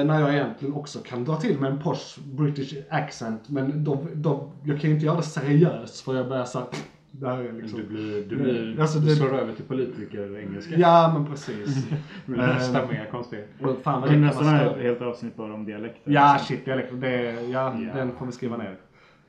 [0.00, 4.06] eh, när jag egentligen också kan dra till med en posh British accent, men då,
[4.14, 6.66] då, jag kan ju inte göra det seriöst för jag börjar såhär,
[7.10, 7.78] det här är liksom...
[7.80, 10.74] Du, blir, du, blir, Alltså, du det- slår över till politiker-engelska.
[10.78, 11.86] Ja men precis.
[12.26, 13.42] Med Eh, stämningar konstiga.
[13.62, 16.12] Och fan vad Det är det nästan ett helt avsnitt bara om dialekter.
[16.12, 16.56] Ja, liksom.
[16.56, 16.96] shit, dialekter.
[16.96, 17.94] Det, ja, Ja.
[17.94, 18.76] den får vi skriva ner.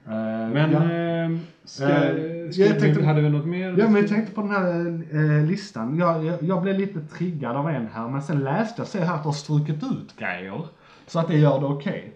[0.08, 0.14] Eh,
[0.54, 0.80] Men ja.
[0.84, 3.76] eh, ska, Eh, ska jag vi, tänkte- hade vi något mer?
[3.78, 5.01] ja, men jag tänkte på den här
[5.39, 5.97] eh, listan.
[5.97, 9.16] Jag, jag, jag blev lite triggad av en här, men sen läste jag, ser här
[9.16, 10.66] att du har strukit ut grejer.
[11.08, 12.14] Så att det gör det okej.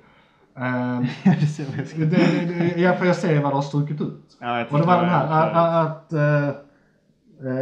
[0.57, 2.15] Ehm, det det, det,
[2.75, 4.37] det, ja, för jag ser vad du har strukit ut.
[4.39, 6.13] Ja, Och det var den här, att, att,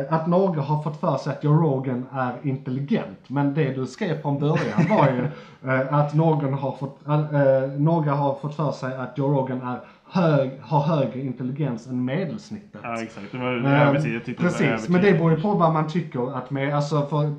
[0.09, 3.19] att några har fått för sig att Joe Rogan är intelligent.
[3.27, 5.27] Men det du skrev från början var ju
[5.89, 9.79] att någon har fått, eh, några har fått för sig att Joe Rogan är
[10.15, 12.81] hög, har högre intelligens än medelsnittet.
[12.83, 13.31] Ja, exakt.
[13.31, 14.15] Det var Ehm, övertid.
[14.15, 16.75] Jag tyckte det var Precis, men det beror ju på vad man tycker att med,
[16.75, 17.31] alltså för eh,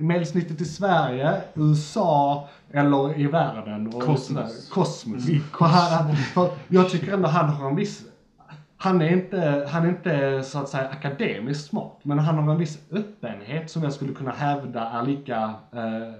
[0.00, 3.86] medelsnittet i Sverige, USA eller i världen.
[3.86, 4.68] Och Kosmos.
[4.72, 5.26] Kosmos.
[5.58, 8.04] För han, för jag tycker ändå han har en viss
[8.78, 12.58] han är, inte, han är inte så att säga akademiskt smart, men han har en
[12.58, 15.36] viss öppenhet som jag skulle kunna hävda är lika
[15.72, 16.14] eh,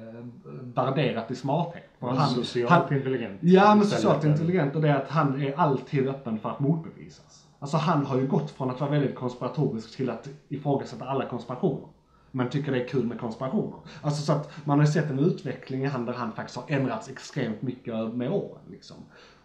[0.74, 1.85] värderat i smarthet.
[2.00, 3.38] Han, Socialt han, intelligent.
[3.40, 7.46] Ja, men socialt intelligent och det är att han är alltid öppen för att motbevisas.
[7.58, 11.88] Alltså han har ju gått från att vara väldigt konspiratorisk till att ifrågasätta alla konspirationer.
[12.30, 13.78] Men tycker det är kul med konspirationer.
[14.02, 16.64] Alltså så att man har ju sett en utveckling i han där han faktiskt har
[16.68, 18.96] ändrats extremt mycket med åren liksom.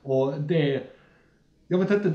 [0.04, 0.84] Och det,
[1.68, 2.10] jag vet inte,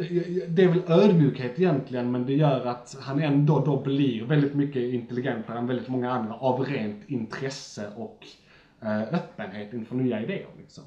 [0.48, 4.82] det, är väl ödmjukhet egentligen men det gör att han ändå då blir väldigt mycket
[4.82, 8.26] intelligentare än väldigt många andra av rent intresse och
[9.12, 10.84] öppenhet inför nya idéer liksom.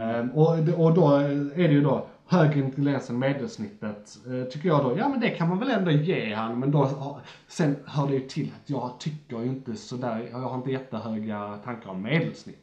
[0.00, 1.16] Ehm, och, och då
[1.54, 5.30] är det ju då högre intelligens än medelsnittet, eh, tycker jag då, ja men det
[5.30, 9.00] kan man väl ändå ge han, men då, sen hör det ju till att jag
[9.00, 12.62] tycker ju inte sådär, jag har inte jättehöga tankar om medelsnittet.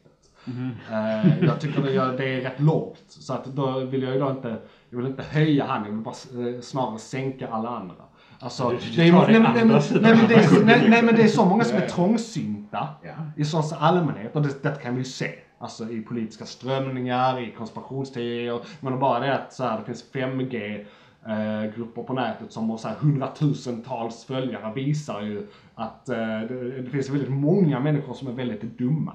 [0.90, 4.30] Eh, jag tycker det, det är rätt lågt, så att då vill jag ju då
[4.30, 4.56] inte,
[4.90, 8.04] jag vill inte höja han, jag vill bara eh, snarare sänka alla andra.
[8.42, 10.02] Alltså, det är, nej, men- nej, sidan.
[10.02, 11.86] nej, men det är, så- nej, nej men det är så många som är Ja,
[11.88, 11.94] ja.
[11.94, 12.88] trångsynta
[13.36, 15.30] i största allmänhet och det, det kan vi ju se.
[15.58, 18.60] Alltså i politiska strömningar, i konspirationsteorier.
[18.80, 20.84] Men bara det att så här, det finns 5G
[21.26, 26.80] eh, grupper på nätet som har så här, hundratusentals följare visar ju att eh, det,
[26.82, 29.12] det finns väldigt många människor som är väldigt dumma.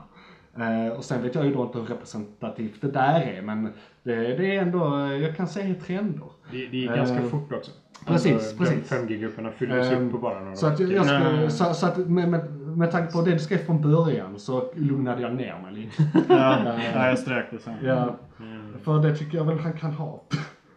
[0.58, 3.64] Eh, och sen vet jag ju då inte hur representativt det där är men
[4.04, 6.28] det, det är ändå, jag kan se trender.
[6.52, 7.72] Det, det gick ganska fort också.
[8.06, 8.92] Precis, alltså, precis.
[8.92, 11.98] 5G-grupperna fylldes Ehm, upp på bara några Så att, jag, jag ska, så, så att
[11.98, 15.74] med, med, med tanke på det du skrev från början så lugnade jag ner mig
[15.74, 16.04] lite.
[16.30, 17.74] Ja, ja, jag strök det sen.
[17.84, 18.16] Ja,
[18.84, 20.24] för det tycker jag väl han kan ha.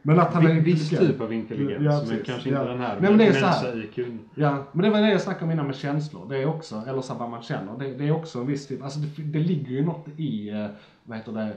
[0.03, 2.69] Men att han är En viss typ av intelligens, Ja, men kanske inte Ja.
[2.69, 3.87] den här Nej, men det är så här.
[4.35, 6.29] Ja, men det var det jag snackade om innan med känslor.
[6.29, 7.79] Det är också, eller så vad man känner.
[7.79, 10.67] Det, det är också en viss typ, alltså det, det ligger ju något i, eh,
[11.05, 11.53] vad heter det,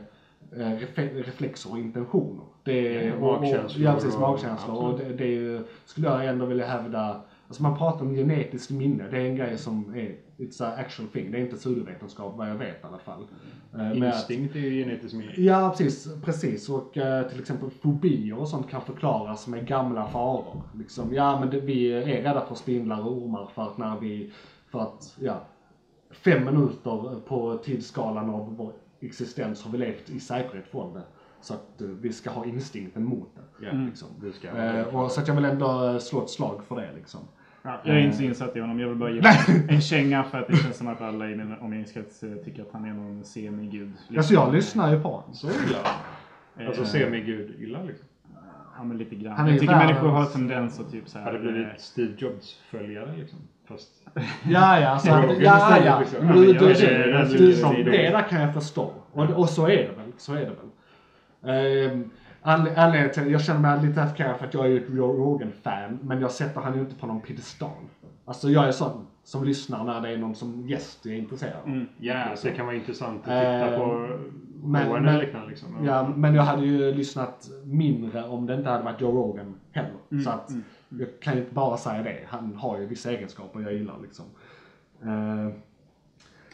[0.55, 2.43] reflexer och intentioner.
[2.63, 4.83] Det är, Ja, och- och- magkänslor Ja, precis, och- magkänslor.
[4.83, 8.71] Och det, det är ju, skulle jag ändå vilja hävda, alltså man pratar om genetiskt
[8.71, 9.03] minne.
[9.11, 11.31] Det är en grej som är, it's a actual thing.
[11.31, 13.21] Det är inte pseudovetenskap vad jag vet i alla fall.
[13.73, 15.33] Eh, med att- Instinkt är ju genetiskt minne.
[15.37, 16.07] Ja, precis.
[16.25, 16.69] precis.
[16.69, 20.61] Och eh, till exempel fobier och sånt kan förklaras med gamla faror.
[20.77, 24.31] Liksom, ja, men det, vi är rädda för spindlar och ormar för att när vi,
[24.71, 25.41] för att, ja,
[26.11, 28.71] fem minuter på tidsskalan av vår
[29.01, 31.03] existens har vi levt i säkerhet från det.
[31.41, 33.65] Så att eh, vi ska ha instinkten mot det.
[33.65, 34.07] Ja, Liksom.
[34.21, 36.89] du ska Eh, och, så att jag vill ändå eh, slå ett slag för det
[36.95, 37.19] liksom.
[37.63, 38.79] Ja, jag är inte så insatt i honom.
[38.79, 39.21] Jag vill bara ge
[39.69, 42.71] en känga för att det känns som att alla i min omgivningskrets eh, tycker att
[42.71, 43.93] han är någon semigud.
[44.17, 45.33] Alltså jag lyssnar ju på honom.
[45.33, 46.67] Så illa.
[46.67, 48.07] Alltså semigud illa liksom.
[48.77, 49.37] Ja, men lite grann.
[49.37, 51.25] Han är jag tycker människor har tendens att typ så här...
[51.25, 53.39] Hade eh, blivit Steve Jobs följare liksom.
[53.71, 53.89] Fast
[54.49, 55.99] Ja, ja, så att, ja, ja.
[55.99, 56.27] liksom.
[56.27, 58.91] Du, du, du, det där kan jag förstå.
[59.11, 60.11] Och, och så är det väl.
[60.17, 60.55] Så är det väl.
[61.45, 62.09] Ehm,
[62.43, 65.13] anle- Anledningen till jag känner mig lite attackerad för att jag är ju ett Joe
[65.13, 67.69] Rogan-fan, men jag sätter han ju inte på någon piedestal.
[68.25, 71.53] Alltså jag är sån som lyssnar när det är någon som gäst jag är intresserad
[71.63, 71.67] av.
[71.69, 71.87] Mm.
[71.97, 74.07] Ja, alltså, det kan vara intressant att titta Eh, på
[74.63, 75.47] men- men- liknande.
[75.49, 75.67] Liksom.
[75.85, 79.91] Ja, men jag hade ju lyssnat mindre om det inte hade varit Joe Rogan heller.
[80.11, 80.49] Mm, Så att
[80.99, 82.17] jag kan ju inte bara säga det.
[82.27, 84.25] Han har ju vissa egenskaper jag gillar liksom.
[85.03, 85.53] Eh,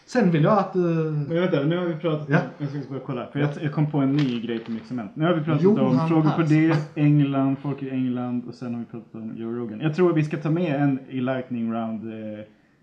[0.06, 0.80] sen vill jag att du...
[0.80, 2.38] Men vänta, nu har vi pratat Ja.
[2.38, 2.44] om,
[2.74, 5.12] jag ska bara kolla, för jag, jag kom på en ny grej på mitt cement.
[5.16, 8.74] Nu har vi pratat Johan om frågor på det, England, folk i England och sen
[8.74, 9.80] har vi pratat om Joe Rogan.
[9.82, 12.40] Jag tror att vi ska ta med en i Lightning Round eh,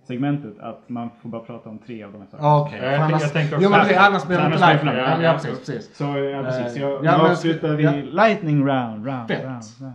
[0.06, 2.48] segmentet att man får bara prata om tre av de här sakerna.
[2.48, 4.84] Ja, Okej, tänker- annars, jag tänker också- jo, men precis, annars blir det Annars inte
[4.84, 5.16] blir det live.
[5.16, 5.96] för Ja, precis, precis.
[5.96, 6.76] Så ja, precis.
[6.76, 7.92] Eh, Jag, ja, nu avslutar vi ja.
[7.92, 9.06] Lightning Round.
[9.06, 9.44] round, Fett.
[9.44, 9.94] round, round.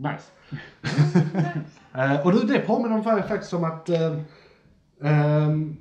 [0.00, 0.30] Nice.
[1.94, 3.90] uh, och du, det påminner mig faktiskt om att...
[3.90, 4.18] Uh,
[4.98, 5.76] um,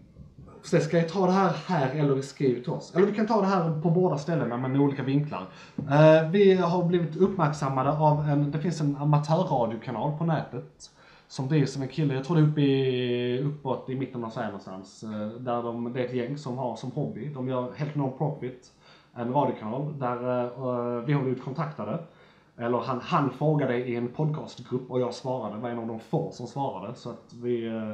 [0.62, 2.96] ska jag ta det här här eller skriv till oss?
[2.96, 5.46] Eller vi kan ta det här på båda ställena men med olika vinklar.
[5.78, 10.92] Uh, vi har blivit uppmärksammade av en, det finns en amatörradiokanal på nätet.
[11.28, 14.30] Som drivs av en kille, jag tror det är uppe i, uppåt i mitten av
[14.30, 15.04] Sverige någonstans.
[15.04, 18.72] Uh, Där de, det är ett gäng som har som hobby, de gör helt non-profit,
[19.16, 22.00] en radiokanal där uh, vi har blivit kontaktade.
[22.60, 26.32] Eller han, han frågade i en podcastgrupp och jag svarade, var en av de få
[26.32, 26.96] som svarade.
[26.96, 27.90] Så att vi, eh,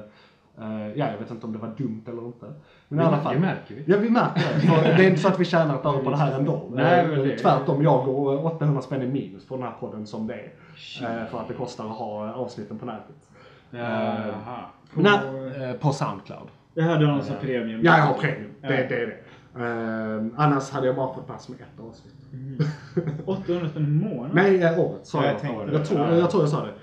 [0.65, 2.45] eh, ja jag vet inte om det var dumt eller inte.
[2.87, 3.33] Men i alla fall.
[3.33, 3.83] Det märker vi.
[3.87, 4.61] Ja vi märker det.
[4.67, 6.61] För det är inte så att vi tjänar ett öre på det här ändå.
[6.73, 10.07] Nej, men det- Eh, Tvärtom, jag går 800 spänn i minus på den här podden
[10.07, 10.51] som det är.
[11.01, 13.15] Eh, För att det kostar att ha avsnitten på nätet.
[13.73, 14.59] Eh, Jaha.
[14.93, 16.47] Men nej, eh, på Soundcloud.
[16.73, 17.81] Jag hörde någon som premium.
[17.83, 18.51] Ja, jag har premium.
[18.61, 19.17] Det, det är det.
[19.57, 22.13] Eh, annars hade jag bara fått plats med ett avsnitt.
[23.25, 24.31] 800 spänn i månaden?
[24.35, 25.53] Nej, eh, året sa Ja, jag.
[25.67, 26.15] jag jag, tror, Ja.
[26.15, 26.73] jag tror jag sa det.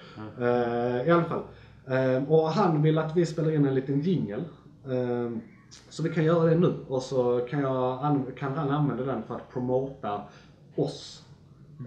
[1.00, 1.42] Eh, I alla fall.
[1.86, 4.44] Eh, och han vill att vi spelar in en liten jingle.
[4.86, 5.30] Eh,
[5.88, 6.74] så vi kan göra det nu.
[6.88, 10.20] Och så kan, jag, an- kan han använda den för att promota
[10.76, 11.26] oss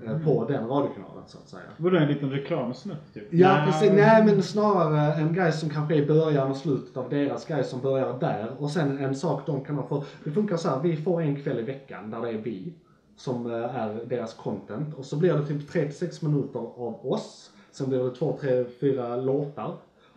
[0.05, 1.63] eh, på den radiokanalen så att säga.
[1.77, 3.33] Vadå en liten reklamsnutt typ?
[3.33, 3.91] Ja, precis.
[3.91, 7.63] Nej, men snarare en grej som kanske är i början och slutet av deras grej
[7.63, 8.51] som börjar där.
[8.59, 10.03] Och sen en sak de kan ha för.
[10.23, 12.73] Det funkar så här, vi får en kväll i veckan där det är vi
[13.17, 14.95] som eh, är deras content.
[14.95, 17.51] Och så blir det typ 3-6 minuter av oss.
[17.71, 19.75] Sen blir det 2, 3, 4 låtar.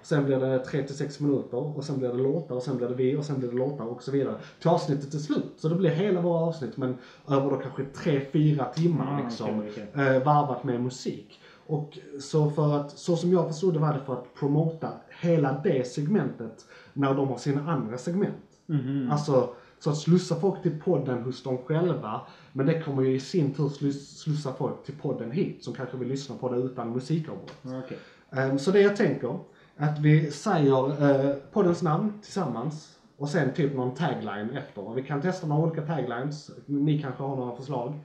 [0.08, 3.16] Sen blir det 3-6 minuter och sen blir det låtar och sen blir det vi
[3.16, 4.34] och sen blir det låtar och så vidare.
[4.60, 5.52] Till avsnittet är slut.
[5.56, 6.96] Så det blir hela våra avsnitt men
[7.28, 9.58] över då kanske 3-4 timmar Ah, liksom.
[9.58, 10.06] okej, okej.
[10.06, 11.40] Eh, varvat med musik.
[11.66, 14.88] Och så för att, så som jag förstod det var det för att promota
[15.20, 18.36] hela det segmentet när de har sina andra segment.
[18.66, 19.08] Mhm.
[19.12, 19.48] Alltså,
[19.78, 22.20] så att slussa folk till podden hos dem själva.
[22.52, 25.96] Men det kommer ju i sin tur slus- slussa folk till podden hit som kanske
[25.96, 27.52] vill lyssna på det utan musikavbrott.
[27.84, 27.98] Okej.
[28.30, 29.38] Ehm, Så det jag tänker,
[29.78, 34.88] att vi säger eh, poddens namn tillsammans och sen typ någon tagline efter.
[34.88, 37.98] Och vi kan testa några olika taglines, ni kanske har några förslag.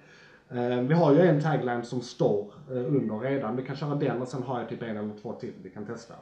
[0.49, 4.21] Ehm, Vi har ju en tagline som står eh, under redan, vi kan köra den
[4.21, 6.13] och sen har jag typ en eller två till vi kan testa.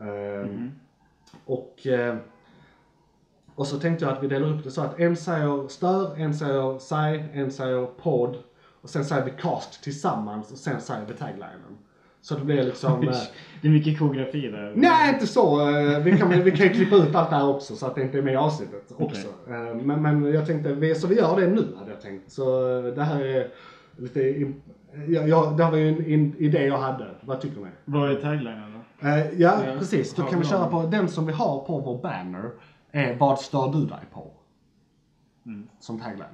[0.00, 0.70] Ehm,
[1.46, 2.16] Och, eh,
[3.54, 6.34] och så tänkte jag att vi delar upp det så att en säger stör, en
[6.34, 8.36] säger säg, en säger podd
[8.82, 11.78] och sen säger vi cast tillsammans och sen säger vi taglinen.
[12.26, 13.02] Så det blir liksom...
[13.08, 13.14] eh,
[13.62, 14.72] Det är mycket koreografi där.
[14.76, 15.60] Nej, inte så.
[15.70, 18.02] Eh, Vi kan, vi kan ju klippa ut allt det här också så att det
[18.02, 19.26] inte är med i avsnittet också.
[19.48, 22.32] Eh, Men, men jag tänkte, vi, så vi gör det nu hade jag tänkt.
[22.32, 22.42] Så
[22.96, 23.48] det här är
[23.96, 24.20] lite...
[24.20, 24.60] im-
[25.08, 27.06] Ja, ja, det här var ju en, en idé jag hade.
[27.20, 27.66] Vad tycker ni?
[27.84, 29.08] Vad är taglinen då?
[29.08, 30.14] Ja, Ja, precis.
[30.14, 32.50] Då kan vi köra på den som vi har på vår banner.
[32.92, 34.32] Är Vad stör du dig på?
[35.80, 36.24] Som tagline.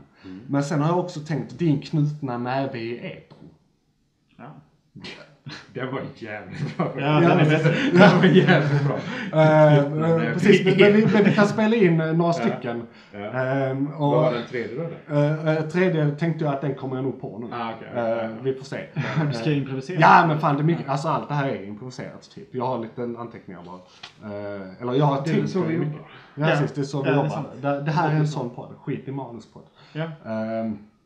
[0.46, 3.48] Men sen har jag också tänkt din knutna näve i etern.
[4.36, 4.44] Ja.
[5.74, 6.92] Det var jävligt bra.
[6.98, 7.74] Ja, den är bättre.
[7.92, 8.96] Det var jävligt bra.
[9.42, 12.82] Eh, näve i precis, men, men, vi, men vi kan spela in eh, några stycken.
[13.12, 13.18] Ja.
[13.18, 14.82] Ehm, och, Vad var den tredje då?
[15.14, 15.48] eller?
[15.48, 17.46] Eh, eh, tredje tänkte jag att den kommer jag nog på nu.
[17.56, 17.70] Ah.
[18.22, 18.86] Eh, vi får se.
[19.28, 19.98] Du ska improvisera.
[20.00, 22.54] Ja men fan det är mycket, alltså allt det här är improviserat typ.
[22.54, 23.78] Jag har lite anteckningar bara.
[24.34, 26.00] Eh, eller jag har Det är tänkt så vi mycket.
[26.00, 26.46] Ja, Ja.
[26.46, 27.44] precis, det är så vi Ja, jobbar.
[27.60, 29.62] Det, det här är en sån podd, skit i manuspodd.
[29.92, 30.04] Ja.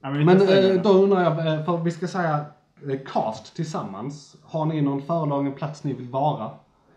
[0.02, 2.42] Ja, men men eh, då undrar jag, eh, för vi ska säga eh,
[3.06, 4.36] cast tillsammans.
[4.44, 6.50] Har ni någon föredragen plats ni vill vara?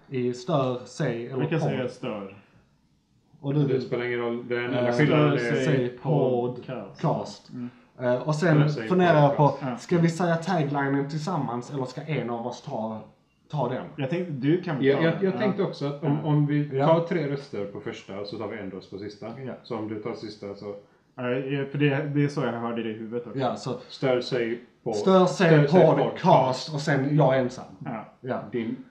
[0.10, 1.70] I stör, säg eller Vi kan podd?
[1.70, 2.38] säga stör.
[3.42, 4.48] Och du Det vill spelar ingen roll.
[4.48, 5.56] Den enda Eh, skillnaden stör, är...
[5.56, 7.02] säg- säg podd, podcast.
[7.02, 7.50] cast.
[7.50, 7.70] Mm.
[8.00, 9.64] Eh, och sen Eller säg funderar jag på, podcast.
[9.72, 9.78] Ja.
[9.78, 13.02] ska vi säga taglinen tillsammans eller ska en av oss ta,
[13.52, 13.86] ta den?
[13.96, 15.24] Jag tänkte, du kan väl Jag, ta jag, den?
[15.26, 16.88] jag tänkte också att om, om vi Ja.
[16.88, 19.28] tar tre röster på första så tar vi en röst på sista.
[19.46, 19.54] Ja.
[19.64, 20.76] Så om du tar sista så
[21.16, 23.40] Ja, ja, för det, det är så jag hörde det i huvudet också.
[23.40, 24.94] Ja, så stör sig på...
[24.94, 27.66] stör, sig podd, på cast och sen jag ensam.
[27.86, 28.06] Ja.
[28.22, 28.42] Ja.
[28.52, 28.86] Din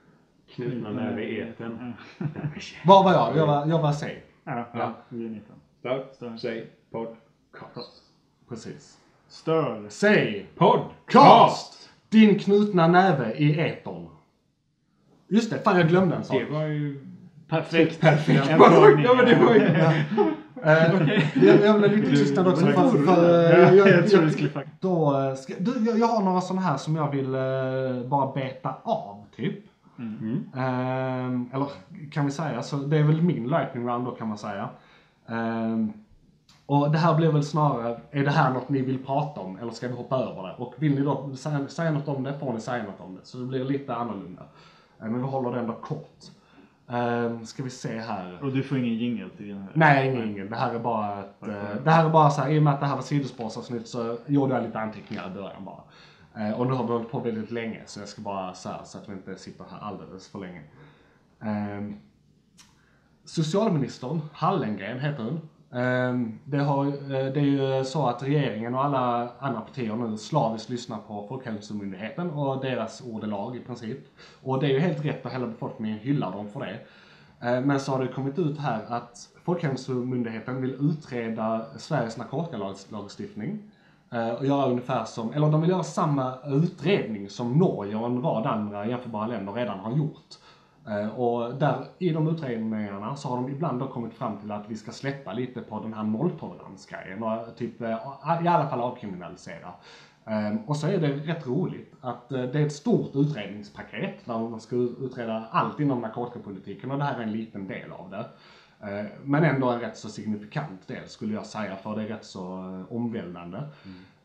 [0.55, 1.93] knutna näve i etern.
[2.85, 3.37] Vad var jag?
[3.37, 4.17] Jag var, jag var C.
[4.43, 4.93] Ja, Ja.
[5.09, 5.55] 19.
[5.79, 8.03] Stör, säg, podcast.
[8.49, 8.99] Precis.
[9.27, 9.85] Stör.
[9.89, 10.45] C.
[10.55, 11.89] Podcast!
[12.09, 14.07] Din knutna näve i etern.
[15.27, 16.37] Just det, fan jag glömde en sak.
[16.39, 17.05] Det var ju...
[17.49, 18.01] Perfekt.
[18.01, 18.49] Perfekt.
[18.49, 18.59] En.
[19.03, 19.61] Ja men det var ju...
[20.63, 22.65] Eh, jag, ha lite tystnad också.
[22.65, 24.49] var För, för, Ja, eh, jag, jag tror jag, skulle
[24.79, 28.31] då, eh, ska, du, jag, jag har några sådana här som jag vill eh, bara
[28.33, 29.65] beta av, typ.
[30.55, 31.67] Ehm, eller
[32.11, 34.69] kan vi säga, så det är väl min lightning round då kan man säga.
[35.27, 35.93] Ehm,
[36.65, 39.71] och det här blir väl snarare, är det här något ni vill prata om eller
[39.71, 40.53] ska vi hoppa över det?
[40.57, 43.21] Och vill ni då säga, säga något om det får ni säga något om det.
[43.23, 44.43] Så det blir lite annorlunda.
[44.97, 46.17] Men vi håller det ändå kort.
[46.91, 48.43] Um, ska vi se här.
[48.43, 49.71] Och du får ingen jingle till den här?
[49.73, 50.49] Nej, ingen, ingen.
[50.49, 52.73] Det här är bara ett, eh, det här är bara så här, i och med
[52.73, 55.83] att det här var sidospårsavsnitt så gjorde jag lite anteckningar i början bara.
[56.43, 58.83] Eh, och nu har vi hållit på väldigt länge så jag ska bara så här
[58.83, 60.61] så att vi inte sitter här alldeles för länge.
[61.41, 61.95] Ehm,
[63.25, 65.49] socialministern, Hallengren heter hon.
[65.71, 66.93] Ehm, det, har, eh,
[67.33, 71.25] det är ju eh, så att regeringen och alla andra partier nu slaviskt lyssnar på
[71.29, 73.99] Folkhälsomyndigheten och deras ordelag i princip.
[74.43, 76.79] Och det är ju helt rätt och hela befolkningen hyllar dem för det.
[77.47, 83.59] Ehm, men så har det kommit ut här att Folkhälsomyndigheten vill utreda Sveriges narkotikalagstiftning.
[84.11, 88.21] Eh, och göra ungefär som, eller de vill göra samma utredning som Norge och en
[88.21, 90.37] rad andra jämförbara länder redan har gjort.
[90.89, 94.69] Eh, Och där, i de utredningarna så har de ibland då kommit fram till att
[94.69, 97.89] vi ska släppa lite på den här nolltoleransgrejen och typ eh,
[98.43, 99.73] i alla fall avkriminalisera.
[100.25, 104.39] Eh, Och så är det rätt roligt att eh, det är ett stort utredningspaket där
[104.49, 108.25] man ska utreda allt inom narkotikapolitiken och det här är en liten del av det.
[108.87, 112.25] Eh, Men ändå en rätt så signifikant del skulle jag säga för det är rätt
[112.25, 113.63] så eh, omvälvande.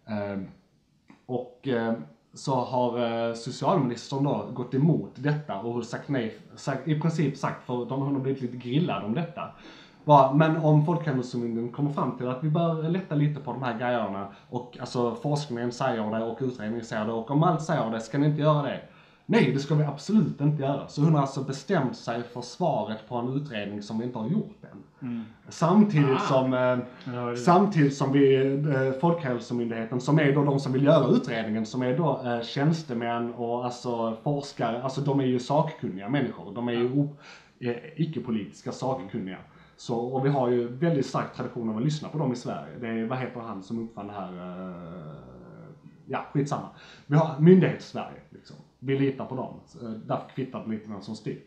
[0.06, 0.40] Eh,
[1.26, 1.94] Och eh,
[2.34, 7.66] så har eh, socialministern då gått emot detta och sagt nej, sagt, i princip sagt,
[7.66, 9.50] för de har blivit lite grillade om detta.
[10.04, 13.78] Bara, men om Folkhälsomyndigheten kommer fram till att vi bör lätta lite på de här
[13.78, 18.00] grejerna och alltså forskningen säger det och utredningen säger det och om allt säger det,
[18.00, 18.80] ska ni inte göra det?
[19.26, 20.88] Nej, det ska vi absolut inte göra.
[20.88, 24.28] Så hon har alltså bestämt sig för svaret på en utredning som vi inte har
[24.28, 24.78] gjort än.
[25.48, 26.78] Samtidigt som eh,
[27.30, 31.82] det- Samtidigt som vi, eh, Folkhälsomyndigheten, som är då de som vill göra utredningen, som
[31.82, 36.54] är då eh, tjänstemän och alltså forskare, alltså de är ju sakkunniga människor.
[36.54, 37.16] De är ju o-
[37.60, 39.38] eh, icke-politiska sakkunniga.
[39.76, 42.72] Så, och vi har ju väldigt stark tradition av att lyssna på dem i Sverige.
[42.80, 44.74] Det är, vad heter han som uppfann det här, eh,
[46.06, 46.68] ja skitsamma.
[47.06, 48.56] Vi har myndighets-Sverige liksom.
[48.78, 49.54] Vi litar på dem.
[49.82, 51.40] Eh, Därför kvittar det lite vem som styr.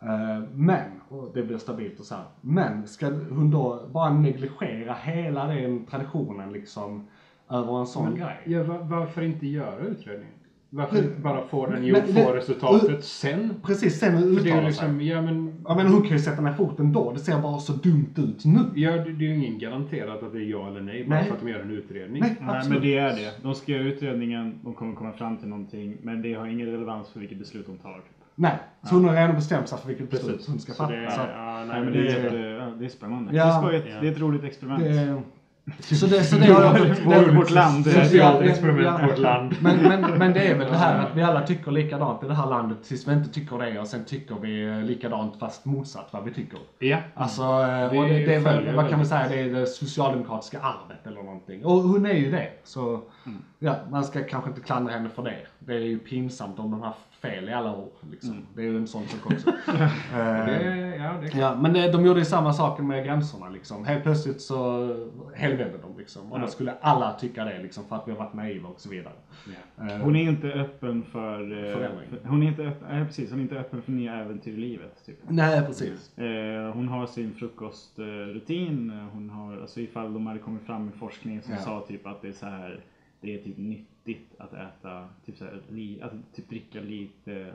[0.00, 2.24] Eh, Men, och det blir stabilt och så här.
[2.40, 7.06] Men ska hon då bara negligera hela den traditionen liksom
[7.50, 8.38] över en sån Men, grej?
[8.46, 10.34] ja, va- varför inte göra utredningen?
[10.74, 13.54] Varför inte bara få den gjord, få men- resultatet sen?
[13.62, 14.88] Precis, sen För det är uttala ju sig.
[14.88, 15.54] liksom, ja men...
[15.64, 18.44] Ja men hon kan ju sätta ner foten då, det ser bara så dumt ut
[18.44, 18.58] nu.
[18.74, 21.24] Ja, det, det är ju ingen garanterat att det är ja eller nej bara Nej.
[21.28, 22.20] för att de gör en utredning.
[22.22, 22.78] Nej, Nej, absolut.
[22.80, 23.32] men det är det.
[23.42, 27.08] De ska göra utredningen, de kommer komma fram till någonting, men det har ingen relevans
[27.10, 28.00] för vilket beslut de tar.
[28.34, 30.48] Nej, så hon har redan bestämt sig för vilket beslut Precis.
[30.48, 30.92] hon ska fatta.
[30.92, 33.36] det är- Så att- ja, Nej, men det, är, det- jätte, ja, det är spännande.
[33.36, 33.44] Ja.
[33.44, 33.86] det, är skojigt.
[34.00, 34.84] det är ett roligt experiment.
[34.84, 35.22] det,
[35.80, 37.84] så det, så det, det, Vår- vårt land.
[37.84, 39.06] Socialt Ja, experiment ja.
[39.06, 39.54] vårt land.
[39.60, 42.34] Men, men, men det är väl det här att vi alla tycker likadant i det
[42.34, 46.24] här landet tills vi inte tycker det och sen tycker vi likadant fast motsatt vad
[46.24, 46.58] vi tycker.
[46.78, 46.98] Ja.
[47.14, 50.60] Alltså, eh, och det, det är väl, vad kan man säga, det är det socialdemokratiska
[50.60, 51.64] arvet eller någonting.
[51.64, 52.48] Och hon är ju det.
[52.64, 53.00] Så
[53.58, 55.36] ja, man ska kanske inte klandra henne för det.
[55.58, 57.88] Det är ju pinsamt om de har haft fel i alla år.
[58.10, 58.46] Liksom.
[58.54, 59.50] Det är ju en sån sak också.
[60.14, 63.84] Eh, Det, ja, det Ja, men det, de gjorde ju samma sak med gränserna liksom.
[63.84, 64.88] Helt plötsligt så
[65.34, 66.32] helvete de liksom.
[66.32, 68.88] Och då skulle alla tycka det liksom för att vi har varit naiva och så
[68.90, 69.12] vidare.
[69.78, 71.40] Eh, Hon är inte öppen för...
[71.68, 72.08] eh, Förändring.
[72.10, 74.56] för- Hon är inte öppen, nej, precis, hon är inte öppen för nya äventyr i
[74.56, 75.06] livet.
[75.06, 75.18] Typ.
[75.28, 76.18] Nej, precis.
[76.18, 78.90] Eh, hon har sin frukostrutin.
[78.90, 81.60] eh, Hon har, alltså ifall de hade kommit fram med forskning som Ja.
[81.60, 82.80] sa typ att det är så här,
[83.20, 83.58] det är typ
[84.04, 87.52] nyttigt att äta, typ så här, li, att typ dricka lite,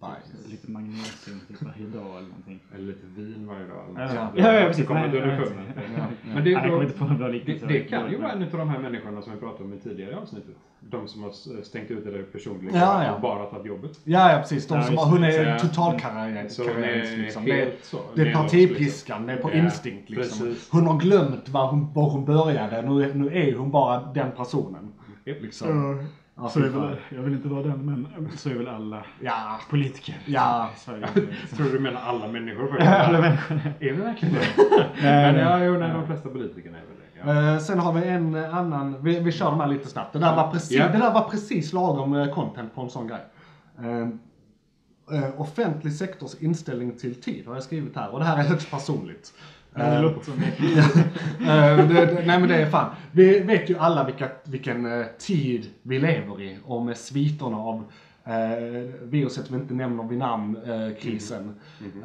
[0.00, 0.50] Bajs.
[0.50, 2.60] lite magnesium typ varje dag eller någonting.
[2.74, 3.84] Eller lite vin varje dag.
[3.90, 4.86] eller Ja, ja, ja, precis.
[4.86, 5.88] Kommer Nej, du nej, underfund nej.
[5.88, 6.12] med.
[6.34, 7.66] Men det, Nej, jag kommer då, inte på en bra det, liknelse.
[7.66, 10.16] det kan ju vara en av de här människorna som vi pratade om i tidigare
[10.16, 10.54] avsnittet.
[10.80, 13.14] De som har stängt ut det personliga Ja, ja.
[13.14, 14.00] och bara tagit jobbet.
[14.04, 14.66] Ja, ja precis.
[14.66, 15.00] De Ja, som Ja.
[15.00, 15.24] Så hon
[16.84, 17.44] är liksom.
[17.44, 17.98] Det så.
[18.14, 20.46] det är partipiskan, det är på Ja, instinkt liksom.
[20.46, 20.68] precis.
[20.72, 22.82] Hon har glömt var hon, var hon började.
[22.82, 24.91] Nu, nu är hon bara den personen.
[25.24, 25.98] Liksom.
[26.36, 29.60] Ja, Så är väl, jag vill inte vara den, men så är väl alla Ja,
[29.70, 30.70] politiker Ja.
[30.76, 31.08] Sverige.
[31.56, 32.90] Tror du menar alla människor faktiskt?
[32.92, 33.56] alla människor.
[33.80, 34.46] Är vi verkligen det?
[35.02, 37.30] Men ja, jo, nej, de flesta politikerna är väl det.
[37.32, 37.52] Ja.
[37.54, 40.12] Eh, sen har vi en annan, vi, vi kör de här lite snabbt.
[40.12, 40.88] Det där var precis, Ja.
[40.88, 43.20] det där var precis lagom eh, content på en sån grej.
[45.12, 48.70] Eh, offentlig sektors inställning till tid har jag skrivit här och det här är högst
[48.70, 49.32] personligt.
[49.74, 50.82] Det låter som det.
[51.42, 52.90] Eh, det, nej men det är fan.
[53.12, 57.84] Vi vet ju alla vilka, vilken eh, tid vi lever i och med sviterna av
[58.24, 61.54] eh, viruset vi inte nämner vid namn, eh, krisen.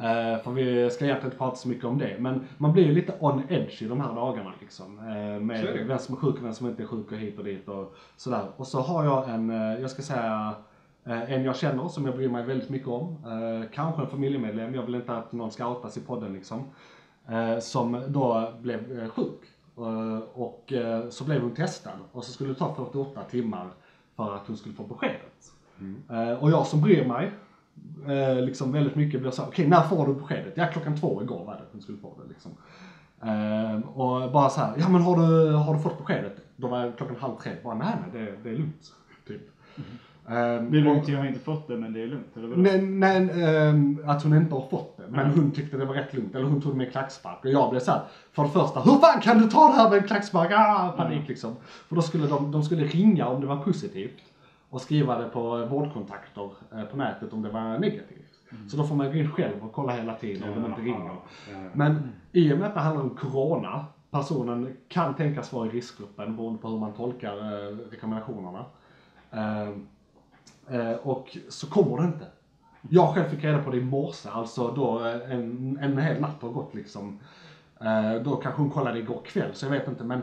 [0.00, 2.16] Eh, för vi ska egentligen inte prata så mycket om det.
[2.18, 4.98] Men man blir ju lite on edge i de här dagarna liksom.
[4.98, 7.44] Eh, med vem som är sjuk och vem som inte är sjuk och hit och
[7.44, 8.44] dit och sådär.
[8.56, 10.54] Och så har jag en, eh, jag ska säga
[11.04, 13.16] Eh, En jag känner som jag bryr mig väldigt mycket om.
[13.74, 16.64] Kanske en familjemedlem, jag vill inte att någon ska outas i podden liksom.
[17.28, 19.40] Eh, som då blev eh, sjuk.
[19.78, 20.72] Eh, och
[21.10, 23.70] så blev hon testad och så skulle det ta 48 timmar
[24.16, 25.52] för att hon skulle få beskedet.
[26.10, 27.32] Eh, och jag som bryr mig
[28.42, 30.52] liksom väldigt mycket blir så okej när får du beskedet?
[30.56, 32.50] Ja klockan två igår var det hon skulle få det liksom.
[33.94, 36.36] Och bara så här, ja men har du, har du fått beskedet?
[36.56, 38.92] Då var klockan halv tre, bara nej nej det, det är lugnt.
[40.28, 42.36] Eh, Det är lugnt, jag har inte fått det men det är lugnt.
[42.36, 42.60] Eller vadå?
[42.62, 45.04] Nej, nej ehm, att hon inte har fått det.
[45.08, 46.34] Men hon tyckte det var rätt lugnt.
[46.34, 47.44] Eller hon tog det med klackspark.
[47.44, 48.00] Och jag blev så här,
[48.32, 50.50] för det första, hur fan kan du ta det här med en klackspark?
[50.54, 51.56] Ah, panik liksom.
[51.88, 54.22] För då skulle de, de skulle ringa om det var positivt.
[54.70, 58.24] Och skriva det på vårdkontakter eh, på nätet om det var negativt.
[58.70, 61.10] Så då får man gå in själv och kolla hela tiden om de inte ringer.
[61.72, 66.36] Men i och med att det handlar om corona, personen kan tänkas vara i riskgruppen
[66.36, 68.64] beroende på hur man tolkar eh, rekommendationerna.
[69.30, 69.86] Ehm,
[70.70, 72.26] Eh, och så kommer det inte.
[72.90, 76.42] Jag själv fick reda på det i morse, alltså då eh, en, en hel natt
[76.42, 77.18] har gått liksom.
[77.80, 80.22] Eh, då kanske hon kollade igår kväll, så jag vet inte men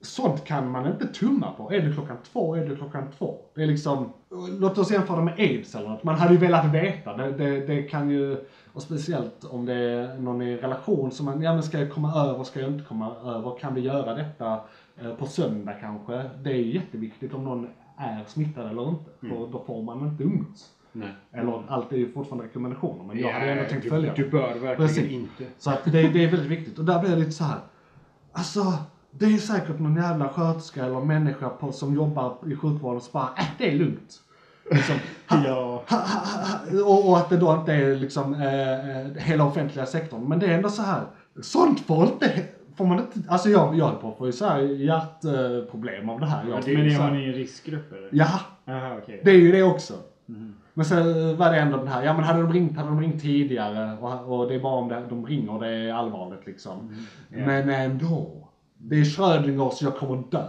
[0.00, 1.72] sånt kan man inte tumma på.
[1.72, 3.38] Är det klockan två, är det klockan två.
[3.54, 4.12] Det är liksom,
[4.60, 6.04] låt oss jämföra med aids eller något.
[6.04, 7.16] Man hade ju velat veta.
[7.16, 8.36] Det, det, det kan ju,
[8.72, 12.14] och speciellt om det är någon i relation som man, ja men ska jag komma
[12.14, 14.60] över, ska jag inte komma över, kan vi göra detta
[15.00, 16.30] eh, på söndag kanske?
[16.42, 19.10] Det är jätteviktigt om någon är smittad eller inte.
[19.20, 20.70] För då får man inte umgås.
[20.92, 21.14] Nej.
[21.32, 24.40] Eller allt är ju fortfarande rekommendationer, men jag hade ändå tänkt du, följa Du bör
[24.48, 25.10] verkligen Precis.
[25.12, 25.44] inte.
[25.58, 26.78] Så att det, det är väldigt viktigt.
[26.78, 27.58] Och där blir jag lite så här.
[28.32, 28.72] Alltså,
[29.10, 33.28] det är säkert någon jävla sköterska eller människa på, som jobbar i sjukvården som bara,
[33.38, 34.20] äh, det är lugnt.
[34.70, 34.94] Liksom,
[35.28, 35.82] Ja.
[35.88, 36.20] ha, ha,
[36.76, 40.24] ha, och, och att det då inte är liksom eh, eh, hela offentliga sektorn.
[40.28, 41.02] Men det är ändå så här.
[41.42, 42.44] Sånt får inte,
[42.76, 46.26] får man inte, alltså jag, jag håller på att få så här hjärtproblem av det
[46.26, 46.44] här.
[46.50, 48.08] Jag, Men är man i en riskgrupp eller?
[48.12, 48.40] Jaha
[49.02, 49.20] okej.
[49.24, 49.94] det är ju det också.
[50.74, 53.22] Men sen var det ändå den här, ja men hade de ringt, hade de ringt
[53.22, 56.94] tidigare och, och det är bara om det, de ringer det är allvarligt liksom.
[57.28, 58.48] Men ändå.
[58.78, 60.46] Det är Schrödinger så jag kommer dö.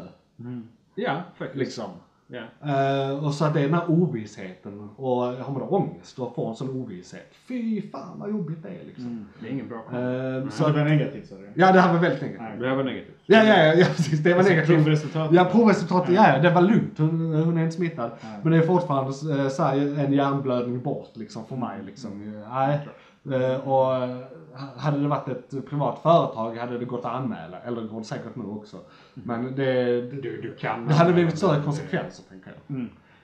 [0.95, 1.55] Ja, faktiskt.
[1.55, 1.89] Liksom.
[2.33, 6.35] Eh, och så att det är den här ovissheten och har man då ångest och
[6.35, 7.31] får en sån ovisshet.
[7.47, 9.27] Fy fan vad jobbigt det är liksom.
[9.41, 9.97] Det är ingen bra kombo.
[9.99, 11.49] Eh, Så det var negativt sa du?
[11.55, 12.59] ja det här var väldigt negativt.
[12.59, 13.15] Det här var negativt.
[13.25, 14.19] Ja, ja, ja, ja precis.
[14.19, 14.75] Det var negativt.
[14.75, 15.35] Provresultatet?
[15.35, 16.97] Ja, provresultatet, ja, ja, det var lugnt.
[16.97, 17.09] Hon,
[17.45, 18.11] hon är inte smittad.
[18.21, 18.27] Ja.
[18.43, 21.77] Men det är fortfarande eh, så här, en hjärnblödning bort liksom för mig.
[21.85, 22.43] Liksom.
[22.49, 22.79] Nej.
[23.31, 24.07] Eh, Och
[24.77, 27.59] hade det varit ett privat företag hade det gått att anmäla.
[27.59, 28.77] Eller det går det säkert nu också.
[29.23, 32.79] Men det, Du, du kan det hade blivit större konsekvenser tänker jag.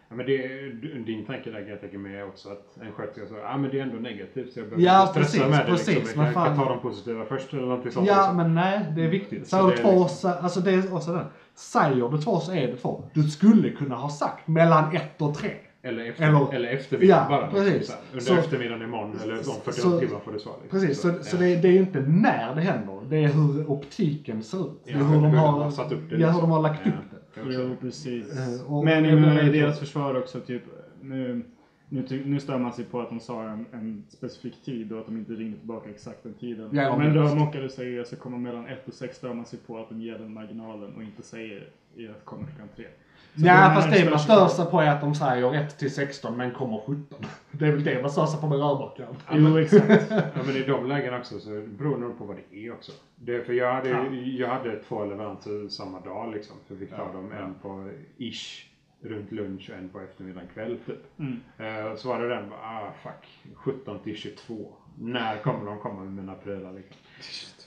[0.09, 0.37] Ja, men det,
[0.81, 3.57] du- din tanke där kan jag tänka mig är också att en sköterska sa ja
[3.57, 5.71] men det är ändå negativt så jag behöver Ja, inte stressa precis, med det.
[5.71, 6.23] precis, liksom.
[6.23, 6.55] Jag kan, fan.
[6.57, 8.07] kan ta de positiva först eller någonting sånt.
[8.07, 8.37] Ja, liksom.
[8.37, 9.47] men nej, det är viktigt.
[9.47, 11.25] Så Så det är två, liksom- alltså det är också det.
[11.55, 13.03] Säger du två så är det två.
[13.13, 15.51] Du skulle kunna ha sagt mellan ett och tre.
[15.85, 17.47] Eller, efter, Eller- eller, eftermiddag Ja, bara.
[17.51, 17.73] precis.
[17.73, 18.11] Liksom, så här.
[18.11, 20.55] Under Så- eftermiddagen imorgon eller om 48 så- timmar får du svar.
[20.61, 20.79] Liksom.
[20.79, 21.39] Precis, så, så ja.
[21.39, 24.71] det, det är ju inte när det händer, det är hur optiken ser ut.
[24.85, 26.41] Det är Ja, hur, de hur har, de har satt upp det, Ja, hur liksom.
[26.41, 26.91] de har lagt Ja.
[26.91, 27.53] upp det.
[27.53, 27.69] Jag.
[27.69, 28.39] Jo, precis.
[28.39, 30.63] Eh, och- Men jag i deras försvar också, typ,
[31.01, 31.43] nu,
[31.89, 35.05] nu, nu stör man sig på att de sa en, en specifik tid och att
[35.05, 36.69] de inte ringde tillbaka exakt den tiden.
[36.73, 39.77] Ja, men mockade säger jag ska komma mellan 1 och 6 stör man sig på
[39.77, 42.85] att de ger den marginalen och inte säger i att komma klockan 3.
[43.35, 46.37] Så Ja, fast det man stör sig på är att de säger 1 till 16
[46.37, 47.05] men kommer 17.
[47.51, 49.15] Det är väl det man stör sig på med rörmokaren.
[49.31, 50.11] Jo, exakt.
[50.11, 52.91] Ja men i de lägena också så beror det nog på vad det är också.
[53.15, 54.05] Det, för jag hade, Ja.
[54.13, 56.55] jag hade två leveranser samma dag liksom.
[56.67, 58.65] Så fick ta dem en på ish
[59.01, 61.19] runt lunch och en på eftermiddagen kväll typ.
[61.19, 61.39] Mm.
[61.57, 64.73] Eh, så var det den, ah fuck, 17 till 22.
[64.99, 66.95] När kommer de komma med mina prylar liksom?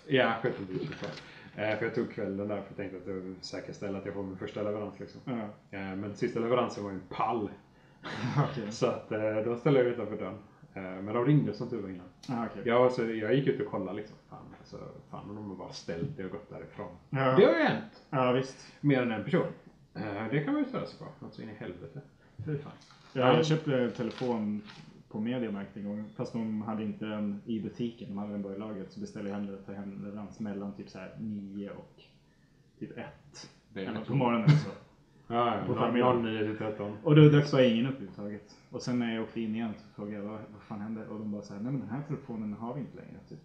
[0.06, 1.06] Ja, 17 till 22.
[1.57, 4.23] Eh, för jag tog kvällen där för jag tänkte att jag säkerställa att jag får
[4.23, 5.20] min första leverans liksom.
[5.70, 7.51] Eh, men sista leveransen var ju en pall.
[8.51, 8.73] Okej.
[8.73, 10.39] Så att eh, då ställde jag utanför dörren.
[10.74, 12.07] Men de ringde som tur var innan.
[12.28, 12.62] Ah, okej.
[12.65, 14.16] Jag, var så, jag gick ut och kollade liksom.
[14.31, 14.77] Fan, alltså,
[15.11, 16.97] fan de har bara ställt det och gått därifrån.
[17.11, 17.19] Ja.
[17.19, 18.03] Det har ju hänt.
[18.11, 18.73] ja, visst.
[18.81, 19.47] Mer än en person.
[20.31, 21.24] Det kan man ju ställa sig på.
[21.24, 22.01] Något så in i helvete.
[22.45, 22.73] Fy fan.
[23.12, 24.62] Ja, jag köpte en telefon
[25.09, 26.05] på Mediamarkt en gång.
[26.16, 28.09] Fast de hade inte den i butiken.
[28.09, 28.93] De hade den bara i lagret.
[28.93, 32.03] Så beställde jag hem det, ta hem leverans mellan typ så här 9 och
[32.78, 33.05] typ 1.
[33.73, 34.70] Det är Eller på morgonen så.
[35.28, 35.78] Ja, På ja.
[35.78, 36.23] förmiddagen.
[36.23, 36.97] 09 till 13.
[37.05, 38.57] Och då dök bara ingen upp överhuvudtaget.
[38.70, 41.07] Och sen när jag åkte in igen så frågade jag vad, vad fan hände?
[41.07, 43.19] Och de bara såhär, nej men den här telefonen har vi inte längre.
[43.28, 43.39] Typ.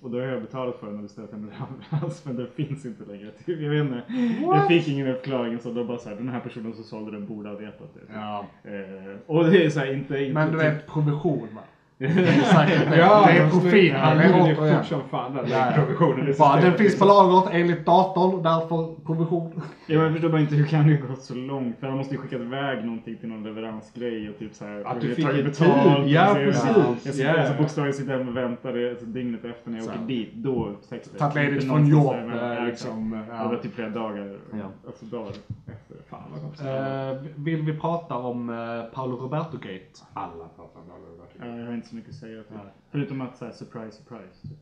[0.00, 1.50] Och då har jag betalat för den och beställt en
[1.90, 3.30] leverans men den finns inte längre.
[3.46, 4.02] Jag vet inte.
[4.40, 7.48] Jag fick ingen förklaring så då bara såhär, den här personen som sålde den borde
[7.48, 8.12] ha vetat det.
[8.14, 8.46] Ja.
[8.62, 11.62] Eh, och det är såhär inte, inte Men du vet, provision va?
[12.06, 12.96] Det det.
[12.98, 13.92] Ja, det är profil.
[13.94, 14.76] Han gjorde är det återigen.
[14.78, 15.44] fort som fan där.
[15.50, 15.72] Ja.
[15.74, 19.52] Provisionen Bara, den finns på lagret enligt datorn, därför provision.
[19.86, 21.76] Ja, men jag förstår bara inte hur kan det gå så långt?
[21.80, 24.82] För han måste ju skickat iväg någonting till någon leveransgrej och typ såhär.
[24.86, 26.04] Att du fick tagit en betalt.
[26.04, 26.14] tid.
[26.14, 27.18] Ja, så det så här- precis.
[27.20, 27.40] Jag ja.
[27.40, 29.90] alltså bokstavligen sitter hemma och väntar det, alltså, dygnet efter när jag Så.
[29.92, 30.32] åker dit.
[30.34, 31.32] Då textar jag.
[31.32, 32.14] Tagit ledigt från jobb.
[32.14, 33.32] eh, Ja, Liksom, exakt.
[33.38, 33.42] ja.
[33.42, 34.58] Det var typ flera dagar, Ja.
[34.86, 35.28] alltså dagar
[35.66, 35.96] efter.
[36.10, 36.66] Fan vad konstigt.
[36.66, 39.84] Eh, vill vi prata om uh, Paolo Roberto-gate?
[40.14, 41.27] Alla pratar om Robert.
[41.40, 42.42] Ja, jag har inte så mycket att säga.
[42.42, 42.50] Typ.
[42.50, 42.72] Nej.
[42.90, 44.42] Förutom att säga surprise, surprise.
[44.48, 44.58] Typ.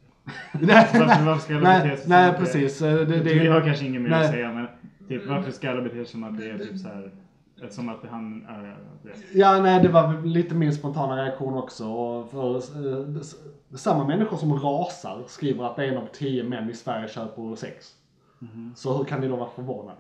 [0.52, 2.82] nej, Varför, varför ska alla bete nej, sig nej, som det- precis.
[2.82, 4.24] Eh, Det, det, Vi har kanske inget mer nej.
[4.24, 4.66] att säga men
[5.08, 7.10] typ varför ska alla bete sig som att det är typ så här.
[7.70, 8.76] Som att han är...
[9.02, 11.86] det- ja, nej, det var lite min spontana reaktion också.
[11.88, 13.20] Och för, eh,
[13.74, 17.92] samma människor som rasar skriver att en av tio män i Sverige köper sex.
[18.38, 18.72] Mhm.
[18.76, 19.98] Så hur kan ni då vara förvånade?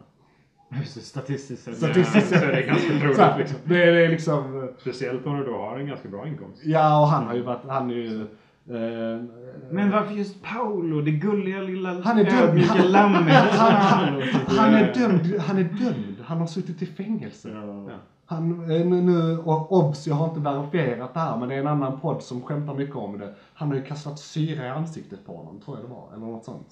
[0.84, 1.76] Statistiskt sett.
[1.76, 3.58] Statistiskt så är det ganska troligt här, liksom.
[3.64, 4.62] det, är- det är liksom...
[4.62, 6.62] eh, Speciellt om du då har en ganska bra inkomst.
[6.64, 8.20] Ja, och han har ju varit, han är ju...
[8.22, 9.22] eh,
[9.70, 11.00] Men varför just Paolo?
[11.00, 12.36] Det gulliga lilla Han är dömd.
[12.48, 13.34] ödmjuka Han, lammet.
[13.34, 15.40] han, han, han är dömd.
[15.40, 16.16] Han är dömd.
[16.24, 17.48] Han har suttit i fängelse.
[17.88, 17.90] Ja.
[18.28, 21.58] Han, eh, nu, nu, och obs, jag har inte verifierat det här, men det är
[21.60, 23.34] en annan podd som skämtar mycket om det.
[23.54, 26.44] Han har ju kastat syra i ansiktet på honom, tror jag det var, eller något
[26.44, 26.66] sånt.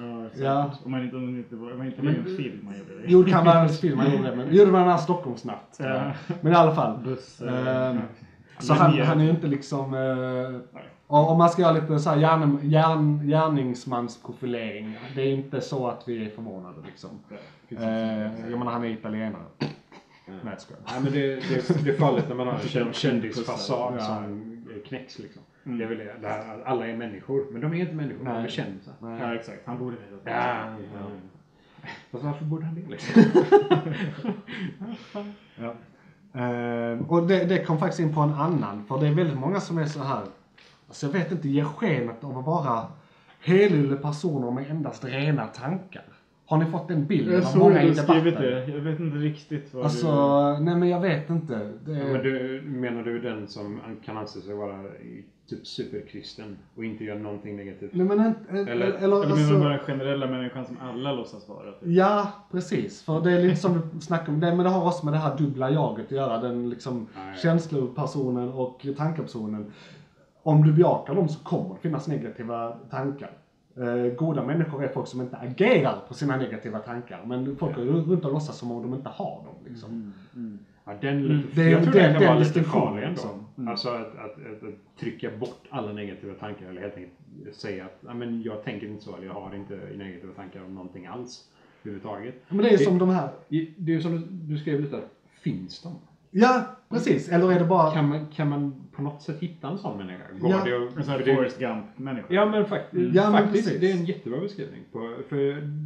[0.00, 0.40] Ja, exakt.
[0.42, 0.70] Ja.
[0.84, 3.04] Om man inte, om inte man inte var en film man gjorde det.
[3.06, 5.76] Jo, det kan vara en film han gjorde det, men var den här Stockholmsnatt.
[5.78, 6.12] Ja.
[6.40, 6.98] Men i alla fall.
[7.04, 7.96] Buss, Eh, eh,
[8.58, 9.04] Så han, ja.
[9.04, 9.94] han är ju inte liksom...
[9.94, 15.86] Eh, om man ska göra lite så här hjärn, hjärn, gärningsmansprofilering, det är inte så
[15.88, 17.10] att vi är förvånade liksom.
[17.68, 19.42] finns Eh, jag menar, han är italienare.
[20.26, 20.82] Nej, jag skojar.
[20.86, 24.04] Nej men det, det, det är farligt när man har en känd- kändisfasad Ja.
[24.04, 25.42] som knäcks liksom.
[25.66, 25.78] Mm.
[25.78, 27.46] Det är väl det, det här, alla är människor.
[27.50, 28.44] Men de är inte människor, de Nej.
[28.44, 28.94] är kändisar.
[29.00, 29.66] Ja, exakt.
[29.66, 30.30] Han borde veta.
[30.30, 31.10] Ja, ja.
[32.10, 33.22] Fast varför borde han det liksom?
[35.56, 35.74] Ja.
[36.40, 39.60] Eh, och det, det kom faktiskt in på en annan, för det är väldigt många
[39.60, 40.22] som är så här.
[40.88, 42.86] Alltså jag vet inte, ger skenet av att vara
[43.40, 46.04] helylle personer med endast rena tankar.
[46.46, 48.42] Har ni fått den bilden Jag av såg många att i du skrivit debatten?
[48.50, 48.66] det.
[48.72, 50.08] Jag vet inte riktigt vad Alltså,
[50.58, 51.72] nej men jag vet inte.
[51.86, 54.82] Det, Ja, men du, menar du den som kan anse sig vara
[55.48, 57.90] typ superkristen och inte gör någonting negativt?
[57.94, 59.04] Nej men inte, eller, Eller- eller, du.
[59.04, 61.72] Eller menar alltså, du bara den generella människan som alla låtsas vara?
[61.72, 61.78] Typ?
[61.82, 63.02] Ja, precis.
[63.02, 65.18] För det är lite som vi snackade om, det, men det har också med det
[65.18, 66.38] här dubbla jaget att göra.
[66.40, 67.36] Den liksom Nej.
[67.42, 69.72] känslopersonen och tankepersonen.
[70.42, 73.30] Om du bejakar dem så kommer det finnas negativa tankar.
[73.76, 77.22] Eh, goda människor är folk som inte agerar på sina negativa tankar.
[77.26, 79.54] Men folk går ju runt och låtsas som om de inte har dem.
[79.68, 80.12] Liksom.
[80.84, 83.10] Ja, den, Mm, det är- jag tror den- den, kan vara lite farlig ändå.
[83.12, 83.46] liksom.
[83.58, 83.68] Mm.
[83.68, 87.98] Alltså att, att, att, att trycka bort alla negativa tankar eller helt enkelt säga att
[88.06, 91.44] ja, men jag tänker inte så eller jag har inte negativa tankar om någonting alls
[91.82, 92.34] överhuvudtaget.
[92.48, 93.28] Men det är Det- som de här.
[93.76, 95.00] Det är som du, du skrev lite,
[95.42, 95.92] finns de?
[96.30, 97.28] Ja, precis.
[97.28, 97.90] Eller är det bara...
[97.90, 100.24] Kan man, kan man på något sätt hitta en sån människa?
[100.40, 100.64] Går Ja.
[100.64, 102.26] det att- En sån här Forrest Gump-människa.
[102.34, 103.80] Ja men faktiskt, Ja, men faktiskt precis.
[103.80, 104.80] det är en jättebra beskrivning.
[104.92, 105.36] På, för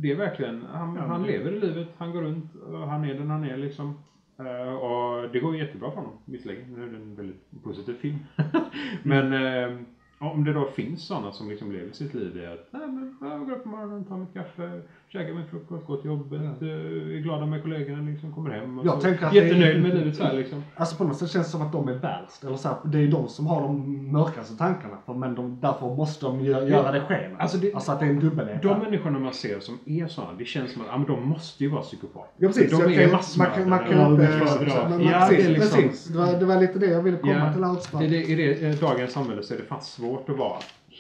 [0.03, 3.15] det är verkligen, han, Ja, han lever i livet, han går runt, och han är
[3.15, 3.95] den han är liksom.
[4.39, 6.73] Eh, och det går ju jättebra för honom, visserligen.
[6.75, 8.19] Nu är det en väldigt positiv film.
[9.03, 9.79] men eh,
[10.19, 13.47] om det då finns sådana som liksom lever sitt liv i att Nej, men jag
[13.47, 14.83] går upp på morgonen, tar mitt kaffe,
[15.13, 18.79] käkar min frukost, går till jobbet, eh, är glada med kollegorna, liksom kommer hem.
[18.79, 20.63] Och Jag tänker att det är- jättenöjd med livet så här liksom.
[20.77, 22.45] Alltså på något sätt känns det som att de är värst.
[22.45, 24.97] Eller så här, det är de som har de mörkaste tankarna.
[25.07, 27.41] För, men de, därför måste de gö- göra det skenet.
[27.41, 28.63] Alltså det- alltså att det är en dubbelhet.
[28.63, 31.65] De människorna man ser som är sådana, det känns som att ja, men de måste
[31.65, 32.31] ju vara psykopater.
[32.37, 33.67] Ja precis, De är massmördare.
[33.67, 34.23] man kan, Ja, inte...
[34.25, 36.05] Ja, precis, liksom- precis.
[36.05, 37.93] Det, var, det var lite det jag ville komma Ja, till allt.
[37.93, 40.57] det, det, I det, i dagens samhälle så är det fan svårt att vara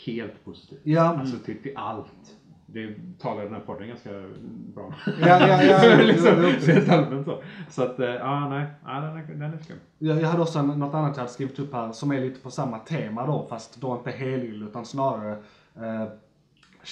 [0.06, 0.78] helt positiv.
[0.82, 1.02] Ja.
[1.20, 2.06] Alltså till, till allt.
[2.72, 4.10] Det talar den här podden ganska
[4.74, 4.94] bra.
[5.20, 5.96] Ja, ja, ja.
[6.02, 7.42] liksom, rent allmänt så.
[7.70, 9.76] Så att, eh, ja nej, ja, den är, den är skum.
[9.98, 12.50] Jag, jag hade också något annat jag hade skrivit upp här som är lite på
[12.50, 15.38] samma tema då, fast då inte helylle utan snarare
[15.76, 16.04] eh,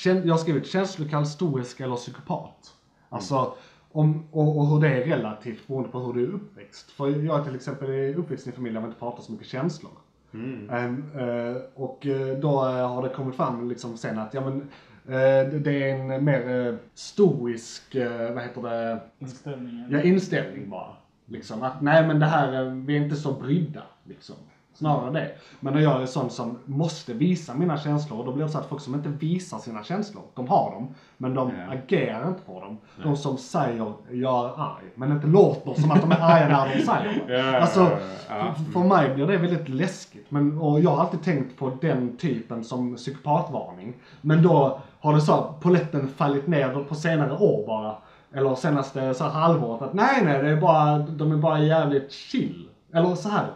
[0.04, 2.74] Jag har skrivit känslokall, stoisk eller psykopat.
[3.08, 3.54] Alltså,
[3.92, 6.90] om, och, och hur det är relativt beroende på hur du är uppväxt.
[6.90, 9.46] För jag till exempel är uppväxt i en familj där man inte pratar så mycket
[9.46, 9.92] känslor.
[10.70, 14.68] Ehm, eh, och eh, då har det kommit fram liksom sen att, ja men
[15.06, 19.86] det- det är en mer eh, stoisk, eh, vad heter det, Inställningen.
[19.90, 20.88] Ja, inställning bara.
[21.26, 23.82] Liksom att nej men det här, eh, vi är inte så brydda.
[24.04, 24.34] Liksom.
[24.74, 25.30] Snarare det.
[25.60, 28.66] Men när jag är sån som måste visa mina känslor, då blir det så att
[28.66, 31.72] folk som inte visar sina känslor, de har dem, men de Ja.
[31.74, 32.78] agerar inte på dem.
[33.02, 36.76] De som säger jag är arg, men inte låter som att de är arga när
[36.76, 37.32] de säger det.
[37.52, 37.88] Ja, Alltså, ja,
[38.28, 38.54] ja.
[38.54, 40.30] för- för mig blir det väldigt läskigt.
[40.30, 43.94] Men, och jag har alltid tänkt på den typen som psykopatvarning.
[44.20, 47.96] Men då har det så poletten fallit ner på senare år bara.
[48.32, 52.12] Eller senaste så här halvåret att nej nej, det är bara, de är bara jävligt
[52.12, 52.68] chill.
[52.92, 53.46] Eller så här.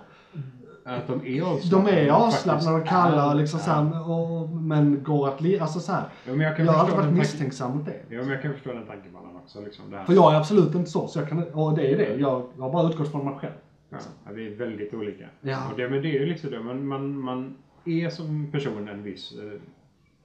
[0.85, 2.01] Att de är De avslappnade.
[2.01, 6.05] är avslappnade och kalla liksom så här, och, men går att li, alltså så här.
[6.27, 7.91] Ja, jag kan Jag har alltid varit misstänksam mot det.
[7.93, 9.61] tanken- Ja, men jag kan förstå den tankebanan också.
[9.61, 10.05] Liksom, det här.
[10.05, 12.15] För jag är absolut inte så, så jag kan, och det är det.
[12.21, 13.53] Jag har bara utgått från mig själv.
[13.91, 15.25] Ja, ja, vi är väldigt olika.
[15.41, 15.59] Ja.
[15.71, 16.61] Och det, men det är ju liksom det.
[16.61, 19.33] Man, man, man är som person en viss...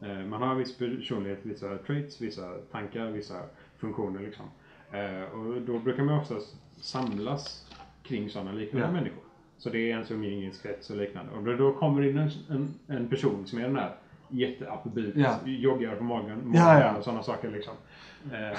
[0.01, 3.35] Eh, man har viss personlighet, vissa traits, vissa tankar, vissa
[3.77, 4.45] funktioner liksom.
[4.91, 7.71] Eh, och då brukar man oftast samlas
[8.03, 8.93] kring sådana liknande Ja.
[8.93, 9.23] människor.
[9.57, 11.31] Så det är ens umgängeskrets och liknande.
[11.33, 13.95] Och då, kommer in en, en, en person som är den här
[14.29, 15.39] jätte-upbeat, Ja.
[15.45, 16.95] joggar på magen, magen Ja, ja.
[16.97, 17.73] och sådana saker liksom.
[18.33, 18.57] Eh,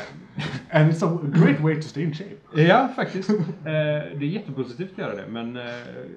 [0.81, 2.63] And it's a great way to stay in shape.
[2.63, 3.31] Ja, faktiskt.
[3.31, 3.71] Eh, det
[4.17, 5.63] är jättepositivt att göra det, men eh,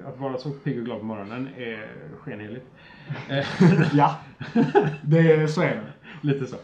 [0.07, 1.87] att vara så pigg och glad på morgonen är
[2.19, 2.65] skenheligt.
[3.93, 4.15] Ja,
[5.01, 5.81] det, så är det.
[6.27, 6.55] lite så.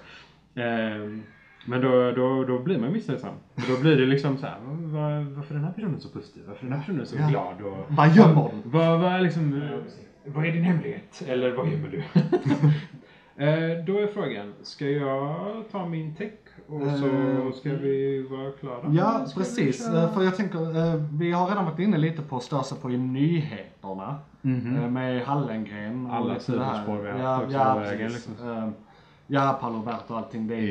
[0.59, 1.19] Eh,
[1.67, 3.33] men då, då, då blir man misstänksam.
[3.69, 6.43] Då blir det liksom så här, var, varför är den här personen så positiv?
[6.47, 7.27] Varför är den här personen så Ja.
[7.27, 7.61] glad?
[7.61, 8.61] Och, Vad gömmer de?
[8.63, 9.69] vad, vad, är liksom,
[10.25, 11.23] vad är din hemlighet?
[11.27, 11.97] Eller vad gömmer du?
[13.45, 16.31] eh, då är frågan, ska jag ta min tech
[16.67, 18.91] och så Eh, ska vi vara klara?
[18.93, 19.87] Ja, precis.
[19.87, 22.77] Eh, För jag tänker, eh, vi har redan varit inne lite på att störa sig
[22.77, 24.15] på i nyheterna.
[24.43, 26.05] eh, Med Hallengren.
[26.05, 26.73] och Alla lite det här.
[26.73, 28.33] sidospår vi har ja, på ja, vägen, liksom.
[29.27, 30.67] Ja, Paolo Roberto och allting, det är Det-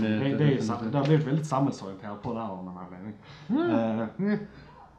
[0.00, 0.38] nyheter.
[0.38, 0.76] det är liksom.
[0.78, 3.12] det, det, är, det har blivit väldigt samhällsorienterat på det här av någon anledning.
[3.48, 4.30] Mm.
[4.32, 4.38] Eh,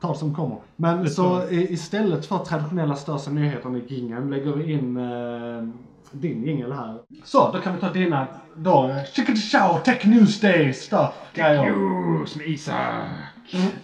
[0.01, 0.57] Ta som kommer.
[0.75, 5.69] Men så istället för traditionella största nyheter i jingeln lägger vi in eh,
[6.11, 6.99] din jingel här.
[7.23, 11.71] Så, då kan vi ta dina, då, Chicken Chow Tech News Day stuff, grejer.
[11.71, 13.05] News med Isak!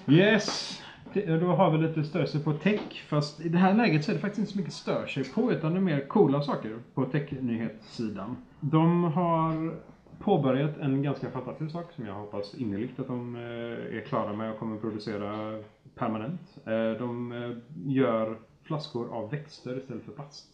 [0.08, 0.82] Yes!
[1.14, 4.12] Det- Då har vi lite stör sig på tech, fast i det här läget så
[4.12, 6.80] är det faktiskt inte så mycket stör sig på, utan det är mer coola saker
[6.94, 8.36] på tech-nyhetssidan.
[8.60, 9.76] De har
[10.20, 14.52] påbörjat en ganska fantastisk sak som jag hoppas innerligt att de eh, är klara med
[14.52, 15.60] och kommer producera
[15.96, 16.42] permanent.
[16.66, 17.58] Eh, De eh,
[17.92, 20.46] gör flaskor av växter istället för plast.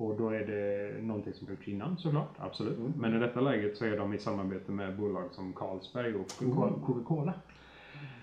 [0.00, 2.78] Och då är det någonting som gjorts innan såklart, absolut.
[2.96, 6.86] Men i detta läget så är de i samarbete med bolag som Carlsberg och Coca-
[6.86, 7.32] Coca-Cola.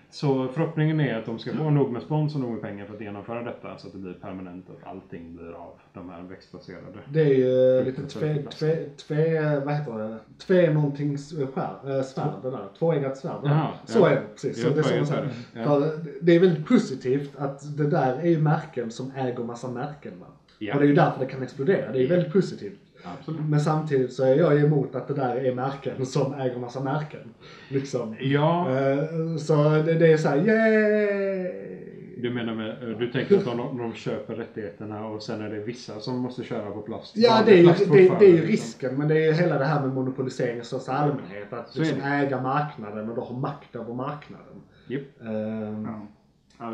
[0.09, 2.95] Så förhoppningen är att de ska få nog med spons och nog med pengar för
[2.95, 6.99] att genomföra detta så att det blir permanent och allting blir av de här växtbaserade.
[7.09, 10.17] Det är ju lite tve, tve, tve, vad heter det?
[10.37, 12.67] Tve någonting skär, äh, svärd det där.
[12.79, 13.41] Tvåeggat svärd.
[13.43, 14.09] Jaha, så ja.
[14.09, 14.61] är det precis.
[14.61, 15.63] Så är ja.
[15.63, 20.19] För det är väldigt positivt att det där är ju märken som äger massa märken.
[20.19, 20.27] Va?
[20.59, 20.73] Ja.
[20.73, 21.91] Och det är ju därför det kan explodera.
[21.91, 22.79] Det är ju väldigt positivt.
[23.03, 23.41] Absolut.
[23.49, 27.33] Men samtidigt så är jag emot att det där är märken som äger massa märken.
[27.69, 28.15] Liksom.
[28.19, 29.53] Ja, Eh, Så
[29.85, 31.77] det, är såhär, yay!
[32.21, 35.99] du menar med, du tänker att de, de köper rättigheterna och sen är det vissa
[35.99, 37.13] som måste köra på plast?
[37.17, 38.47] Ja, det är, ju, plast det, det är ju liksom.
[38.51, 38.95] risken.
[38.95, 41.53] Men det är ju hela det här med monopolisering i största allmänhet.
[41.53, 44.61] Att liksom äga marknaden och då ha makt över marknaden.
[44.87, 45.01] Japp.
[45.21, 46.07] Ehm, Ja,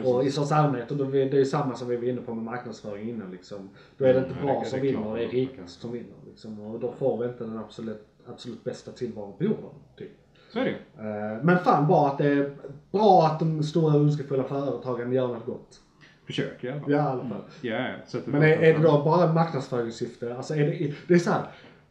[0.06, 2.34] och i största allmänhet, och då, det är ju samma som vi var inne på
[2.34, 3.32] med marknadsföring innan.
[3.32, 3.70] Liksom.
[3.98, 6.16] Då är det inte Mm, bra det- som vinner, det är rikast som vinner.
[6.30, 6.60] Liksom.
[6.60, 9.70] Och då får vi inte den absolut, absolut bästa tillvaron på jorden.
[9.98, 10.12] Typ.
[10.54, 11.04] Så är det.
[11.04, 12.56] Ehm, men fan bra att det är
[12.92, 15.80] bra att de stora ondskefulla företagen gör något gott.
[16.26, 16.92] Försök i alla fall.
[16.92, 17.42] Ja, i alla fall.
[17.62, 20.36] Ja, ja, sätter Men är, är det då bara marknadsföringssyfte?
[20.36, 21.42] Alltså är det, det är så här,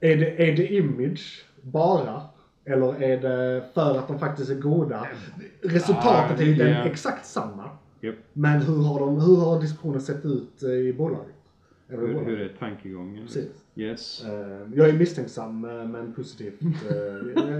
[0.00, 2.22] är det, är det image bara?
[2.64, 5.06] Eller är det för att de faktiskt är goda?
[5.62, 6.84] Resultatet är ju Ah, ja.
[6.84, 7.70] exakt samma.
[8.02, 8.16] Japp.
[8.32, 11.34] Men hur har, de, hur har diskussionen sett ut eh, i bolaget?
[11.88, 12.28] Hur, bolaget?
[12.28, 13.26] hur är tankegången?
[13.26, 13.50] Precis.
[13.74, 14.24] Yes.
[14.24, 16.62] Eh, jag är misstänksam eh, men positivt.
[16.62, 16.96] eh,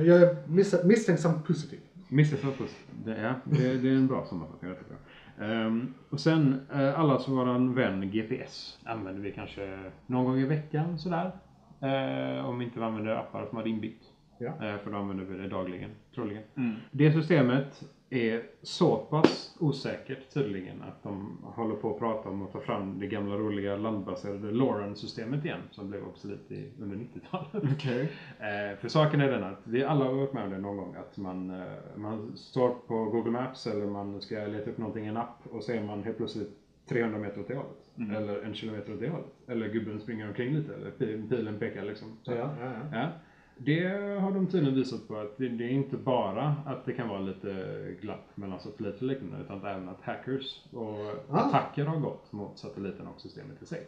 [0.07, 1.81] jag är mis- misstänksam positiv.
[2.13, 2.37] Mr.
[2.37, 2.71] Focus.
[3.05, 4.97] Det, är, det, det är en bra sammanfattning tycker.
[5.45, 10.99] Ehm, och sen uh, allas våran vän GPS använder vi kanske någon gång i veckan
[10.99, 11.33] sådär.
[11.81, 14.05] Eh, om vi inte använder appar som har inbyggt.
[14.43, 14.49] Ja.
[14.69, 16.43] Eh, för då använder vi det dagligen, troligen.
[16.91, 22.53] Det systemet är så pass osäkert tydligen att de håller på att prata om att
[22.53, 27.73] ta fram det gamla roliga landbaserade Lauren-systemet igen som blev obsolet i, under 90-talet.
[27.75, 28.13] Okej.
[28.41, 30.95] Eh, för saken är den att vi alla har varit med om det någon gång.
[30.95, 31.67] Att man, eh,
[31.97, 35.63] man står på Google Maps eller man ska leta upp någonting i en app och
[35.63, 36.51] så är man helt plötsligt
[36.89, 37.91] 300 meter åt det hållet.
[38.17, 39.33] Eller en kilometer åt det hållet.
[39.49, 42.09] Eller gubben springer omkring lite eller pil- pilen pekar liksom.
[42.23, 42.33] Så.
[42.33, 43.09] Ja, ja, ja.
[43.57, 43.89] Det
[44.21, 47.21] har de tydligen visat på att det, det är inte bara att det kan vara
[47.21, 50.99] lite glapp mellan satelliter och liknande utan även att hackers och
[51.31, 51.37] Ah.
[51.39, 53.87] attacker har gått mot satelliten och systemet i sig.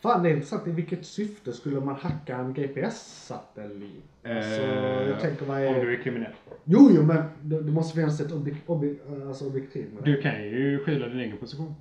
[0.00, 0.66] Fan, det är intressant.
[0.66, 4.04] I vilket syfte skulle man hacka en GPS-satellit?
[4.24, 5.84] Alltså, Eh, jag tänker vad Om är...
[5.84, 6.32] du är kriminell.
[6.64, 10.10] Jo, jo, men det, det måste finnas ett objek, objek, alltså objektiv med det.
[10.10, 11.74] Du kan ju skylla din egen position.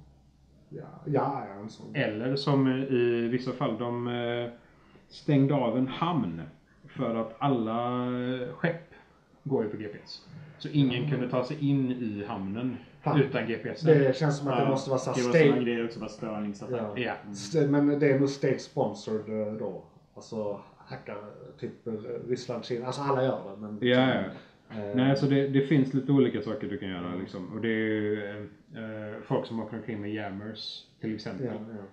[0.70, 1.96] Ja, ja, ja, en sån.
[1.96, 4.50] Eller som i vissa fall, de eh,
[5.10, 6.42] stängde av en hamn
[6.98, 8.08] för att alla
[8.58, 8.94] skepp
[9.44, 10.22] går ju på GPS.
[10.58, 13.22] Så ingen kunde ta sig in i hamnen Fan.
[13.22, 13.82] utan GPS.
[13.82, 15.64] Det känns som att det måste vara så Det var state...
[15.64, 16.82] grejer också, störningsattack.
[16.96, 16.98] Ja.
[16.98, 17.14] Ja.
[17.32, 19.84] St- Men det är nog state sponsored eh, då.
[20.16, 21.18] Alltså hackar
[21.60, 21.94] typ eh,
[22.30, 22.86] Ryssland, Kina.
[22.86, 23.62] Alltså alla gör det.
[23.62, 24.24] Men, Ja, ja.
[24.82, 27.16] Eh, Nej, så det, det finns lite olika saker du kan göra.
[27.20, 27.54] Liksom.
[27.56, 31.48] Och det är ju eh, folk som åker omkring med jammers till exempel.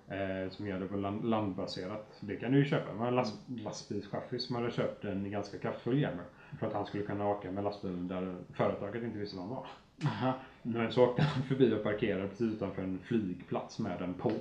[0.08, 2.18] Ja, Eh, som gör det på land, landbaserat.
[2.20, 2.92] Det kan du ju köpa.
[2.92, 6.24] Man har en last, lastbilschaffis som hade köpt en ganska kraftfull jammer.
[6.58, 9.66] För att han skulle kunna åka med lastbilen där företaget inte visste var han var.
[10.04, 10.32] Aha.
[10.62, 14.32] Men så åkte han förbi och parkerade precis utanför en flygplats med den på.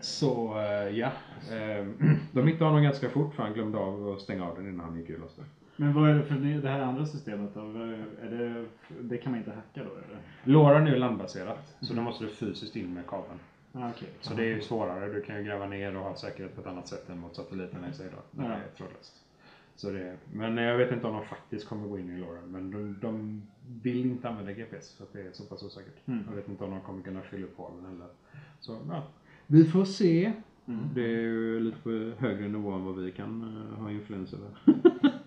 [0.00, 1.12] Så eh, ja,
[1.50, 1.86] eh,
[2.32, 4.98] de hittade honom ganska fort för han glömde av att stänga av den innan han
[4.98, 5.44] gick ur lasten.
[5.80, 7.60] Men vad är det för det här andra systemet då?
[7.60, 8.64] Är det,
[9.00, 10.18] det kan man inte hacka då eller?
[10.44, 13.38] Lora nu är landbaserat, så då måste du fysiskt in med kabeln.
[13.72, 14.08] Ah, okej.
[14.20, 15.12] Så det är ju svårare.
[15.12, 17.88] Du kan ju gräva ner och ha säkerhet på ett annat sätt än mot satelliterna
[17.88, 18.42] i sig då.
[18.42, 18.56] När Ja.
[18.56, 19.24] det är trådlöst.
[19.76, 22.40] Så det, men jag vet inte om de faktiskt kommer gå in i Lora.
[22.46, 23.42] Men de, de
[23.82, 26.06] vill inte använda GPS så att det är så pass osäkert.
[26.06, 26.24] Mm.
[26.28, 28.06] Jag vet inte om de kommer kunna fylla upp hålen heller.
[28.60, 29.02] Så ja,
[29.46, 30.32] vi får se.
[30.66, 30.80] Mm.
[30.94, 33.42] Det är ju lite på högre nivå än vad vi kan
[33.72, 34.50] eh, ha influens över.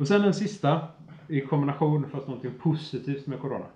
[0.00, 0.88] och sen den sista
[1.28, 3.66] i kombination fast någonting positivt med Corona.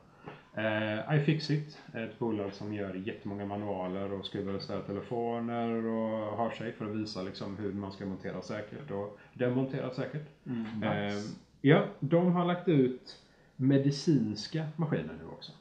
[0.56, 6.50] Eh, iFixit är ett bolag som gör jättemånga manualer och skruvar isär telefoner och har
[6.50, 10.28] sig för att visa liksom hur man ska montera säkert och demontera säkert.
[10.46, 10.82] Mm.
[10.82, 11.22] Eh,
[11.60, 13.18] ja, de har lagt ut
[13.56, 15.52] medicinska maskiner nu också.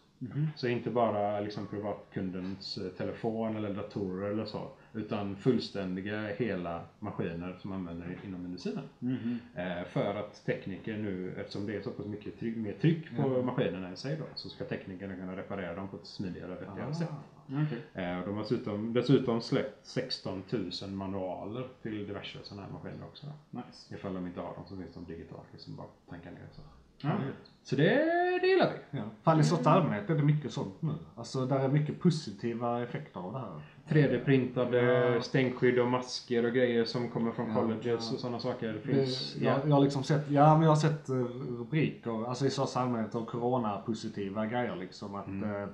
[0.55, 4.69] Så inte bara liksom privatkundens eh, telefon eller datorer eller så.
[4.93, 8.83] Utan fullständiga hela maskiner som använder inom medicinen.
[8.99, 9.39] Mhm.
[9.55, 13.41] Eh, för att tekniker nu, eftersom det är så pass mycket tryck, mer tryck på
[13.41, 16.93] maskinerna i sig då, så ska teknikerna kunna reparera dem på ett smidigare och vettigare
[16.95, 17.09] sätt.
[17.47, 18.03] Okej.
[18.03, 20.43] Eh, och de har dessutom, dessutom släppt 16
[20.81, 23.27] 000 manualer till diverse sådana här maskiner också.
[23.51, 23.95] Nice.
[23.95, 26.61] Ifall de inte har dem så finns de digitalt, liksom bara tanka ner så.
[27.01, 27.11] Ja.
[27.63, 27.83] Så det,
[28.41, 28.99] det gillar vi.
[29.25, 29.39] Ja.
[29.39, 30.93] I största allmänhet är det mycket sånt nu.
[31.15, 33.61] Alltså där är mycket positiva effekter av det här.
[33.87, 38.13] 3D-printade stänkskydd och masker och grejer som kommer från Ja, colleges ja.
[38.13, 38.67] och sådana saker.
[38.67, 39.61] Det Det, finns, jag, ja.
[39.67, 41.15] jag har liksom sett, ja men jag har sett eh,
[41.59, 45.61] rubriker, alltså i största allmänhet av corona-positiva grejer liksom att Mm.
[45.63, 45.67] eh,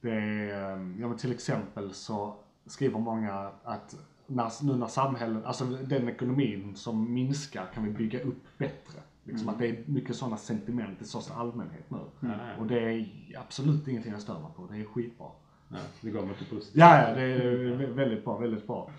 [0.00, 3.96] det är, eh, ja men till exempel så skriver många att
[4.26, 9.00] när, nu när samhället, alltså den ekonomin som minskar kan vi bygga upp bättre.
[9.24, 11.98] Liksom att det är mycket sådana sentiment i största allmänhet nu.
[12.20, 12.28] Ja,
[12.58, 13.06] Och det är
[13.40, 15.26] absolut ingenting jag stör mig på, det är skitbra.
[15.68, 16.86] ja, det går mot det positiva.
[16.86, 17.40] Ja, ja, det är
[17.76, 18.90] vä- väldigt bra, väldigt bra.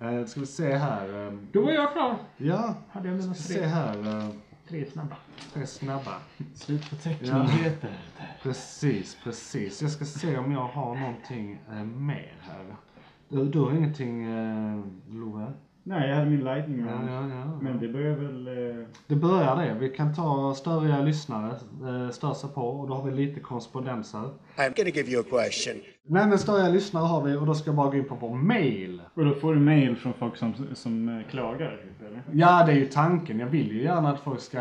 [0.00, 0.10] Ja.
[0.10, 1.26] Eh, ska vi se här.
[1.26, 2.16] eh, Då var jag klar.
[2.36, 4.18] Ja, Hade jag mina se här.
[4.24, 4.28] eh,
[4.68, 5.16] tre snabba.
[5.52, 6.12] Tre snabba.
[6.54, 7.00] Slut på Ja.
[7.02, 7.98] technyheter.
[8.42, 9.82] Precis, precis.
[9.82, 12.76] Jag ska se om jag har någonting eh, mer här.
[13.28, 14.80] Du, du har ingenting, eh,
[15.10, 15.52] Love?
[15.84, 17.58] Nej, jag hade min lightning Ja, ja, ja.
[17.60, 18.46] Men det börjar väl...
[18.48, 19.74] Eh, Det börjar det.
[19.80, 24.12] Vi kan ta störiga lyssnare, eh, stör sig på och då har vi lite korrespondens
[24.14, 24.28] här.
[24.56, 25.74] I'm to give you a question.
[26.06, 28.34] Nej men störiga lyssnare har vi och då ska jag bara gå in på vår
[28.34, 29.02] mail.
[29.14, 32.22] och då får du mail från folk som, som eh, klagar, typ, eller?
[32.32, 33.38] Ja, det är ju tanken.
[33.40, 34.60] Jag vill ju gärna att folk ska...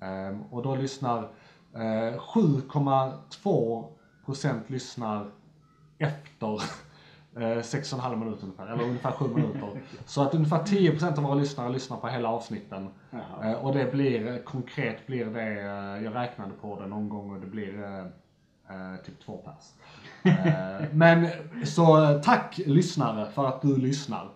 [0.00, 1.22] Ehm, och då lyssnar
[1.72, 5.30] eh, 7,2% lyssnar
[5.98, 6.62] efter
[7.36, 9.82] eh, sex och en halv minut ungefär, eller ungefär sju minuter.
[10.06, 12.88] Så att ungefär 10% av våra lyssnare lyssnar på hela avsnitten.
[13.42, 15.52] Eh, och det blir, eh, konkret blir det,
[16.02, 18.10] jag räknade på det någon gång och det blir
[19.04, 19.72] typ två pers.
[20.24, 21.26] Eh, men
[21.64, 24.28] så tack lyssnare för att du lyssnar.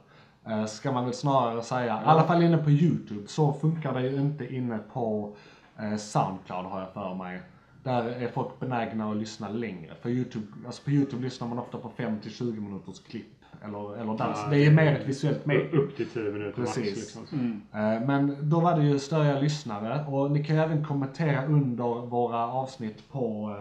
[0.49, 2.03] Eh, ska man väl snarare säga.
[2.03, 3.29] I alla fall inne på YouTube.
[3.29, 5.37] Så funkar det ju inte inne på
[5.79, 7.41] eh, Soundcloud har jag för mig.
[7.83, 9.95] Där är folk benägna att lyssna längre.
[10.03, 13.27] För YouTube, alltså på YouTube lyssnar man ofta på 5-20 minuters klipp.
[13.65, 14.39] Eller, eller dans.
[14.45, 15.83] Ja, det är mer ett visuellt medium.
[15.83, 16.75] Upp till 10 minuter max.
[16.75, 16.97] Precis.
[16.97, 17.63] Liksom.
[17.73, 18.07] Mm.
[18.07, 22.47] Men då var det ju störiga lyssnare och ni kan ju även kommentera under våra
[22.47, 23.55] avsnitt på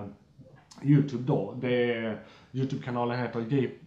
[0.83, 1.53] Youtube då.
[1.61, 3.39] Det är, Youtube-kanalen heter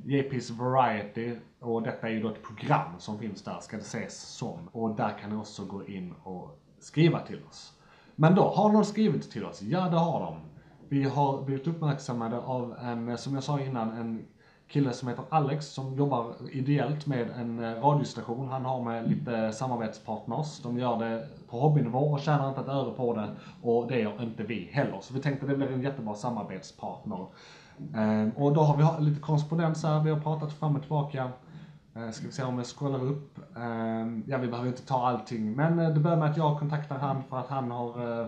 [0.04, 4.20] JP's Variety och detta är ju då ett program som finns där, ska det ses
[4.20, 4.68] som.
[4.72, 7.72] Och där kan ni också gå in och skriva till oss.
[8.16, 9.62] Men då, har någon skrivit till oss?
[9.62, 10.40] Ja, det har de.
[10.88, 14.26] Vi har blivit uppmärksammade av en, som jag sa innan, en
[14.70, 18.48] kille som heter Alex som jobbar ideellt med en eh, radiostation.
[18.48, 20.62] Han har med lite samarbetspartners.
[20.62, 23.28] De gör det på hobbynivå och tjänar inte ett öre på det.
[23.62, 24.98] Och det gör inte vi heller.
[25.00, 27.26] Så vi tänkte det blir en jättebra samarbetspartner.
[27.94, 30.00] Ehm, och då har vi lite korrespondens här.
[30.00, 31.30] Vi har pratat fram och tillbaka.
[31.94, 33.38] Ehm, ska vi se om jag scrollar upp.
[33.56, 35.52] Ehm, ja, vi behöver inte ta allting.
[35.52, 38.26] Men eh, det börjar med att jag kontaktar han för att han har eh,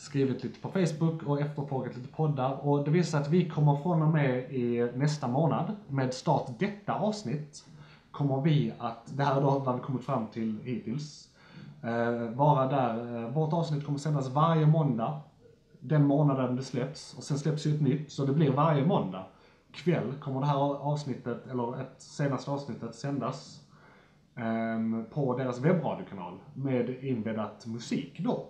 [0.00, 2.68] skrivit lite på Facebook och efterfrågat lite poddar.
[2.68, 6.46] Och det visar sig att vi kommer från och med i nästa månad, med start
[6.58, 7.64] detta avsnitt,
[8.10, 11.28] kommer vi att, det här är då vad vi kommit fram till hittills,
[11.82, 13.16] eh, vara där.
[13.16, 15.20] Eh, vårt avsnitt kommer sändas varje måndag,
[15.80, 17.14] den månaden det släpps.
[17.14, 19.24] Och sen släpps ju ett nytt, så det blir varje måndag
[19.72, 23.60] kväll kommer det här avsnittet, eller ett senaste avsnittet sändas
[24.36, 28.46] eh, på deras webbradiokanal med inbäddat musik då.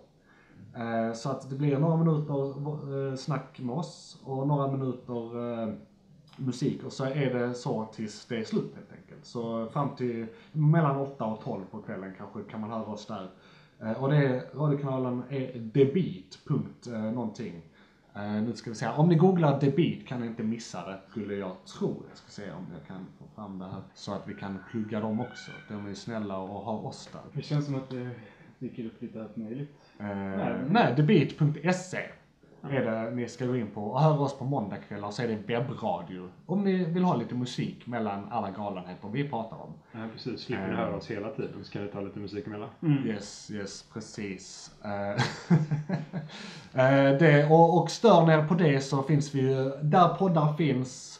[0.77, 5.75] Eh, så att det blir några minuter eh, snack med oss och några minuter eh,
[6.37, 9.25] musik och så är det så tills det är slut helt enkelt.
[9.25, 13.31] Så fram till mellan 8 och 12 på kvällen kanske kan man höra oss där.
[13.99, 16.39] Och det är, radiokanalen är debit.
[17.15, 17.63] någonting.
[18.15, 18.99] Nu ska vi se, här.
[18.99, 22.03] om ni googlar debit kan ni inte missa det, skulle jag tro.
[22.09, 23.83] Jag ska se om jag kan få fram det här.
[23.95, 25.51] Så att vi kan plugga dem också.
[25.69, 27.23] De är ju snälla och har oss där.
[27.33, 28.11] Det känns som att det
[28.59, 29.80] dyker upp lite allt möjligt.
[30.01, 31.99] Eh, men- nej, debit.se
[32.71, 35.37] är det ni ska gå in på och höra oss på måndagkvällar så är det
[35.47, 36.29] webbradio.
[36.47, 39.73] Om ni vill ha lite musik mellan alla galenheter vi pratar om.
[39.93, 40.41] Ja, precis.
[40.41, 40.79] Slipper ni Eh.
[40.79, 42.69] höra oss hela tiden så kan ni ta lite musik emellan.
[43.07, 44.71] Yes, yes, precis.
[44.85, 45.11] Eh,
[46.75, 50.53] eh, det, och, och stör ni er på det så finns vi ju, där poddar
[50.53, 51.20] finns,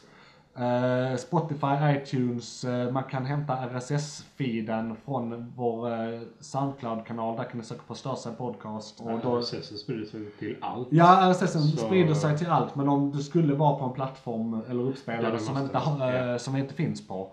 [1.17, 7.81] Spotify, iTunes, eh, man kan hämta RSS-feeden från vår eh, Soundcloud-kanal, där kan ni söka
[7.87, 8.99] på Störsa Podcast.
[9.01, 10.87] Och då, RSS sprider sig till allt.
[10.91, 14.61] Ja, RSS Så- sprider sig till allt, men om du skulle vara på en plattform
[14.69, 16.39] eller uppspelare som, inte, eh, Ja.
[16.39, 17.31] som inte finns på,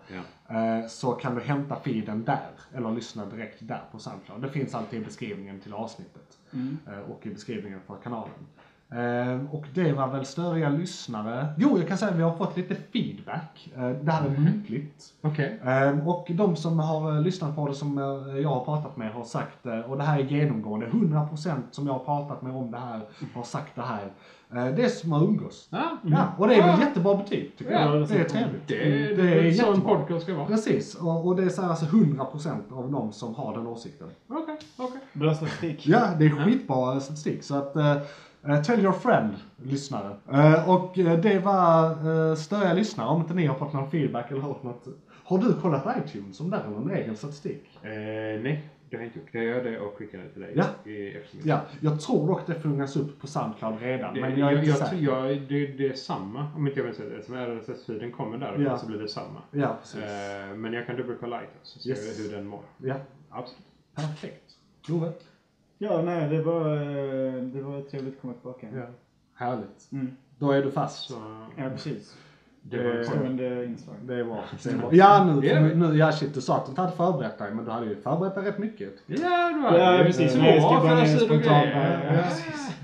[0.49, 0.57] Ja.
[0.79, 4.43] eh, så kan du hämta feeden där, eller lyssna direkt där på Soundcloud.
[4.43, 6.39] Det finns alltid i beskrivningen till avsnittet
[6.87, 8.31] eh, och i beskrivningen för kanalen.
[8.91, 11.47] Eh, och det var väl störiga lyssnare.
[11.59, 13.69] Jo, jag kan säga att vi har fått lite feedback.
[13.77, 15.05] Eh, det här är muntligt.
[15.21, 15.61] Okej.
[15.65, 19.13] Ehm, Och de som har eh, lyssnat på det som eh, jag har pratat med
[19.13, 22.71] har sagt, eh, och det här är genomgående, 100% som jag har pratat med om
[22.71, 23.01] det här
[23.35, 24.05] har sagt det här.
[24.55, 25.69] Eh, Det är som att umgås.
[25.71, 28.09] Ja, Ja, och det är väl jättebra betyg tycker Ja, jag.
[28.09, 28.69] det Det är trevligt.
[28.69, 30.47] det, det, Det är är en sån podcast ska vara.
[30.47, 34.09] Precis, och, och det är så här, alltså 100% av de som har den åsikten.
[34.29, 35.01] Okej, okej.
[35.13, 35.87] Bra statistik.
[35.87, 37.43] Ja, det är skitbra statistik.
[37.43, 37.77] Så att,
[38.47, 40.17] eh, tell your friend, lyssnare.
[40.33, 44.31] Eh, och eh, det var uh, störiga lyssnare, om inte ni har fått någon feedback
[44.31, 44.87] eller hört något.
[45.25, 47.79] Har du kollat iTunes om det är någon egen statistik?
[47.83, 49.29] Nej, det har jag inte gjort.
[49.33, 50.65] Jag gör det och skickar det till dig Ja.
[50.91, 51.49] i eftermiddag.
[51.49, 51.61] Ja,
[51.91, 54.79] jag tror dock det fångas upp på Soundcloud redan, Det, men jag är inte jag,
[54.79, 54.91] säker.
[54.91, 57.13] tror- jag, det, det är samma, om inte jag minns rätt.
[57.13, 58.79] Eftersom RSS-feeden kommer därifrån Ja.
[58.79, 59.43] så blir det samma.
[59.51, 60.01] Ja, precis.
[60.01, 62.21] Eh, men jag kan dubbelkolla iTunes så ser Yes.
[62.31, 62.61] hur den mår.
[62.79, 62.95] Ja,
[63.31, 63.63] Absolut.
[63.95, 64.43] perfekt.
[64.89, 65.13] Love.
[65.79, 66.69] Ja, nej, det var,
[67.55, 68.67] det var trevligt att komma tillbaka.
[68.75, 68.87] Ja.
[69.35, 69.93] Härligt.
[69.93, 70.17] Mm.
[70.39, 71.09] Då är du fast.
[71.11, 71.15] Så,
[71.57, 72.17] Ja, precis.
[72.63, 73.05] Det var en poäng.
[73.05, 73.97] Stående inslag.
[74.03, 74.45] Det är bra.
[74.65, 74.89] Det bra.
[74.93, 75.75] Ja, nu, Är det?
[75.75, 77.97] nu, ja shit, du sa att du inte hade förberett dig, men du hade ju
[77.97, 78.95] förberett dig rätt mycket.
[79.07, 79.17] Ja,
[79.55, 80.35] du har Ja, ju precis.
[80.37, 81.67] Nej, jag ska bara spontant.
[81.75, 82.23] Ja,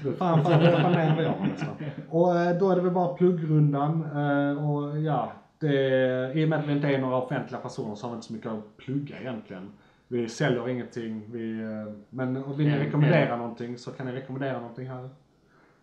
[0.03, 1.75] Du fan förberett mer än vad jag har nästan.
[2.11, 4.05] Och eh, då är det väl bara pluggrundan.
[4.15, 8.07] eh, Och ja, det, i och med att vi inte är några offentliga personer så
[8.07, 9.71] har vi inte så mycket att plugga egentligen.
[10.15, 14.13] Vi säljer ingenting, vi, eh, men och vill ni Mm, rekommendera någonting så kan ni
[14.13, 15.09] rekommendera någonting här.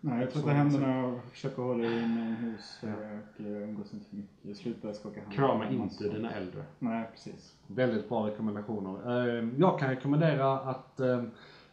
[0.01, 4.57] Nej, jag tvättar händerna och försöker hålla dig inomhus och eh, umgås inte för mycket.
[4.57, 5.33] Sluta skaka hand.
[5.33, 6.63] Krama inte dina äldre.
[6.79, 7.55] Nej, precis.
[7.67, 9.27] Väldigt bra rekommendationer.
[9.39, 11.23] Eh, Jag kan rekommendera att, eh, eh,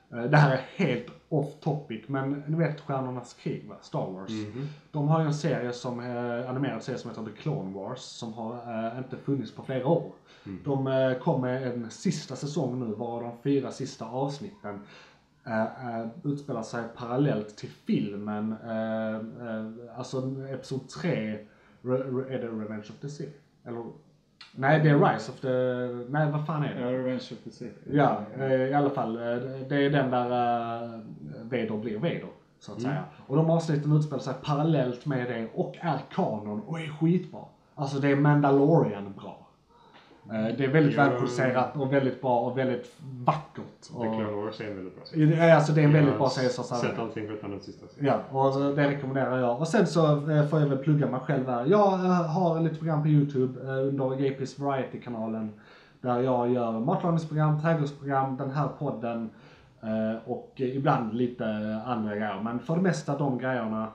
[0.09, 3.75] det här är helt off topic, men ni vet Stjärnornas krig va?
[3.81, 4.31] Star Wars.
[4.93, 8.33] De har ju en serie som, eh, animerad serie som heter The Clone Wars, som
[8.33, 8.55] har
[8.93, 10.13] eh, inte funnits på flera år.
[10.65, 14.81] De eh, kom med en sista säsong nu, var de fyra sista avsnitten
[15.47, 15.63] eh,
[16.01, 20.19] eh, utspelar sig parallellt till filmen, eh, eh, alltså
[20.51, 21.39] episod 3,
[21.83, 23.39] Re- Re- är det Revenge of the Sith?
[23.65, 23.85] Eller?
[24.55, 25.49] Nej, det är Rise of the...
[26.13, 26.81] Nej, vad fan är det?
[26.81, 27.75] Ja, Revenge of the Sith.
[27.93, 29.17] Ja, eh, i alla fall.
[29.17, 29.23] eh,
[29.69, 31.01] Det är den där uh,
[31.43, 32.27] Vader blir Vader,
[32.61, 33.05] så att säga.
[33.27, 37.41] Och de avsnitten utspelar sig parallellt med det och är kanon och är skitbra.
[37.75, 39.48] Alltså det är Mandalorian bra.
[40.33, 41.03] Eh, Det är väldigt Ja.
[41.05, 43.83] välproducerat och väldigt bra och väldigt vackert.
[43.83, 45.55] The Clone Och, Wars är en väldigt bra serie.
[45.57, 46.81] Alltså det är en väldigt Jag bra har serie att säga.
[46.81, 48.15] Sett allting förutom den sista serien.
[48.33, 49.61] Ja, och det rekommenderar jag.
[49.61, 51.67] Och sen så eh, får jag väl plugga mig själv här.
[51.67, 55.53] Jag eh, har lite program på YouTube under JP's Variety-kanalen.
[56.01, 59.31] Där jag gör matlagningsprogram, trädgårdsprogram, den här podden
[60.25, 61.45] och ibland lite
[61.87, 62.41] andra grejer.
[62.43, 63.89] Men för det mesta de grejerna.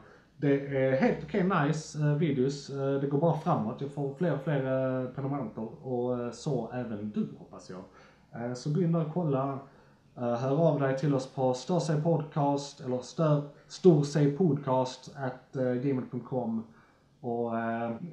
[0.44, 2.70] Det är helt okej nice eh, videos.
[2.70, 3.82] Eh, det går bara framåt.
[3.82, 4.58] Jag får fler och fler
[5.02, 8.58] eh, prenumeranter och så även du hoppas jag.
[8.58, 9.60] Så gå in där och kolla.
[10.16, 11.56] Hör av dig till oss på
[12.04, 16.64] podcast eller stör, Storsej podcast at gmail.com
[17.22, 17.52] och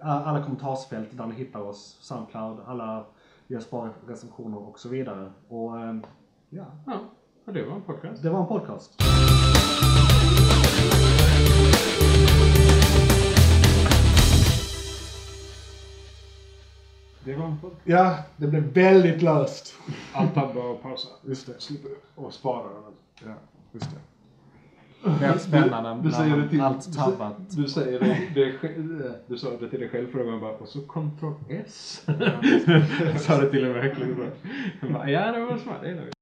[0.02, 3.04] alla kommentarsfält där ni hittar oss, Soundcloud, alla
[3.46, 5.30] Jesper recensioner och så vidare.
[5.48, 5.70] Och
[6.48, 8.22] ja, Ja, det var en podcast.
[8.22, 9.02] det var en podcast.
[17.24, 17.56] Det var en.
[17.84, 19.74] Ja, det blev väldigt löst.
[20.12, 21.08] Allt tabba och pausa.
[21.22, 21.60] Just det.
[21.60, 22.92] Slipper och spara den.
[23.24, 23.34] Ja,
[23.72, 23.96] just det.
[25.02, 26.60] Väldigt spännande Du säger det till...
[26.60, 27.36] allt tabbat.
[27.50, 30.80] Du säger det, det, du sa det till dig själv förra gången bara, och så
[30.80, 32.02] Ctrl S.
[33.26, 34.30] sa det till och med verkligen.
[34.80, 35.82] Jag bara, Ja, det var smart.
[35.82, 36.19] Det vi.